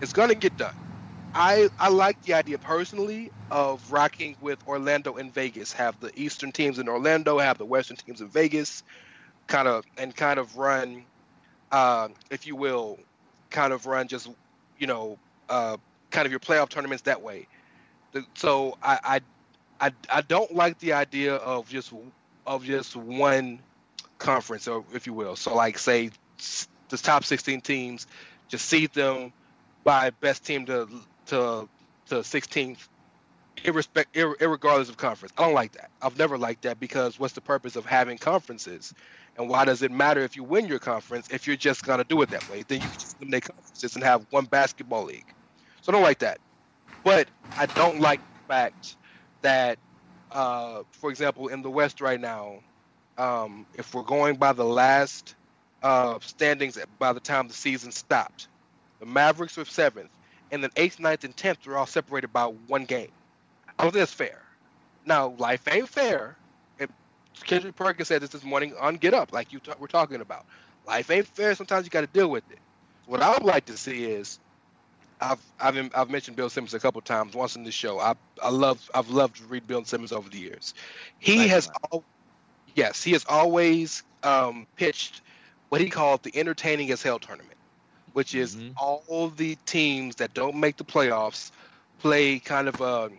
[0.00, 0.74] it's going to get done.
[1.34, 5.72] I I like the idea personally of rocking with Orlando and Vegas.
[5.72, 8.82] Have the Eastern teams in Orlando, have the Western teams in Vegas,
[9.48, 11.04] kind of and kind of run,
[11.72, 12.98] uh, if you will,
[13.50, 14.30] kind of run just
[14.78, 15.18] you know,
[15.50, 15.76] uh,
[16.10, 17.48] kind of your playoff tournaments that way.
[18.36, 19.20] So I,
[19.80, 21.92] I I I don't like the idea of just
[22.46, 23.60] of just one
[24.18, 25.36] conference, or if you will.
[25.36, 26.10] So like say
[26.90, 28.06] the top 16 teams,
[28.48, 29.32] just seed them
[29.84, 30.88] by best team to
[31.28, 31.68] to
[32.08, 32.88] to 16th,
[33.64, 34.36] irrespect ir-
[34.90, 35.34] of conference.
[35.38, 35.90] I don't like that.
[36.02, 38.94] I've never liked that because what's the purpose of having conferences?
[39.36, 42.22] And why does it matter if you win your conference if you're just gonna do
[42.22, 42.64] it that way?
[42.68, 45.32] Then you can just eliminate conferences and have one basketball league.
[45.82, 46.38] So I don't like that.
[47.04, 48.98] But I don't like the fact
[49.42, 49.78] that,
[50.30, 52.60] uh, for example, in the West right now,
[53.18, 55.36] um, if we're going by the last
[55.82, 58.48] uh, standings by the time the season stopped,
[59.00, 60.12] the Mavericks were seventh,
[60.50, 63.10] and then eighth, ninth, and tenth were all separated by one game.
[63.78, 64.42] I don't think that's fair.
[65.04, 66.38] Now, life ain't fair.
[67.44, 70.46] Kendrick Perkins said this this morning on Get Up, like you ta- were talking about.
[70.86, 71.54] Life ain't fair.
[71.54, 72.58] Sometimes you got to deal with it.
[73.06, 74.38] What I would like to see is,
[75.20, 77.98] I've I've I've mentioned Bill Simmons a couple times once in the show.
[77.98, 80.74] I I love I've loved to read Bill Simmons over the years.
[81.18, 82.04] He has al-
[82.74, 85.22] yes he has always um, pitched
[85.70, 87.58] what he called the entertaining as hell tournament,
[88.12, 91.50] which is all the teams that don't make the playoffs
[91.98, 93.10] play kind of a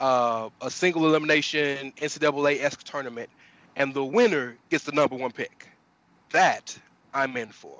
[0.00, 3.30] uh, a single elimination NCAA esque tournament,
[3.76, 5.68] and the winner gets the number one pick.
[6.30, 6.76] That
[7.14, 7.78] I'm in for.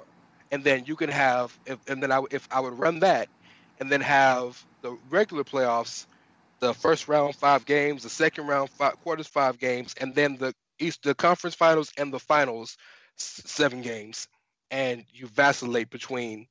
[0.50, 3.28] And then you can have, if, and then I, if I would run that,
[3.80, 6.06] and then have the regular playoffs,
[6.60, 10.54] the first round five games, the second round five quarters five games, and then the
[10.78, 12.76] East the conference finals and the finals
[13.16, 14.28] seven games,
[14.70, 16.46] and you vacillate between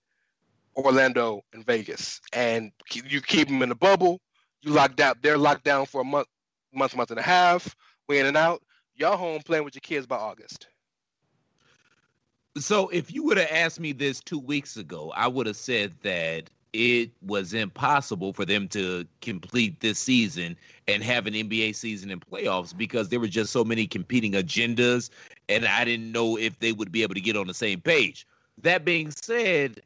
[0.76, 4.20] Orlando and Vegas, and you keep them in the bubble.
[4.66, 5.22] You locked out.
[5.22, 6.28] They're locked down for a month,
[6.74, 7.76] month, month and a half.
[8.10, 8.64] We in and out.
[8.96, 10.68] Y'all home playing with your kids by August.
[12.58, 15.94] So if you would have asked me this two weeks ago, I would have said
[16.02, 22.10] that it was impossible for them to complete this season and have an NBA season
[22.10, 25.12] and playoffs because there were just so many competing agendas,
[25.48, 28.26] and I didn't know if they would be able to get on the same page.
[28.62, 29.82] That being said,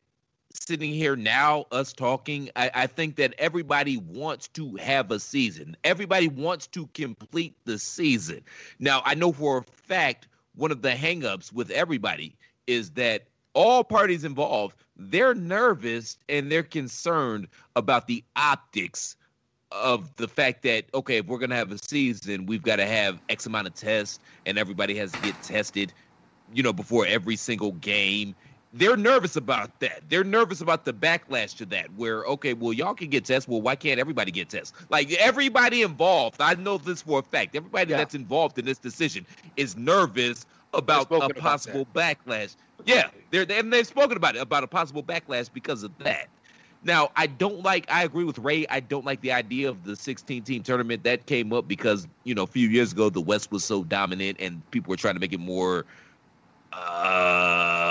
[0.54, 5.76] sitting here now, us talking, I, I think that everybody wants to have a season.
[5.84, 8.42] Everybody wants to complete the season.
[8.80, 13.84] Now, I know for a fact one of the hangups with everybody is that all
[13.84, 19.16] parties involved, they're nervous and they're concerned about the optics
[19.72, 23.22] of the fact that okay, if we're gonna have a season, we've got to have
[23.30, 25.94] X amount of tests, and everybody has to get tested,
[26.52, 28.36] you know, before every single game.
[28.72, 30.02] They're nervous about that.
[30.10, 31.88] They're nervous about the backlash to that.
[31.96, 33.48] Where okay, well, y'all can get tests.
[33.48, 34.74] Well, why can't everybody get tests?
[34.90, 37.56] Like everybody involved, I know this for a fact.
[37.56, 39.26] Everybody that's involved in this decision
[39.58, 42.56] is nervous about a about possible backlash.
[42.86, 46.28] Yeah, they're they, and they've spoken about it about a possible backlash because of that.
[46.84, 47.92] Now, I don't like.
[47.92, 48.66] I agree with Ray.
[48.70, 52.36] I don't like the idea of the 16 team tournament that came up because you
[52.36, 55.20] know a few years ago the West was so dominant and people were trying to
[55.20, 55.86] make it more
[56.72, 57.89] uh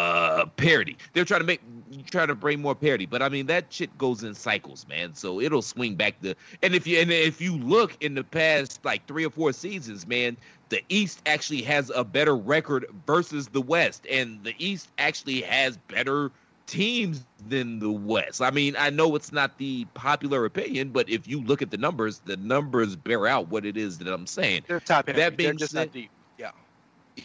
[0.48, 0.96] parity.
[1.12, 1.60] They're trying to make
[2.06, 5.14] trying to bring more parity, but I mean that shit goes in cycles, man.
[5.14, 8.84] So it'll swing back the and if you and if you look in the past
[8.84, 10.36] like three or four seasons, man,
[10.68, 15.76] the East actually has a better record versus the West, and the East actually has
[15.76, 16.30] better
[16.66, 18.42] teams than the West.
[18.42, 21.78] I mean, I know it's not the popular opinion, but if you look at the
[21.78, 24.64] numbers, the numbers bear out what it is that I'm saying.
[24.68, 25.18] They're top heavy.
[25.18, 26.10] That being They're just said, not deep.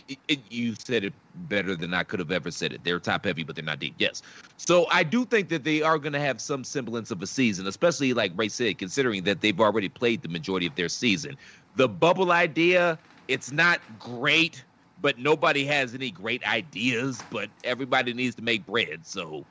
[0.07, 2.83] It, it, you said it better than I could have ever said it.
[2.83, 3.95] They're top heavy, but they're not deep.
[3.99, 4.21] Yes.
[4.57, 7.67] So I do think that they are going to have some semblance of a season,
[7.67, 11.37] especially like Ray said, considering that they've already played the majority of their season.
[11.75, 14.65] The bubble idea, it's not great,
[14.99, 19.05] but nobody has any great ideas, but everybody needs to make bread.
[19.05, 19.45] So,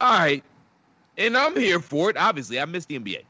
[0.00, 0.44] all right.
[1.16, 2.16] And I'm here for it.
[2.16, 3.29] Obviously, I miss the NBA.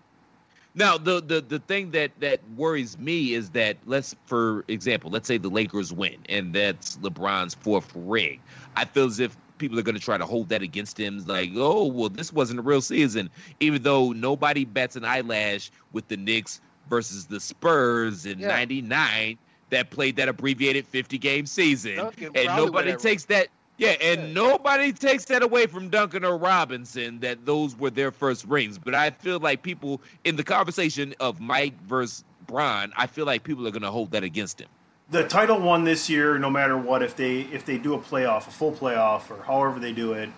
[0.75, 5.27] Now, the, the the thing that that worries me is that let's, for example, let's
[5.27, 8.41] say the Lakers win, and that's LeBron's fourth ring.
[8.77, 11.51] I feel as if people are going to try to hold that against him, like,
[11.55, 16.17] oh, well, this wasn't a real season, even though nobody bats an eyelash with the
[16.17, 19.39] Knicks versus the Spurs in '99
[19.71, 21.99] that played that abbreviated 50 game season,
[22.35, 23.49] and nobody takes that.
[23.81, 28.45] Yeah, and nobody takes that away from Duncan or Robinson that those were their first
[28.45, 28.77] rings.
[28.79, 33.43] But I feel like people in the conversation of Mike versus Bron, I feel like
[33.43, 34.69] people are going to hold that against him.
[35.11, 38.47] the title won this year no matter what if they if they do a playoff
[38.47, 40.29] a full playoff or however they do it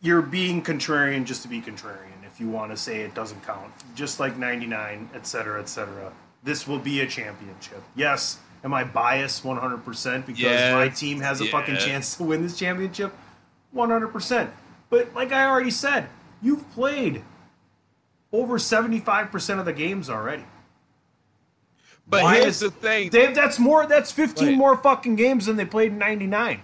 [0.00, 3.72] you're being contrarian just to be contrarian if you want to say it doesn't count
[3.96, 6.12] just like 99 et cetera et cetera
[6.44, 11.40] this will be a championship yes am i biased 100% because Yes, my team has
[11.40, 13.12] a fucking chance to win this championship
[13.74, 14.50] 100%
[14.90, 16.08] but like i already said
[16.42, 17.22] you've played
[18.32, 20.44] over 75% of the games already
[22.06, 23.10] But Why here's is- the thing.
[23.10, 23.84] Dave, that's more.
[23.86, 24.56] That's fifteen Wait.
[24.56, 26.60] more fucking games than they played in '99.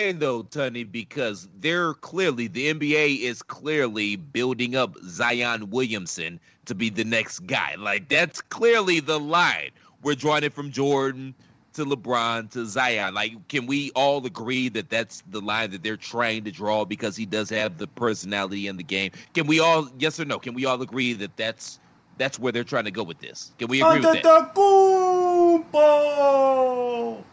[0.00, 6.74] And though, Tony, because they're clearly the NBA is clearly building up Zion Williamson to
[6.74, 7.74] be the next guy.
[7.78, 9.70] Like that's clearly the line.
[10.02, 11.34] We're drawing it from Jordan
[11.74, 13.14] to LeBron to Zion.
[13.14, 17.16] Like, can we all agree that that's the line that they're trying to draw because
[17.16, 19.12] he does have the personality in the game?
[19.34, 20.38] Can we all, yes or no?
[20.38, 21.78] Can we all agree that that's
[22.18, 23.52] that's where they're trying to go with this?
[23.58, 24.54] Can we agree with that?
[24.54, 27.24] Antetokounmpo!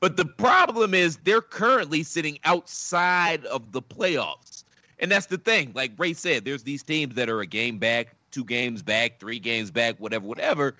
[0.00, 4.64] But the problem is they're currently sitting outside of the playoffs.
[5.00, 5.72] And that's the thing.
[5.74, 9.38] Like Ray said, there's these teams that are a game back, two games back, three
[9.38, 10.74] games back, whatever, whatever.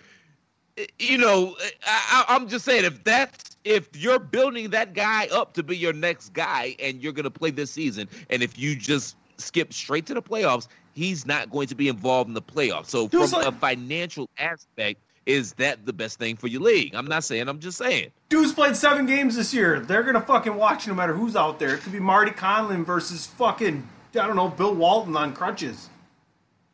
[0.78, 1.56] I- You know,
[1.86, 5.76] I, I- I'm just saying if that's if you're building that guy up to be
[5.76, 9.72] your next guy and you're going to play this season, and if you just skip
[9.72, 12.86] straight to the playoffs, he's not going to be involved in the playoffs.
[12.86, 16.94] So Dude's from like- a financial aspect, is that the best thing for your league?
[16.94, 17.48] I'm not saying.
[17.48, 18.10] I'm just saying.
[18.30, 19.78] Dude's played seven games this year.
[19.80, 21.74] They're gonna fucking watch no matter who's out there.
[21.74, 25.90] It could be Marty Conlon versus fucking I don't know Bill Walton on crutches.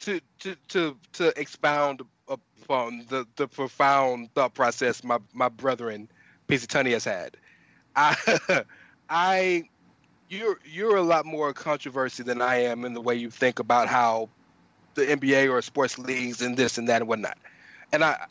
[0.01, 2.03] to to to to expound
[2.67, 6.09] the the profound thought process my my brethren
[6.49, 7.37] PC Tunney has had.
[7.97, 8.65] I
[9.09, 9.65] I
[10.29, 13.89] you're you're a lot more controversy than I am in the way you think about
[13.89, 14.29] how
[14.95, 17.39] the NBA or sports leagues and this and that and whatnot.
[17.93, 18.27] And I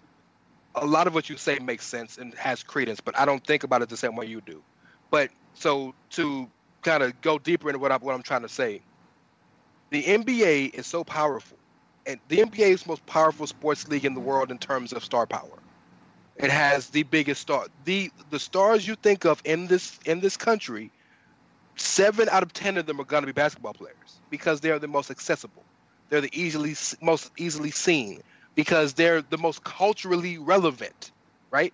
[0.75, 3.63] a lot of what you say makes sense and has credence, but I don't think
[3.63, 4.63] about it the same way you do.
[5.11, 6.49] But so to
[6.81, 8.81] kind of go deeper into what I'm what I'm trying to say,
[9.91, 11.57] the NBA is so powerful,
[12.05, 15.03] and the NBA is the most powerful sports league in the world in terms of
[15.03, 15.63] star power.
[16.35, 17.67] It has the biggest star.
[17.85, 20.91] the The stars you think of in this in this country,
[21.77, 24.79] seven out of ten of them are going to be basketball players because they are
[24.79, 25.65] the most accessible.
[26.09, 28.21] They're the easily most easily seen
[28.55, 31.11] because they're the most culturally relevant,
[31.51, 31.73] right?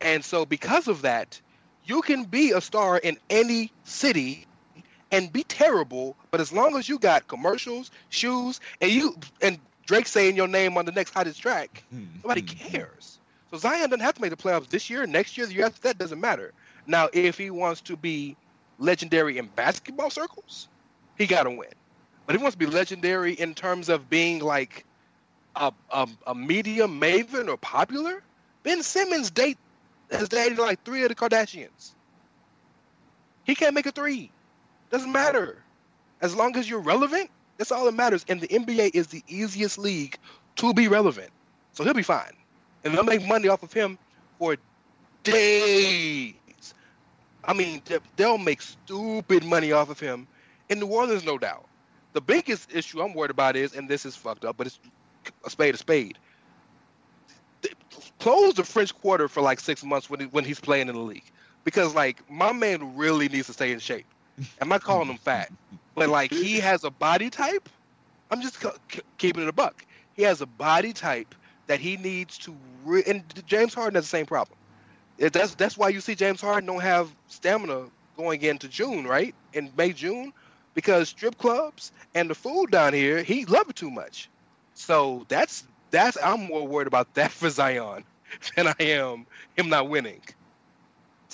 [0.00, 1.40] And so because of that,
[1.84, 4.46] you can be a star in any city
[5.14, 10.08] and be terrible, but as long as you got commercials, shoes, and you and Drake
[10.08, 12.06] saying your name on the next hottest track, hmm.
[12.22, 12.46] nobody hmm.
[12.46, 13.18] cares.
[13.52, 15.82] So Zion doesn't have to make the playoffs this year, next year, the year after
[15.82, 16.52] that doesn't matter.
[16.86, 18.36] Now, if he wants to be
[18.78, 20.68] legendary in basketball circles,
[21.16, 21.68] he got to win.
[22.26, 24.84] But if he wants to be legendary in terms of being like
[25.54, 28.20] a, a, a media maven or popular,
[28.64, 29.58] Ben Simmons date
[30.10, 31.92] has dated like three of the Kardashians.
[33.44, 34.32] He can't make a three.
[34.94, 35.56] Doesn't matter.
[36.20, 38.24] As long as you're relevant, that's all that matters.
[38.28, 40.16] And the NBA is the easiest league
[40.54, 41.30] to be relevant.
[41.72, 42.30] So he'll be fine.
[42.84, 43.98] And they'll make money off of him
[44.38, 44.56] for
[45.24, 46.34] days.
[47.42, 50.28] I mean, they- they'll make stupid money off of him
[50.68, 51.66] in New Orleans, no doubt.
[52.12, 54.78] The biggest issue I'm worried about is, and this is fucked up, but it's
[55.44, 56.18] a spade a spade.
[57.62, 57.74] They-
[58.20, 61.00] Close the French Quarter for like six months when he, when he's playing in the
[61.00, 61.24] league,
[61.64, 64.06] because like my man really needs to stay in shape.
[64.60, 65.50] I'm not calling him fat,
[65.94, 67.68] but like he has a body type.
[68.30, 69.84] I'm just c- keeping it a buck.
[70.14, 71.34] He has a body type
[71.68, 72.56] that he needs to.
[72.84, 74.58] Re- and James Harden has the same problem.
[75.18, 79.34] That's that's why you see James Harden don't have stamina going into June, right?
[79.52, 80.32] In May June,
[80.74, 84.30] because strip clubs and the food down here, he love it too much.
[84.74, 88.04] So that's that's I'm more worried about that for Zion
[88.56, 90.22] than I am him not winning.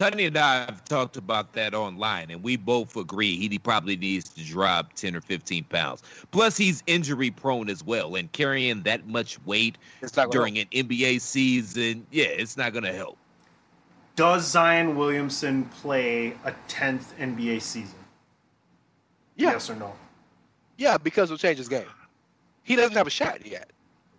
[0.00, 4.30] Tony and I have talked about that online, and we both agree he probably needs
[4.30, 6.02] to drop 10 or 15 pounds.
[6.30, 9.76] Plus, he's injury prone as well, and carrying that much weight
[10.30, 13.18] during an NBA season, yeah, it's not going to help.
[14.16, 17.98] Does Zion Williamson play a 10th NBA season?
[19.36, 19.50] Yeah.
[19.50, 19.92] Yes or no?
[20.78, 21.84] Yeah, because it'll change his game.
[22.62, 23.68] He doesn't have a shot yet.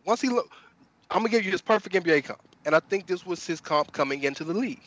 [0.05, 0.51] Once he look,
[1.09, 3.93] I'm gonna give you his perfect NBA comp, and I think this was his comp
[3.93, 4.83] coming into the league.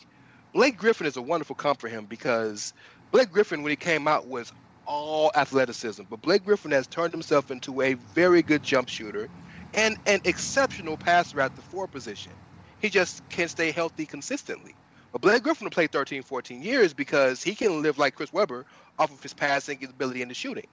[0.55, 2.73] Blake Griffin is a wonderful comp for him because
[3.13, 4.51] Blake Griffin, when he came out, was
[4.87, 9.29] all athleticism, but Blake Griffin has turned himself into a very good jump shooter
[9.75, 12.33] and an exceptional passer at the four position.
[12.79, 14.75] He just can't stay healthy consistently.
[15.13, 18.65] But Blake Griffin will play 13, 14 years because he can live like Chris Webber
[18.99, 20.67] off of his passing, his ability, and the shooting.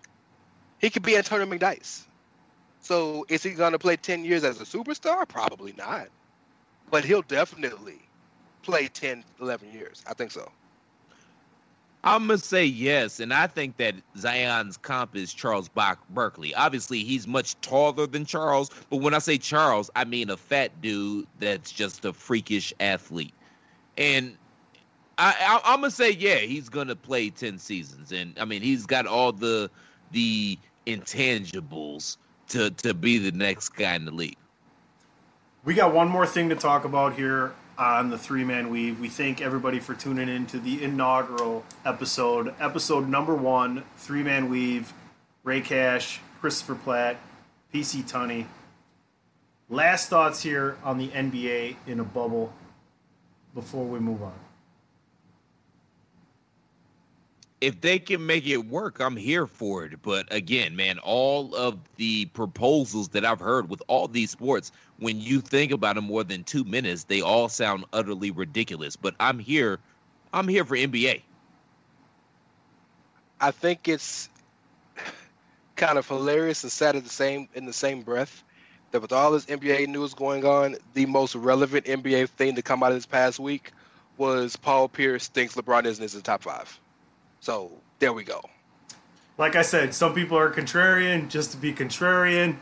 [0.81, 2.07] He could be Antonio McDyess.
[2.81, 5.29] So is he going to play 10 years as a superstar?
[5.29, 6.09] Probably not.
[6.91, 8.12] But he'll definitely
[8.63, 10.05] play 10, 11 years.
[10.07, 10.51] I think so.
[12.05, 16.53] I'm gonna say yes, and I think that Zion's comp is Charles Bach- Barkley.
[16.53, 20.81] Obviously, he's much taller than Charles, but when I say Charles, I mean a fat
[20.81, 23.35] dude that's just a freakish athlete.
[23.97, 24.37] And
[25.17, 28.85] I, I, am gonna say yeah, he's gonna play ten seasons, and I mean he's
[28.85, 29.71] got all the
[30.11, 30.59] the
[30.89, 32.17] intangibles
[32.49, 34.39] to to be the next guy in the league.
[35.65, 37.53] We got one more thing to talk about here
[37.83, 39.01] on the three man weave.
[39.01, 44.49] We thank everybody for tuning in to the inaugural episode, episode number one, three man
[44.49, 44.93] weave.
[45.43, 47.17] Ray Cash, Christopher Platt,
[47.75, 48.47] PC Tunney.
[49.69, 52.53] Last thoughts here on the NBA in a bubble
[53.53, 54.52] before we move on.
[57.63, 60.03] If they can make it work, I'm here for it.
[60.03, 65.21] But again, man, all of the proposals that I've heard with all these sports, when
[65.21, 68.97] you think about them more than two minutes, they all sound utterly ridiculous.
[68.97, 69.79] But I'm here.
[70.35, 71.23] I'm here for NBA.
[73.41, 74.29] I think it's
[75.77, 78.43] kind of hilarious and sad at the same in the same breath
[78.91, 82.83] that with all this NBA news going on, the most relevant NBA thing to come
[82.83, 83.71] out of this past week
[84.17, 86.81] was Paul Pierce thinks LeBron isn't in the top five.
[87.43, 88.41] So there we go.
[89.37, 92.57] Like I said, some people are contrarian just to be contrarian.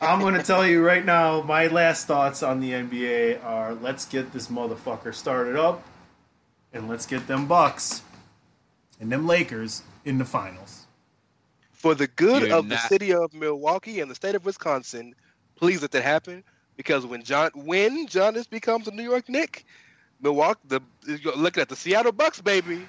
[0.00, 4.06] I'm going to tell you right now, my last thoughts on the NBA are let's
[4.06, 5.84] get this motherfucker started up
[6.72, 8.02] and let's get them Bucks
[8.98, 10.86] and them Lakers in the finals.
[11.70, 12.70] For the good You're of not...
[12.70, 15.14] the city of Milwaukee and the state of Wisconsin,
[15.54, 16.42] please let that happen
[16.76, 19.64] because when John when Giannis becomes a New York Knick,
[20.20, 20.80] Milwaukee the
[21.36, 22.84] looking at the Seattle Bucks baby.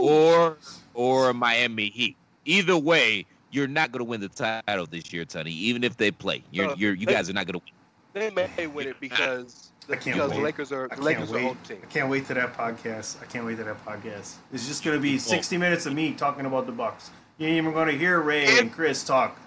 [0.00, 0.08] Woo!
[0.08, 0.56] or
[0.94, 2.16] or Miami Heat.
[2.44, 5.52] Either way, you're not going to win the title this year, Tony.
[5.52, 8.34] Even if they play, you're, uh, you're you guys are not going to win.
[8.34, 10.36] They may win it because I can't because wait.
[10.36, 11.44] the Lakers are the Lakers wait.
[11.44, 11.78] are home team.
[11.82, 13.22] I can't wait to that podcast.
[13.22, 14.34] I can't wait to that podcast.
[14.52, 17.10] It's just going to be 60 minutes of me talking about the Bucks.
[17.38, 19.38] You ain't even going to hear Ray and Chris talk.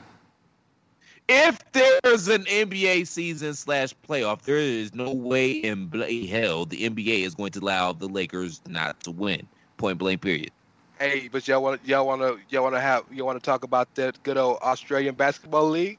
[1.28, 5.90] If there's an NBA season slash playoff, there is no way in
[6.28, 9.48] hell the NBA is going to allow the Lakers not to win
[9.82, 10.52] point blank period.
[11.00, 13.64] Hey, but y'all want y'all want to y'all want to have you want to talk
[13.64, 15.98] about that good old Australian basketball league?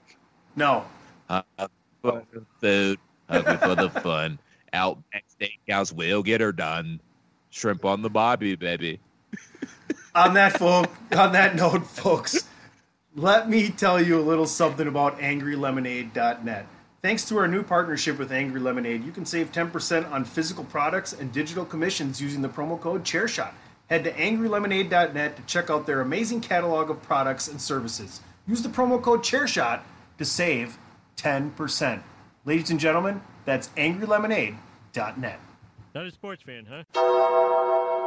[0.54, 0.84] No.
[1.28, 1.42] Uh,
[2.00, 2.98] for the food,
[3.28, 4.38] hungry for the fun.
[4.72, 7.00] Outback Steakhouse will get her done.
[7.50, 9.00] Shrimp on the bobby, baby.
[10.14, 12.48] on that, folk, on that note, folks,
[13.14, 16.66] let me tell you a little something about AngryLemonade.net.
[17.02, 21.12] Thanks to our new partnership with Angry Lemonade, you can save 10% on physical products
[21.12, 23.52] and digital commissions using the promo code ChairShot.
[23.92, 28.22] Head to angrylemonade.net to check out their amazing catalog of products and services.
[28.46, 29.82] Use the promo code ChairShot
[30.16, 30.78] to save
[31.18, 32.02] 10%.
[32.46, 35.40] Ladies and gentlemen, that's angrylemonade.net.
[35.94, 38.01] Not a sports fan, huh?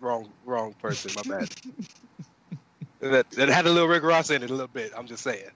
[0.00, 1.12] Wrong, wrong person.
[1.16, 1.50] My bad.
[3.00, 4.92] that, that had a little Rick Ross in it a little bit.
[4.96, 5.50] I'm just saying.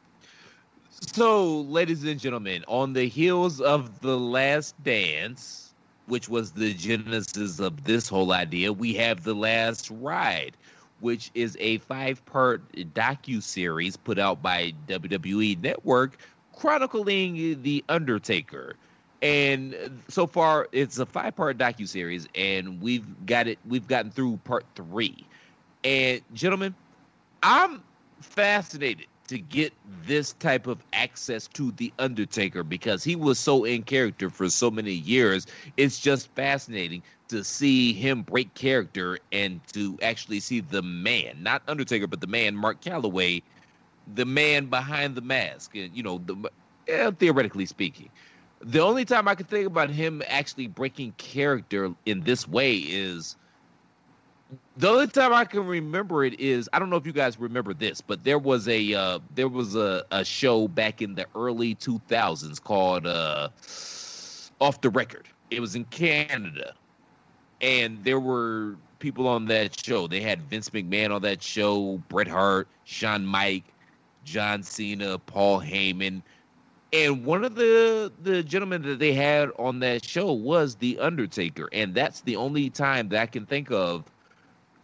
[0.91, 5.73] So, ladies and gentlemen, on the heels of the Last Dance,
[6.07, 10.57] which was the genesis of this whole idea, we have the Last Ride,
[11.01, 16.19] which is a five-part docu series put out by WWE Network,
[16.55, 18.77] chronicling the Undertaker.
[19.23, 19.77] And
[20.09, 23.59] so far, it's a five-part docu series, and we've got it.
[23.69, 25.25] We've gotten through part three.
[25.85, 26.75] And gentlemen,
[27.43, 27.83] I'm
[28.21, 29.73] fascinated to get
[30.07, 34.71] this type of access to the Undertaker because he was so in character for so
[34.71, 35.47] many years.
[35.77, 41.63] It's just fascinating to see him break character and to actually see the man, not
[41.69, 43.43] Undertaker, but the man, Mark Calloway,
[44.15, 46.51] the man behind the mask, and you know, the
[46.89, 48.09] yeah, theoretically speaking.
[48.63, 53.37] The only time I can think about him actually breaking character in this way is
[54.77, 57.73] the only time I can remember it is I don't know if you guys remember
[57.73, 61.75] this, but there was a uh, there was a, a show back in the early
[61.75, 63.49] 2000s called uh,
[64.61, 65.29] Off the Record.
[65.51, 66.75] It was in Canada,
[67.61, 70.07] and there were people on that show.
[70.07, 73.65] They had Vince McMahon on that show, Bret Hart, Shawn Mike,
[74.25, 76.23] John Cena, Paul Heyman,
[76.93, 81.69] and one of the the gentlemen that they had on that show was the Undertaker,
[81.73, 84.05] and that's the only time that I can think of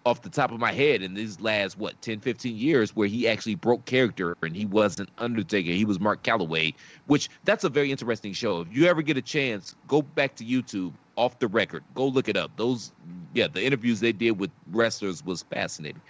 [0.07, 3.27] off the top of my head in these last what 10 15 years where he
[3.27, 5.73] actually broke character and he wasn't undertaker.
[5.73, 6.75] He was Mark Calaway
[7.07, 8.61] which that's a very interesting show.
[8.61, 11.83] If you ever get a chance go back to youtube off the record.
[11.95, 12.53] Go look it up.
[12.57, 12.93] Those
[13.35, 16.01] yeah the interviews they did with wrestlers was fascinating.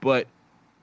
[0.00, 0.28] But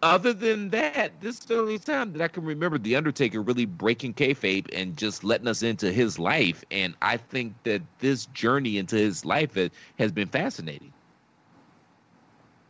[0.03, 3.65] other than that this is the only time that i can remember the undertaker really
[3.65, 8.77] breaking kayfabe and just letting us into his life and i think that this journey
[8.77, 9.57] into his life
[9.97, 10.93] has been fascinating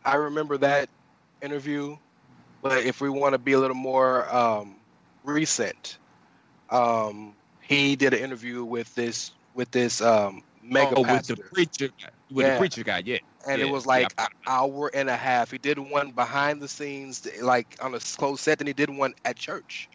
[0.08, 0.88] I remember that
[1.42, 1.98] interview,
[2.62, 4.76] but if we want to be a little more um,
[5.22, 5.98] recent,
[6.70, 11.34] um, he did an interview with this with this um, mega oh, pastor.
[11.34, 11.90] with the preacher.
[12.30, 12.52] With Yeah.
[12.52, 13.18] the preacher guy, yeah.
[13.46, 14.24] and yeah, it was like yeah.
[14.24, 15.50] an hour and a half.
[15.50, 19.14] He did one behind the scenes, like on a closed set, and he did one
[19.24, 19.88] at church,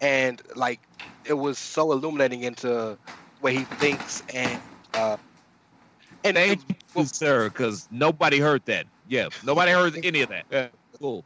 [0.00, 0.80] and like
[1.24, 2.98] it was so illuminating into
[3.40, 4.60] what he thinks and
[4.94, 5.16] uh,
[6.24, 6.62] and Thank
[6.96, 8.86] you, sir, because nobody heard that.
[9.06, 10.46] Yeah, nobody heard any of that.
[10.50, 10.68] Yeah,
[11.00, 11.24] cool.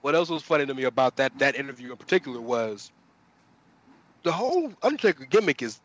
[0.00, 2.90] what else was funny to me about that that interview in particular was
[4.24, 5.80] the whole Undertaker gimmick is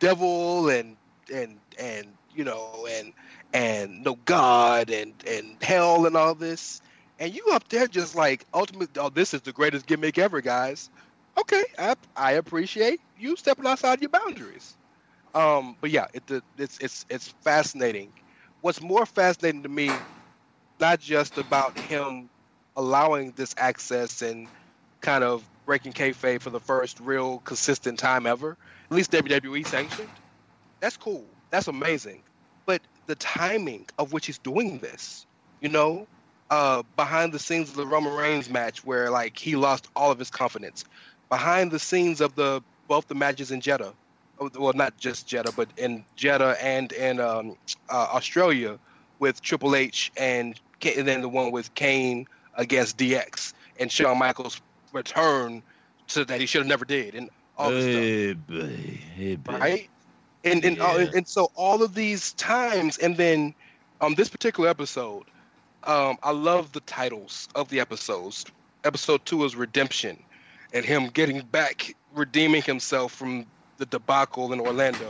[0.00, 0.96] devil and
[1.32, 3.12] and and you know and
[3.52, 6.80] and no God and and hell and all this,
[7.18, 8.96] and you up there just like ultimate.
[8.98, 10.90] Oh, this is the greatest gimmick ever, guys.
[11.38, 14.76] Okay, I I appreciate you stepping outside your boundaries.
[15.34, 18.14] Um, but yeah, it, it's it's it's fascinating.
[18.62, 20.06] What's more fascinating to me,
[20.80, 22.30] not just about him
[22.76, 24.50] allowing this access and
[25.02, 28.52] kind of breaking kayfabe for the first real consistent time ever,
[28.90, 30.20] at least WWE sanctioned.
[30.80, 31.38] That's cool.
[31.50, 32.24] That's amazing.
[32.66, 35.26] But the timing of which he's doing this,
[35.60, 36.06] you know,
[36.48, 40.18] uh, behind the scenes of the Roman Reigns match where like he lost all of
[40.20, 40.84] his confidence,
[41.28, 43.92] behind the scenes of the both the matches in Jeddah,
[44.40, 47.56] Oh, well, not just Jeddah, but in Jeddah and in um,
[47.90, 48.78] uh, Australia
[49.18, 54.62] with Triple H and, and then the one with Kane against DX and Shawn Michaels
[54.92, 55.62] return
[56.08, 57.28] to that he should have never did and
[57.58, 59.00] all this stuff boy.
[59.16, 59.58] Hey, boy.
[59.58, 59.90] right?
[60.44, 63.54] And and, uh, and so all of these times, and then
[64.00, 65.24] um, this particular episode,
[65.84, 68.46] um, I love the titles of the episodes.
[68.84, 70.22] Episode two is redemption,
[70.72, 73.44] and him getting back, redeeming himself from
[73.76, 75.08] the debacle in Orlando,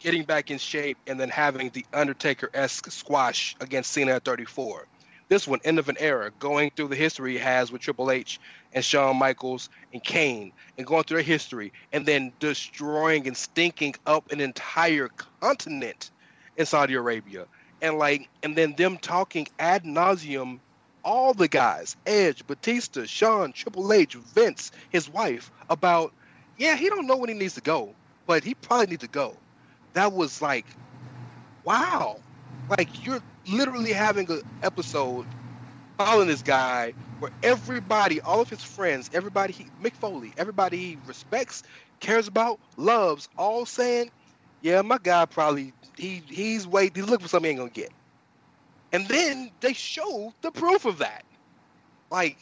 [0.00, 4.86] getting back in shape, and then having the Undertaker-esque squash against Cena at 34.
[5.28, 8.38] This one, end of an era, going through the history he has with Triple H
[8.76, 13.94] and Shawn Michaels and Kane, and going through their history, and then destroying and stinking
[14.06, 15.08] up an entire
[15.40, 16.12] continent
[16.56, 17.46] in Saudi Arabia,
[17.82, 20.60] and like, and then them talking ad nauseum,
[21.04, 26.12] all the guys, Edge, Batista, Shawn, Triple H, Vince, his wife, about,
[26.58, 27.94] yeah, he don't know when he needs to go,
[28.26, 29.42] but he probably needs to go.
[29.94, 30.66] That was like,
[31.64, 32.16] wow,
[32.68, 35.26] like you're literally having an episode
[35.98, 40.98] following this guy where everybody, all of his friends, everybody he Mick Foley, everybody he
[41.06, 41.62] respects,
[42.00, 44.10] cares about, loves, all saying,
[44.60, 47.92] Yeah, my guy probably he he's wait he's looking for something he ain't gonna get.
[48.92, 51.24] And then they show the proof of that.
[52.10, 52.38] Like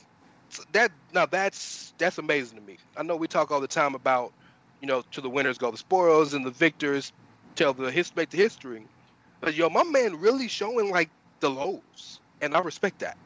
[0.73, 2.79] that now that's that's amazing to me.
[2.97, 4.33] I know we talk all the time about,
[4.81, 7.13] you know, to the winners go the spoils and the victors
[7.57, 8.89] tell the his make the history.
[9.43, 11.11] But yo, my man really showing like
[11.41, 13.17] the lows, and I respect that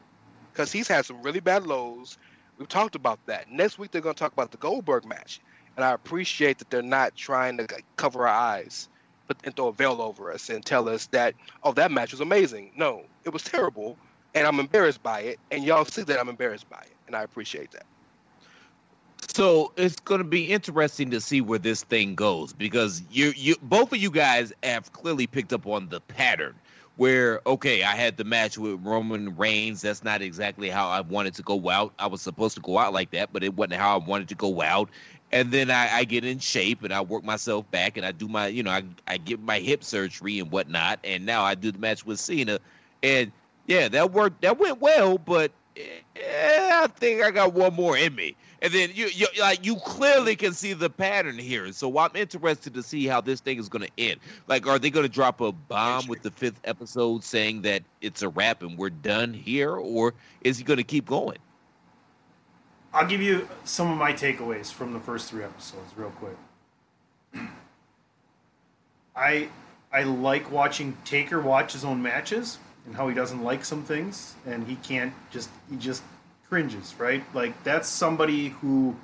[0.59, 2.17] because he's had some really bad lows.
[2.57, 3.49] We've talked about that.
[3.49, 5.39] Next week they're going to talk about the Goldberg match,
[5.77, 8.89] and I appreciate that they're not trying to cover our eyes,
[9.29, 11.33] but and throw a veil over us and tell us that
[11.63, 12.73] oh that match was amazing.
[12.75, 13.95] No, it was terrible,
[14.35, 17.23] and I'm embarrassed by it, and y'all see that I'm embarrassed by it, and I
[17.23, 17.85] appreciate that.
[19.29, 23.55] So it's going to be interesting to see where this thing goes because you you
[23.61, 26.53] both of you guys have clearly picked up on the pattern
[26.99, 29.79] where okay, I had the match with Roman Reigns.
[29.79, 31.93] That's not exactly how I wanted to go out.
[31.97, 34.35] I was supposed to go out like that, but it wasn't how I wanted to
[34.35, 34.89] go out.
[35.31, 38.27] And then I, I get in shape and I work myself back and I do
[38.27, 40.99] my, you know, I, I get my hip surgery and whatnot.
[41.05, 42.59] And now I do the match with Cena.
[43.01, 43.31] And
[43.65, 44.41] yeah, that worked.
[44.41, 48.35] That went well, but eh, I think I got one more in me.
[48.61, 51.71] And then you, you like you clearly can see the pattern here.
[51.71, 54.19] So I'm interested to see how this thing is going to end.
[54.47, 58.21] Like, are they going to drop a bomb with the fifth episode saying that it's
[58.21, 61.37] a wrap and we're done here, or is he going to keep going?
[62.93, 66.37] I'll give you some of my takeaways from the first three episodes, real quick.
[69.15, 69.49] I
[69.91, 74.35] I like watching Taker watch his own matches and how he doesn't like some things
[74.45, 76.03] and he can't just he just
[76.49, 77.23] cringes, right?
[77.33, 78.95] Like that's somebody who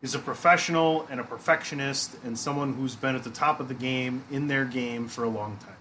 [0.00, 3.74] is a professional and a perfectionist and someone who's been at the top of the
[3.74, 5.74] game in their game for a long time.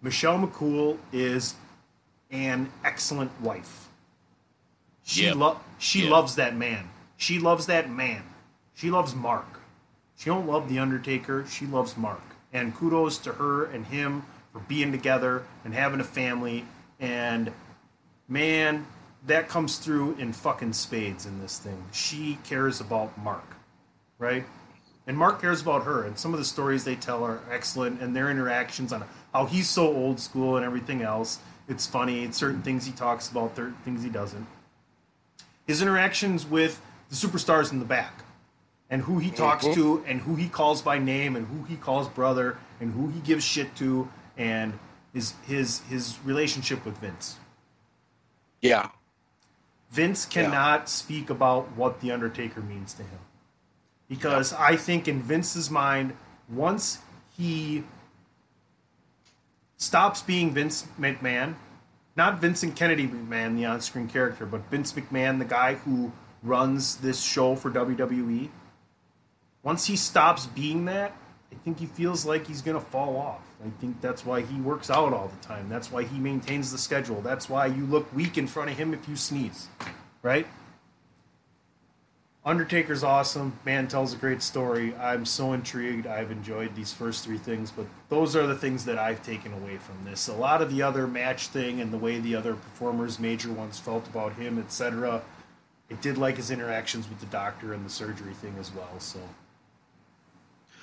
[0.00, 1.54] Michelle McCool is
[2.30, 3.88] an excellent wife.
[5.02, 5.36] She Yep.
[5.36, 6.10] lo- she Yep.
[6.10, 6.88] loves that man.
[7.16, 8.22] She loves that man.
[8.74, 9.60] She loves Mark.
[10.16, 11.44] She don't love the Undertaker.
[11.48, 12.20] She loves Mark.
[12.52, 14.22] And kudos to her and him
[14.52, 16.64] for being together and having a family.
[17.00, 17.52] And
[18.28, 18.86] man,
[19.26, 21.84] that comes through in fucking spades in this thing.
[21.92, 23.56] She cares about Mark,
[24.18, 24.44] right?
[25.06, 26.04] And Mark cares about her.
[26.04, 29.68] And some of the stories they tell are excellent, and their interactions on how he's
[29.68, 31.38] so old school and everything else.
[31.68, 32.24] It's funny.
[32.24, 34.46] It's certain things he talks about, certain things he doesn't.
[35.66, 36.80] His interactions with
[37.10, 38.24] the superstars in the back,
[38.88, 39.74] and who he talks Mhm.
[39.74, 43.20] to, and who he calls by name, and who he calls brother, and who he
[43.20, 44.78] gives shit to, and
[45.12, 47.36] his his his relationship with Vince.
[48.62, 48.90] Yeah.
[49.90, 53.18] Vince cannot speak about what The Undertaker means to him.
[54.08, 56.14] Because I think in Vince's mind,
[56.48, 56.98] once
[57.36, 57.84] he
[59.76, 61.54] stops being Vince McMahon,
[62.16, 66.12] not Vincent Kennedy McMahon, the on screen character, but Vince McMahon, the guy who
[66.42, 68.48] runs this show for WWE,
[69.62, 71.12] once he stops being that,
[71.52, 73.42] I think he feels like he's going to fall off.
[73.64, 75.68] I think that's why he works out all the time.
[75.68, 77.20] That's why he maintains the schedule.
[77.20, 79.68] That's why you look weak in front of him if you sneeze,
[80.22, 80.46] right?
[82.44, 83.58] Undertaker's awesome.
[83.66, 84.94] Man tells a great story.
[84.96, 86.06] I'm so intrigued.
[86.06, 89.76] I've enjoyed these first three things, but those are the things that I've taken away
[89.76, 90.28] from this.
[90.28, 93.78] A lot of the other match thing and the way the other performers, major ones,
[93.78, 95.22] felt about him, etc.
[95.90, 98.98] I did like his interactions with the doctor and the surgery thing as well.
[98.98, 99.18] So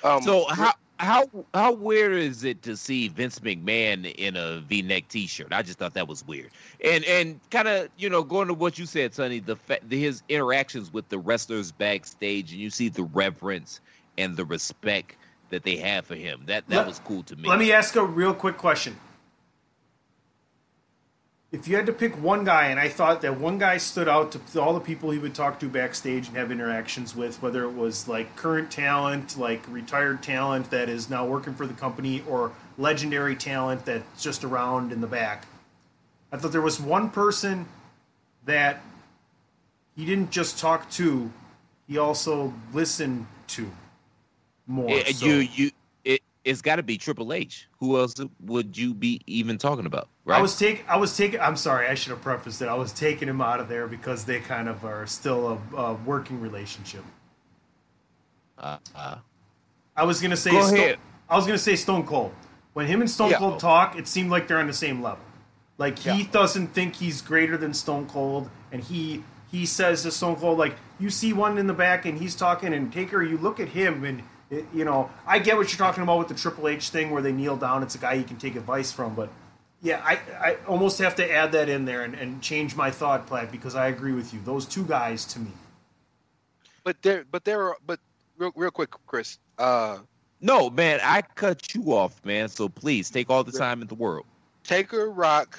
[0.06, 5.08] Um, so how how how weird is it to see Vince McMahon in a V-neck
[5.08, 5.48] T-shirt?
[5.52, 6.50] I just thought that was weird.
[6.82, 10.00] And and kind of you know going to what you said, Sonny, the fa- the
[10.00, 13.80] his interactions with the wrestlers backstage, and you see the reverence
[14.16, 15.16] and the respect
[15.50, 16.42] that they have for him.
[16.46, 17.48] That that Let- was cool to me.
[17.48, 18.96] Let me ask a real quick question.
[21.56, 24.36] If you had to pick one guy, and I thought that one guy stood out
[24.52, 27.72] to all the people he would talk to backstage and have interactions with, whether it
[27.72, 32.52] was like current talent, like retired talent that is now working for the company, or
[32.76, 35.46] legendary talent that's just around in the back.
[36.30, 37.66] I thought there was one person
[38.44, 38.82] that
[39.96, 41.32] he didn't just talk to,
[41.88, 43.70] he also listened to
[44.66, 44.90] more.
[44.90, 45.70] Eh, so- you you
[46.04, 47.66] it it's got to be Triple H.
[47.80, 48.14] Who else
[48.44, 50.10] would you be even talking about?
[50.26, 50.40] Right?
[50.40, 51.38] I was take I was taking.
[51.38, 52.66] I'm sorry, I should have prefaced it.
[52.66, 55.94] I was taking him out of there because they kind of are still a, a
[55.94, 57.04] working relationship.
[58.58, 59.18] Uh, uh,
[59.94, 60.50] I was gonna say.
[60.50, 60.98] Go Sto- ahead.
[61.30, 62.32] I was gonna say Stone Cold.
[62.72, 63.38] When him and Stone Yeah.
[63.38, 65.24] Cold talk, it seemed like they're on the same level.
[65.78, 69.22] Like he doesn't think he's greater than Stone Cold, and he
[69.52, 72.74] he says to Stone Cold like, "You see one in the back, and he's talking,
[72.74, 76.02] and Taker, you look at him, and it, you know, I get what you're talking
[76.02, 77.84] about with the Triple H thing where they kneel down.
[77.84, 79.30] It's a guy you can take advice from, but."
[79.86, 83.28] Yeah, I, I almost have to add that in there and, and change my thought,
[83.28, 84.40] Platt, because I agree with you.
[84.44, 85.52] Those two guys, to me,
[86.82, 88.00] but there, but there are, but
[88.36, 89.38] real, real quick, Chris.
[89.58, 89.98] Uh,
[90.40, 92.48] no, man, I cut you off, man.
[92.48, 94.26] So please take all the time in the world.
[94.64, 95.56] Taker, Rock,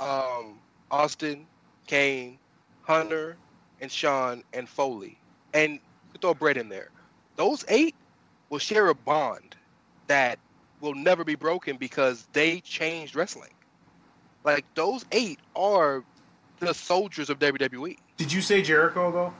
[0.00, 0.58] um,
[0.90, 1.46] Austin,
[1.86, 2.40] Kane,
[2.82, 3.36] Hunter,
[3.80, 5.16] and Shawn and Foley,
[5.54, 5.78] and
[6.20, 6.90] throw Bret in there.
[7.36, 7.94] Those eight
[8.50, 9.54] will share a bond
[10.08, 10.40] that
[10.80, 13.50] will never be broken because they changed wrestling.
[14.44, 16.04] Like those eight are
[16.60, 17.96] the soldiers of WWE.
[18.16, 19.34] Did you say Jericho though?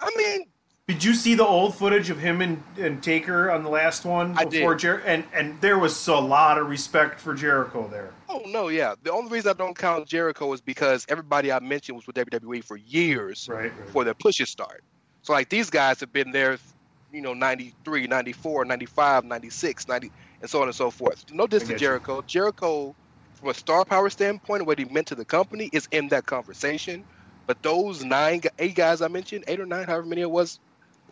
[0.00, 0.46] I mean,
[0.88, 4.38] did you see the old footage of him and, and Taker on the last one
[4.38, 4.80] I before did.
[4.80, 8.12] Jer- and and there was a lot of respect for Jericho there.
[8.28, 8.94] Oh no, yeah.
[9.02, 12.62] The only reason I don't count Jericho is because everybody I mentioned was with WWE
[12.62, 13.86] for years right, right.
[13.86, 14.84] before their pushes start.
[15.22, 16.56] So like these guys have been there,
[17.12, 20.10] you know, 93, 94, 95, 96, 90,
[20.40, 21.24] and so on and so forth.
[21.32, 21.86] No diss I to get you.
[21.88, 22.22] Jericho.
[22.26, 22.94] Jericho,
[23.34, 27.04] from a star power standpoint, what he meant to the company is in that conversation.
[27.46, 30.58] But those nine, eight guys I mentioned, eight or nine, however many it was,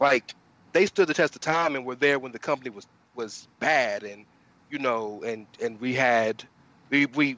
[0.01, 0.35] like
[0.73, 4.03] they stood the test of time and were there when the company was was bad
[4.03, 4.25] and
[4.71, 6.43] you know and and we had
[6.91, 7.37] we we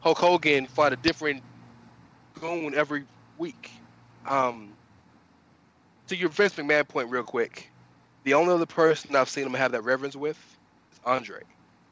[0.00, 1.42] Hulk Hogan fought a different
[2.38, 3.04] goon every
[3.38, 3.70] week.
[4.26, 4.72] Um,
[6.08, 7.70] to your Vince McMahon point, real quick,
[8.24, 10.38] the only other person I've seen him have that reverence with
[10.92, 11.40] is Andre.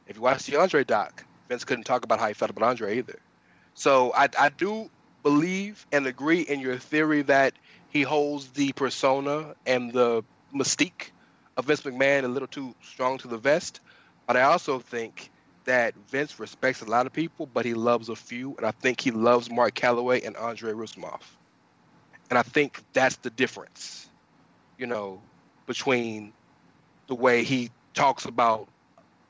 [0.09, 2.99] If you watch the Andre doc, Vince couldn't talk about how he felt about Andre
[2.99, 3.19] either.
[3.75, 4.91] So I, I do
[5.23, 7.53] believe and agree in your theory that
[7.91, 11.11] he holds the persona and the mystique
[11.57, 13.81] of Vince McMahon a little too strong to the vest.
[14.27, 15.31] But I also think
[15.65, 19.01] that Vince respects a lot of people, but he loves a few, and I think
[19.01, 21.23] he loves Mark Calaway and Andre Roussimoff.
[22.31, 24.09] And I think that's the difference,
[24.79, 25.21] you know,
[25.73, 26.31] between
[27.07, 28.69] the way he talks about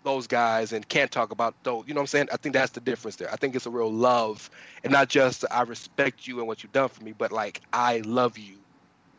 [0.02, 1.85] those guys and can't talk about those.
[1.86, 2.28] You know what I'm saying?
[2.32, 3.32] I think that's the difference there.
[3.32, 4.51] I think it's a real love,
[4.82, 7.98] and not just I respect you and what you've done for me, but like I
[7.98, 8.56] love you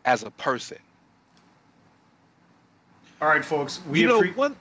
[0.03, 0.79] as a person.
[3.21, 3.79] All right, folks.
[3.89, 4.57] We you know appre- one.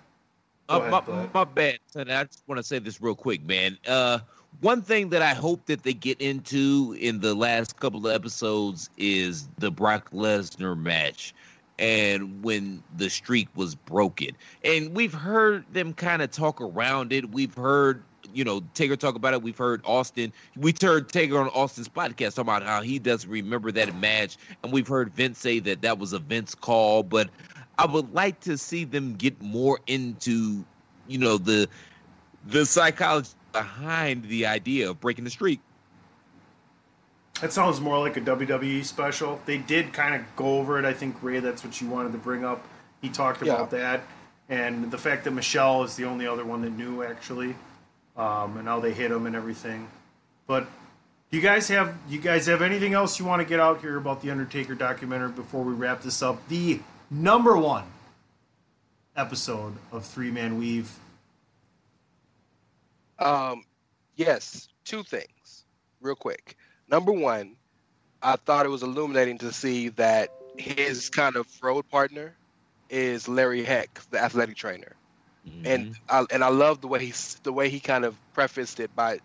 [0.69, 1.35] Uh, ahead, my, go ahead.
[1.35, 1.79] my bad.
[1.89, 2.11] son.
[2.13, 3.77] I just want to say this real quick, man.
[3.89, 4.21] Uh,
[4.61, 8.89] one thing that I hope that they get into in the last couple of episodes
[8.97, 11.35] is the Brock Lesnar match
[11.79, 14.31] and when the streak was broken.
[14.65, 17.31] And we've heard them kind of talk around it.
[17.33, 19.43] We've heard, you know, Taker talk about it.
[19.43, 20.33] We've heard Austin.
[20.57, 24.37] We heard Taker on Austin's podcast talk about how he doesn't remember that match.
[24.63, 27.03] And we've heard Vince say that that was a Vince call.
[27.03, 27.31] But
[27.79, 30.65] I would like to see them get more into,
[31.09, 31.69] you know, the
[32.47, 35.61] the psychology behind the idea of breaking the streak.
[37.41, 39.41] That sounds more like a WWE special.
[39.47, 40.85] They did kind of go over it.
[40.85, 42.65] I think Rey, that's what you wanted to bring up.
[43.01, 43.55] He talked Yeah.
[43.55, 44.03] about that,
[44.49, 47.57] and the fact that Michelle is the only other one that knew actually,
[48.17, 49.89] um, and how they hit him and everything.
[50.47, 50.67] But
[51.31, 53.97] do you guys have you guys have anything else you want to get out here
[53.97, 56.47] about the Undertaker documentary before we wrap this up?
[56.49, 56.81] The
[57.11, 57.85] number one
[59.17, 60.97] episode of Three Man Weave.
[63.19, 63.65] Um,
[64.17, 65.65] yes, two things,
[66.01, 66.57] real quick.
[66.89, 67.57] Number one,
[68.23, 72.35] I thought it was illuminating to see that his kind of road partner
[72.91, 74.95] is Larry Heck, the athletic trainer,
[75.65, 75.95] and mm-hmm.
[76.09, 79.19] I, and I love the way he the way he kind of prefaced it by,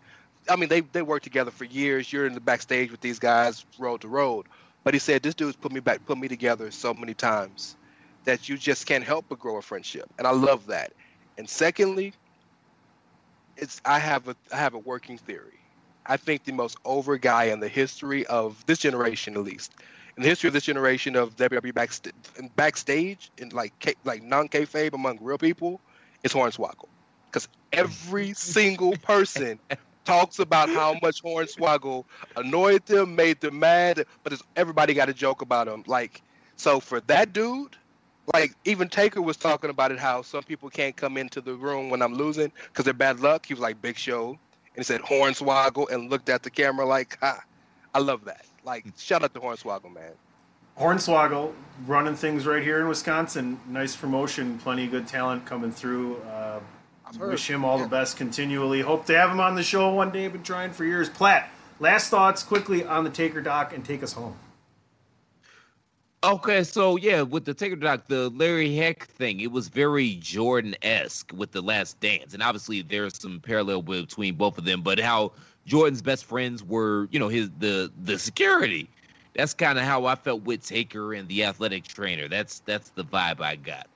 [0.50, 2.12] I mean they they worked together for years.
[2.12, 4.48] You're in the backstage with these guys, road to road,
[4.84, 7.76] but he said this dude's put me back, put me together so many times
[8.24, 10.94] that you just can't help but grow a friendship, and I love that.
[11.38, 12.14] And secondly,
[13.58, 15.57] it's I have a I have a working theory.
[16.08, 19.74] I think the most over guy in the history of this generation, at least,
[20.16, 22.14] in the history of this generation of WWE backstage,
[22.56, 25.82] backstage in like K, like non kayfabe among real people,
[26.24, 26.88] is Hornswoggle,
[27.28, 29.60] because every single person
[30.06, 32.06] talks about how much Hornswoggle
[32.36, 35.84] annoyed them, made them mad, but everybody got a joke about him.
[35.86, 36.22] Like,
[36.56, 37.76] so for that dude,
[38.34, 41.90] like even Taker was talking about it, how some people can't come into the room
[41.90, 43.46] when I'm losing because they're bad luck.
[43.46, 44.40] He was like Big Show,
[44.78, 47.44] and he said Hornswoggle, and looked at the camera like, ha,
[47.96, 48.46] I love that.
[48.64, 50.12] Like, shout out to Hornswoggle, man.
[50.80, 51.54] Hornswoggle
[51.88, 53.60] running things right here in Wisconsin.
[53.68, 56.18] Nice promotion, plenty of good talent coming through.
[56.18, 56.60] Uh,
[57.20, 58.82] wish him all the best continually.
[58.82, 60.28] Hope to have him on the show one day.
[60.28, 61.10] Been trying for years.
[61.10, 61.50] Platt,
[61.80, 64.38] last thoughts quickly on the Taker doc and take us home.
[66.24, 70.76] Okay, so yeah, with the Taker Doc, the Larry Heck thing, it was very Jordan
[70.82, 74.82] esque with the Last Dance, and obviously there's some parallel between both of them.
[74.82, 75.34] But how
[75.68, 78.90] Jordan's best friends were, you know, his the the security.
[79.36, 82.28] That's kind of how I felt with Taker and the athletic trainer.
[82.28, 83.88] That's that's the vibe I got.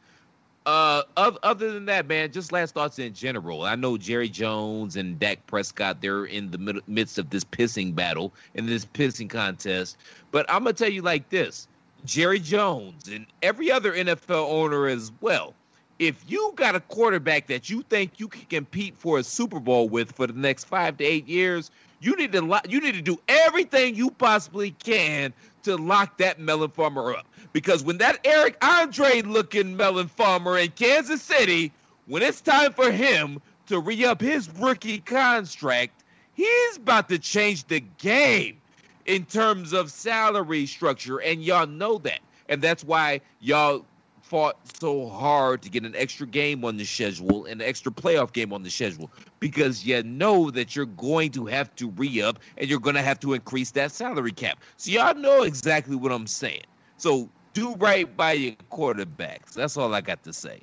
[0.67, 3.63] Uh, other, than that, man, just last thoughts in general.
[3.63, 7.95] I know Jerry Jones and Dak Prescott, they're in the mid- midst of this pissing
[7.95, 9.97] battle in this pissing contest.
[10.29, 11.67] But I'm gonna tell you like this:
[12.05, 15.53] Jerry Jones and every other NFL owner as well.
[15.99, 19.87] If you got a quarterback that you think you can compete for a Super Bowl
[19.87, 21.69] with for the next five to eight years,
[21.99, 25.31] you need to lo- you need to do everything you possibly can
[25.63, 27.27] to lock that melon farmer up.
[27.53, 31.71] Because when that Eric Andre looking melon farmer in Kansas City,
[32.07, 36.03] when it's time for him to re up his rookie contract,
[36.33, 38.60] he's about to change the game
[39.05, 41.19] in terms of salary structure.
[41.19, 42.19] And y'all know that.
[42.49, 43.85] And that's why y'all
[44.21, 48.53] fought so hard to get an extra game on the schedule, an extra playoff game
[48.53, 52.69] on the schedule, because you know that you're going to have to re up and
[52.69, 54.59] you're going to have to increase that salary cap.
[54.77, 56.63] So y'all know exactly what I'm saying.
[56.95, 59.53] So do right by your quarterbacks.
[59.53, 60.61] That's all I got to say.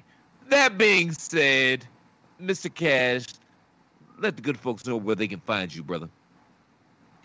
[0.49, 1.85] That being said,
[2.41, 2.75] Mr.
[2.75, 3.27] Cash,
[4.19, 6.09] let the good folks know where they can find you, brother.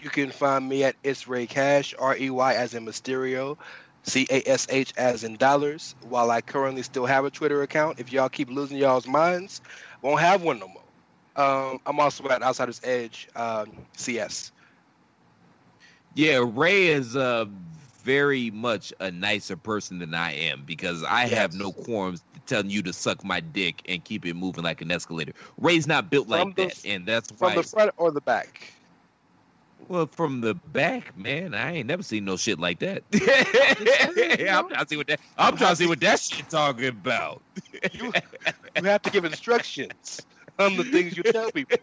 [0.03, 3.57] You can find me at It's Rey Cash, R E Y as in Mysterio,
[4.03, 5.95] C A S H as in dollars.
[6.01, 9.61] While I currently still have a Twitter account, if y'all keep losing y'all's minds,
[10.01, 10.84] won't have one no more.
[11.38, 14.51] Um, I'm also at Outsiders Edge um, CS.
[16.15, 17.45] Yeah, Rey is uh,
[18.03, 21.31] very much a nicer person than I am because I yes.
[21.31, 24.91] have no qualms telling you to suck my dick and keep it moving like an
[24.91, 25.31] escalator.
[25.57, 28.11] Rey's not built from like the, that, and that's from why From the front or
[28.11, 28.73] the back.
[29.88, 33.03] Well, from the back, man, I ain't never seen no shit like that.
[33.14, 35.19] I'm trying to see what that.
[35.38, 37.41] I'm trying to see what that shit talking about.
[37.91, 38.14] you,
[38.76, 40.22] you have to give instructions
[40.60, 41.77] on the things you tell people.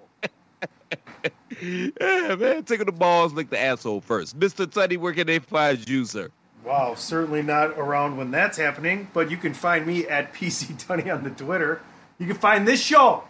[1.60, 4.38] yeah, man, taking the balls lick the asshole first.
[4.38, 4.66] Mr.
[4.66, 6.30] Tunney, where can they find you, sir?
[6.64, 11.12] Wow, certainly not around when that's happening, but you can find me at PC Tunney
[11.12, 11.80] on the Twitter.
[12.18, 13.24] You can find this show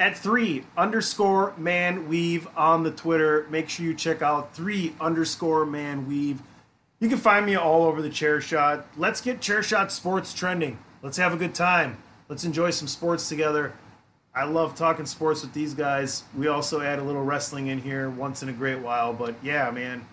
[0.00, 3.46] at three underscore man weave on the Twitter.
[3.50, 6.40] Make sure you check out three underscore man weave.
[6.98, 8.86] You can find me all over the chair shot.
[8.96, 10.78] Let's get chair shot sports trending.
[11.02, 11.98] Let's have a good time.
[12.28, 13.74] Let's enjoy some sports together.
[14.34, 16.24] I love talking sports with these guys.
[16.36, 19.12] We also add a little wrestling in here once in a great while.
[19.12, 20.06] But yeah, man,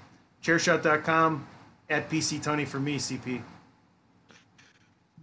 [0.43, 1.47] chairshot.com
[1.89, 3.41] at PC Tony for me, CP.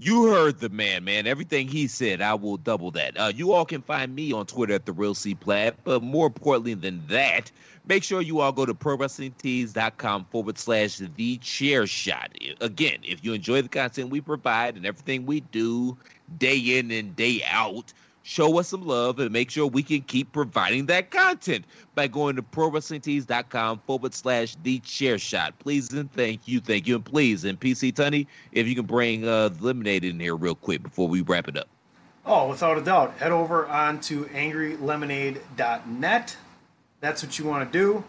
[0.00, 1.28] You heard the man, man.
[1.28, 3.16] Everything he said, I will double that.
[3.16, 5.76] Uh, you all can find me on Twitter at the Real C Platt.
[5.84, 7.52] But more importantly than that,
[7.86, 12.36] make sure you all go to ProWrestlingTees.com forward slash The Chair Shot.
[12.60, 15.96] Again, if you enjoy the content we provide and everything we do
[16.38, 17.92] day in and day out,
[18.24, 22.34] show us some love and make sure we can keep providing that content by going
[22.34, 25.56] to prowrestlingtees.com forward slash the chair shot.
[25.60, 27.44] Please and thank you, thank you, and please.
[27.44, 31.20] And PC Tunney, if you can bring uh, lemonade in here real quick before we
[31.20, 31.68] wrap it up.
[32.26, 33.18] Oh, without a doubt.
[33.18, 36.36] Head over on to angrylemonade.net.
[37.00, 38.02] That's what you want to do.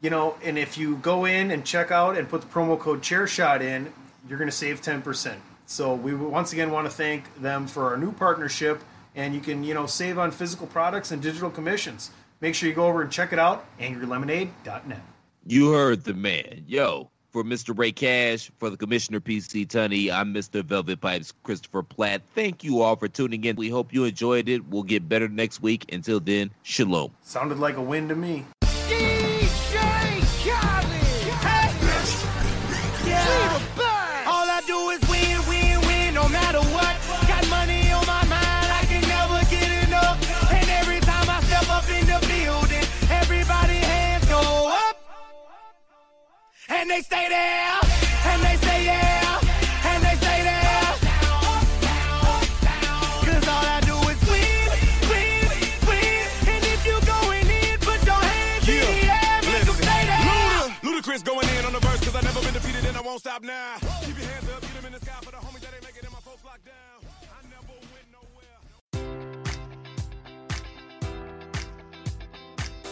[0.00, 3.02] You know, and if you go in and check out and put the promo code
[3.02, 3.92] chairshot in,
[4.28, 5.36] you're going to save 10%.
[5.66, 8.82] So we once again want to thank them for our new partnership
[9.14, 12.10] and you can you know save on physical products and digital commissions.
[12.40, 15.00] Make sure you go over and check it out, angrylemonade.net.
[15.46, 16.64] You heard the man.
[16.66, 17.76] Yo, for Mr.
[17.76, 20.64] Rey Cash, for the Commissioner PC Tunney, I'm Mr.
[20.64, 22.22] Velvet Pipes Christopher Platt.
[22.34, 23.56] Thank you all for tuning in.
[23.56, 24.66] We hope you enjoyed it.
[24.68, 25.92] We'll get better next week.
[25.92, 27.12] Until then, shalom.
[27.22, 28.44] Sounded like a win to me.
[46.82, 47.78] And they stay there,
[48.26, 49.38] and they say yeah,
[49.84, 50.82] and they stay there.
[53.22, 54.66] Cause all I do is win,
[55.06, 55.46] win,
[55.86, 56.26] win.
[56.50, 58.74] And if you going in, put your hands yeah.
[58.74, 60.26] in the air, make them stay there.
[60.26, 63.20] Luda, Ludacris going in on the verse, cause I never been defeated and I won't
[63.20, 63.91] stop now.